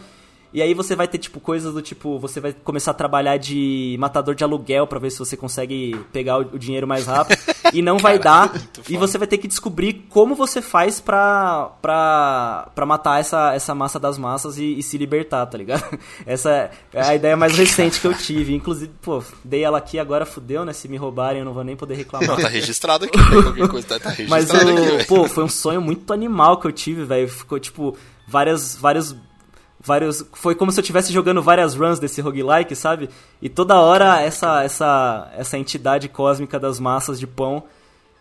[0.56, 3.94] E aí você vai ter, tipo, coisas do tipo, você vai começar a trabalhar de
[4.00, 7.38] matador de aluguel pra ver se você consegue pegar o, o dinheiro mais rápido.
[7.74, 8.54] e não vai dar.
[8.88, 13.74] E você vai ter que descobrir como você faz pra, pra, pra matar essa, essa
[13.74, 15.84] massa das massas e, e se libertar, tá ligado?
[16.24, 18.54] Essa é a ideia mais recente que eu tive.
[18.54, 20.72] Inclusive, pô, dei ela aqui agora, fudeu, né?
[20.72, 22.30] Se me roubarem eu não vou nem poder reclamar.
[22.30, 23.18] Não, tá registrado aqui.
[23.18, 25.06] Qualquer coisa tá, tá Mas registrado aqui, o, velho.
[25.06, 27.28] pô, foi um sonho muito animal que eu tive, velho.
[27.28, 27.94] Ficou tipo
[28.26, 29.14] várias vários
[29.86, 33.08] vários foi como se eu estivesse jogando várias runs desse roguelike, sabe?
[33.40, 37.62] E toda hora essa essa essa entidade cósmica das massas de pão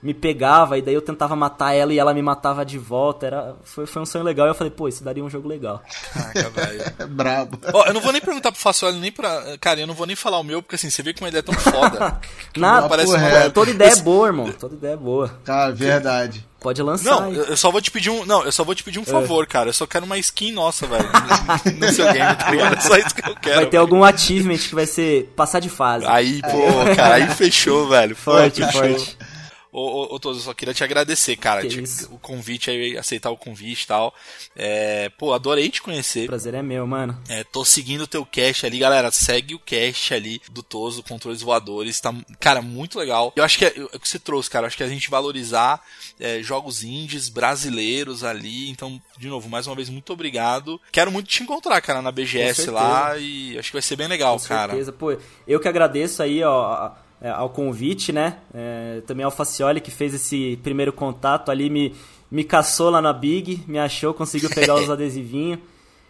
[0.05, 3.25] me pegava e daí eu tentava matar ela e ela me matava de volta.
[3.25, 5.81] Era foi, foi um sonho legal e eu falei, pô, isso daria um jogo legal.
[6.13, 6.93] Caraca, velho.
[6.99, 7.59] É brabo.
[7.73, 9.57] Ó, eu não vou nem perguntar pro Facioli, nem pra.
[9.59, 11.41] Cara, eu não vou nem falar o meu, porque assim, você vê como ele é
[11.41, 12.19] tão foda.
[12.53, 13.49] que Nada, parece uma- é.
[13.49, 14.51] toda ideia é boa, irmão.
[14.51, 15.39] Toda ideia é boa.
[15.43, 16.45] Cara, verdade.
[16.59, 17.09] Pode lançar.
[17.21, 17.35] Não, aí.
[17.37, 18.25] eu só vou te pedir um.
[18.25, 18.85] Não, eu só vou te É.
[18.85, 19.69] pedir um favor, cara.
[19.69, 21.05] Eu só quero uma skin nossa, velho.
[21.79, 22.75] No, seu game, tá ligado?
[22.77, 23.55] É só isso que eu quero.
[23.55, 23.81] Vai ter velho.
[23.81, 26.05] algum achievement que vai ser passar de fase.
[26.07, 28.15] Aí, pô, cara, aí fechou, velho.
[28.15, 28.81] Pô, Forte, fechou.
[28.81, 29.17] forte.
[29.77, 31.67] Ô, ô, ô Toso, eu só queria te agradecer, cara.
[31.67, 34.15] Te- o convite aí, aceitar o convite e tal.
[34.55, 36.27] É, pô, adorei te O conhecer.
[36.27, 37.21] prazer é meu, mano.
[37.27, 39.11] É, tô seguindo o teu cast ali, galera.
[39.11, 41.99] Segue o cast ali do Toso, Controles Voadores.
[41.99, 43.33] Tá, cara, muito legal.
[43.35, 44.63] Eu acho que é, é o que você trouxe, cara.
[44.63, 45.81] Eu acho que a gente valorizar
[46.19, 48.69] é, jogos indies brasileiros ali.
[48.69, 50.79] Então, de novo, mais uma vez, muito obrigado.
[50.89, 53.17] Quero muito te encontrar, cara, na BGS lá.
[53.17, 54.71] E acho que vai ser bem legal, Com cara.
[54.71, 54.93] certeza.
[54.93, 56.91] Pô, eu que agradeço aí, ó.
[57.25, 58.37] É, ao convite, né?
[58.53, 61.95] É, também ao Facioli que fez esse primeiro contato ali, me,
[62.29, 65.57] me caçou lá na Big, me achou, conseguiu pegar os adesivinhos.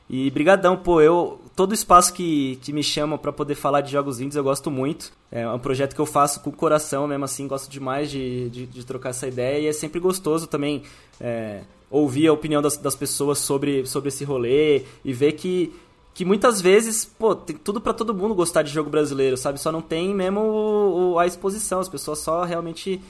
[0.10, 4.20] E brigadão, pô, eu todo espaço que, que me chamam para poder falar de jogos
[4.20, 5.14] indies eu gosto muito.
[5.32, 8.66] É um projeto que eu faço com o coração mesmo assim, gosto demais de, de,
[8.66, 10.84] de trocar essa ideia e é sempre gostoso também
[11.22, 15.74] é, ouvir a opinião das, das pessoas sobre, sobre esse rolê e ver que
[16.16, 19.60] que muitas vezes, pô, tem tudo para todo mundo gostar de jogo brasileiro, sabe?
[19.60, 23.02] Só não tem mesmo o, o, a exposição, as pessoas só realmente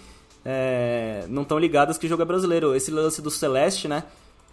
[0.43, 2.75] é, não estão ligadas que jogo é brasileiro.
[2.75, 4.05] Esse lance do Celeste, né?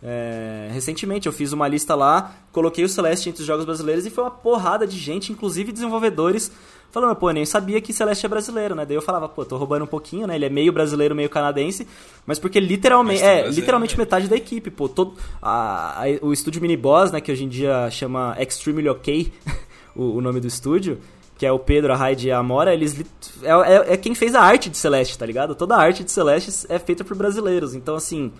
[0.02, 4.10] É, recentemente eu fiz uma lista lá, coloquei o Celeste entre os jogos brasileiros e
[4.10, 6.52] foi uma porrada de gente, inclusive desenvolvedores,
[6.92, 8.84] falando, pô, eu nem sabia que Celeste é brasileiro, né?
[8.84, 10.36] Daí eu falava, pô, tô roubando um pouquinho, né?
[10.36, 11.88] Ele é meio brasileiro, meio canadense,
[12.26, 14.04] mas porque literalmente, é, literalmente né?
[14.04, 17.48] metade da equipe, pô, todo, a, a, o estúdio Mini Boss, né, que hoje em
[17.48, 19.32] dia chama Extremely OK,
[19.96, 20.98] o, o nome do estúdio,
[21.38, 23.00] que é o Pedro, a Raid e a Amora, eles
[23.42, 25.54] é, é, é, quem fez a arte de Celeste, tá ligado?
[25.54, 28.30] Toda a arte de Celeste é feita por brasileiros, então assim,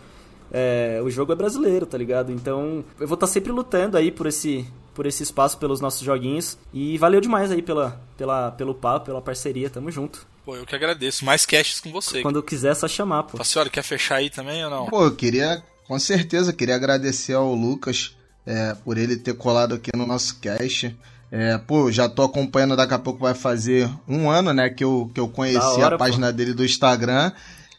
[0.52, 2.30] é, o jogo é brasileiro, tá ligado?
[2.30, 6.02] Então eu vou estar tá sempre lutando aí por esse, por esse espaço, pelos nossos
[6.02, 6.58] joguinhos.
[6.72, 10.26] E valeu demais aí pela, pela, pelo papo, pela parceria, tamo junto.
[10.44, 11.24] Pô, eu que agradeço.
[11.24, 12.20] Mais caches com você.
[12.20, 13.36] Quando quiser, é só chamar, pô.
[13.38, 14.86] Facioli, quer fechar aí também ou não?
[14.86, 19.90] Pô, eu queria, com certeza, queria agradecer ao Lucas é, por ele ter colado aqui
[19.94, 20.96] no nosso cast.
[21.30, 25.10] É, pô, já tô acompanhando, daqui a pouco vai fazer um ano, né, que eu,
[25.14, 26.32] que eu conheci hora, a página pô.
[26.32, 27.32] dele do Instagram.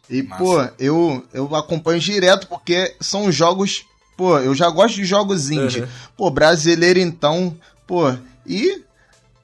[0.09, 0.43] E, Massa.
[0.43, 3.85] pô, eu, eu acompanho direto porque são jogos.
[4.15, 5.81] Pô, eu já gosto de jogos indie.
[5.81, 5.87] Uhum.
[6.15, 7.55] Pô, brasileiro então,
[7.87, 8.13] pô,
[8.45, 8.83] e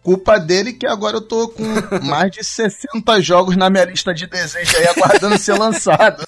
[0.04, 1.64] culpa dele que agora eu tô com
[2.04, 6.26] mais de 60 jogos na minha lista de desejos aí aguardando ser lançado.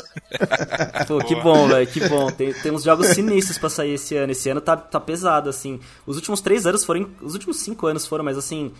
[1.08, 2.30] Pô, que bom, velho, que bom.
[2.32, 4.32] Tem, tem uns jogos sinistros pra sair esse ano.
[4.32, 5.80] Esse ano tá, tá pesado, assim.
[6.06, 7.10] Os últimos três anos foram.
[7.22, 8.72] Os últimos cinco anos foram, mas assim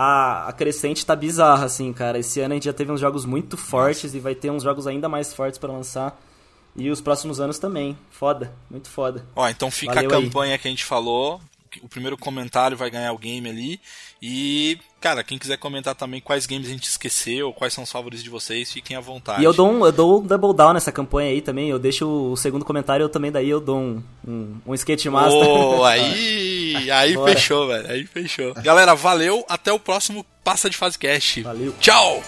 [0.00, 2.20] a, a crescente tá bizarra, assim, cara.
[2.20, 4.86] Esse ano a gente já teve uns jogos muito fortes e vai ter uns jogos
[4.86, 6.16] ainda mais fortes para lançar.
[6.76, 7.96] E os próximos anos também.
[8.10, 9.26] Foda, muito foda.
[9.34, 10.58] Ó, então fica Valeu a campanha aí.
[10.58, 11.40] que a gente falou.
[11.82, 13.80] O primeiro comentário vai ganhar o game ali.
[14.22, 18.24] E, cara, quem quiser comentar também quais games a gente esqueceu, quais são os favoritos
[18.24, 19.42] de vocês, fiquem à vontade.
[19.42, 21.68] E eu dou um, eu dou um double down nessa campanha aí também.
[21.68, 25.46] Eu deixo o segundo comentário, eu também daí eu dou um, um, um skate master.
[25.46, 27.90] Oh, aí, aí fechou, velho.
[27.90, 28.54] Aí fechou.
[28.54, 29.44] Galera, valeu.
[29.48, 31.42] Até o próximo Passa de Fase Cast.
[31.42, 31.74] Valeu.
[31.80, 32.22] Tchau!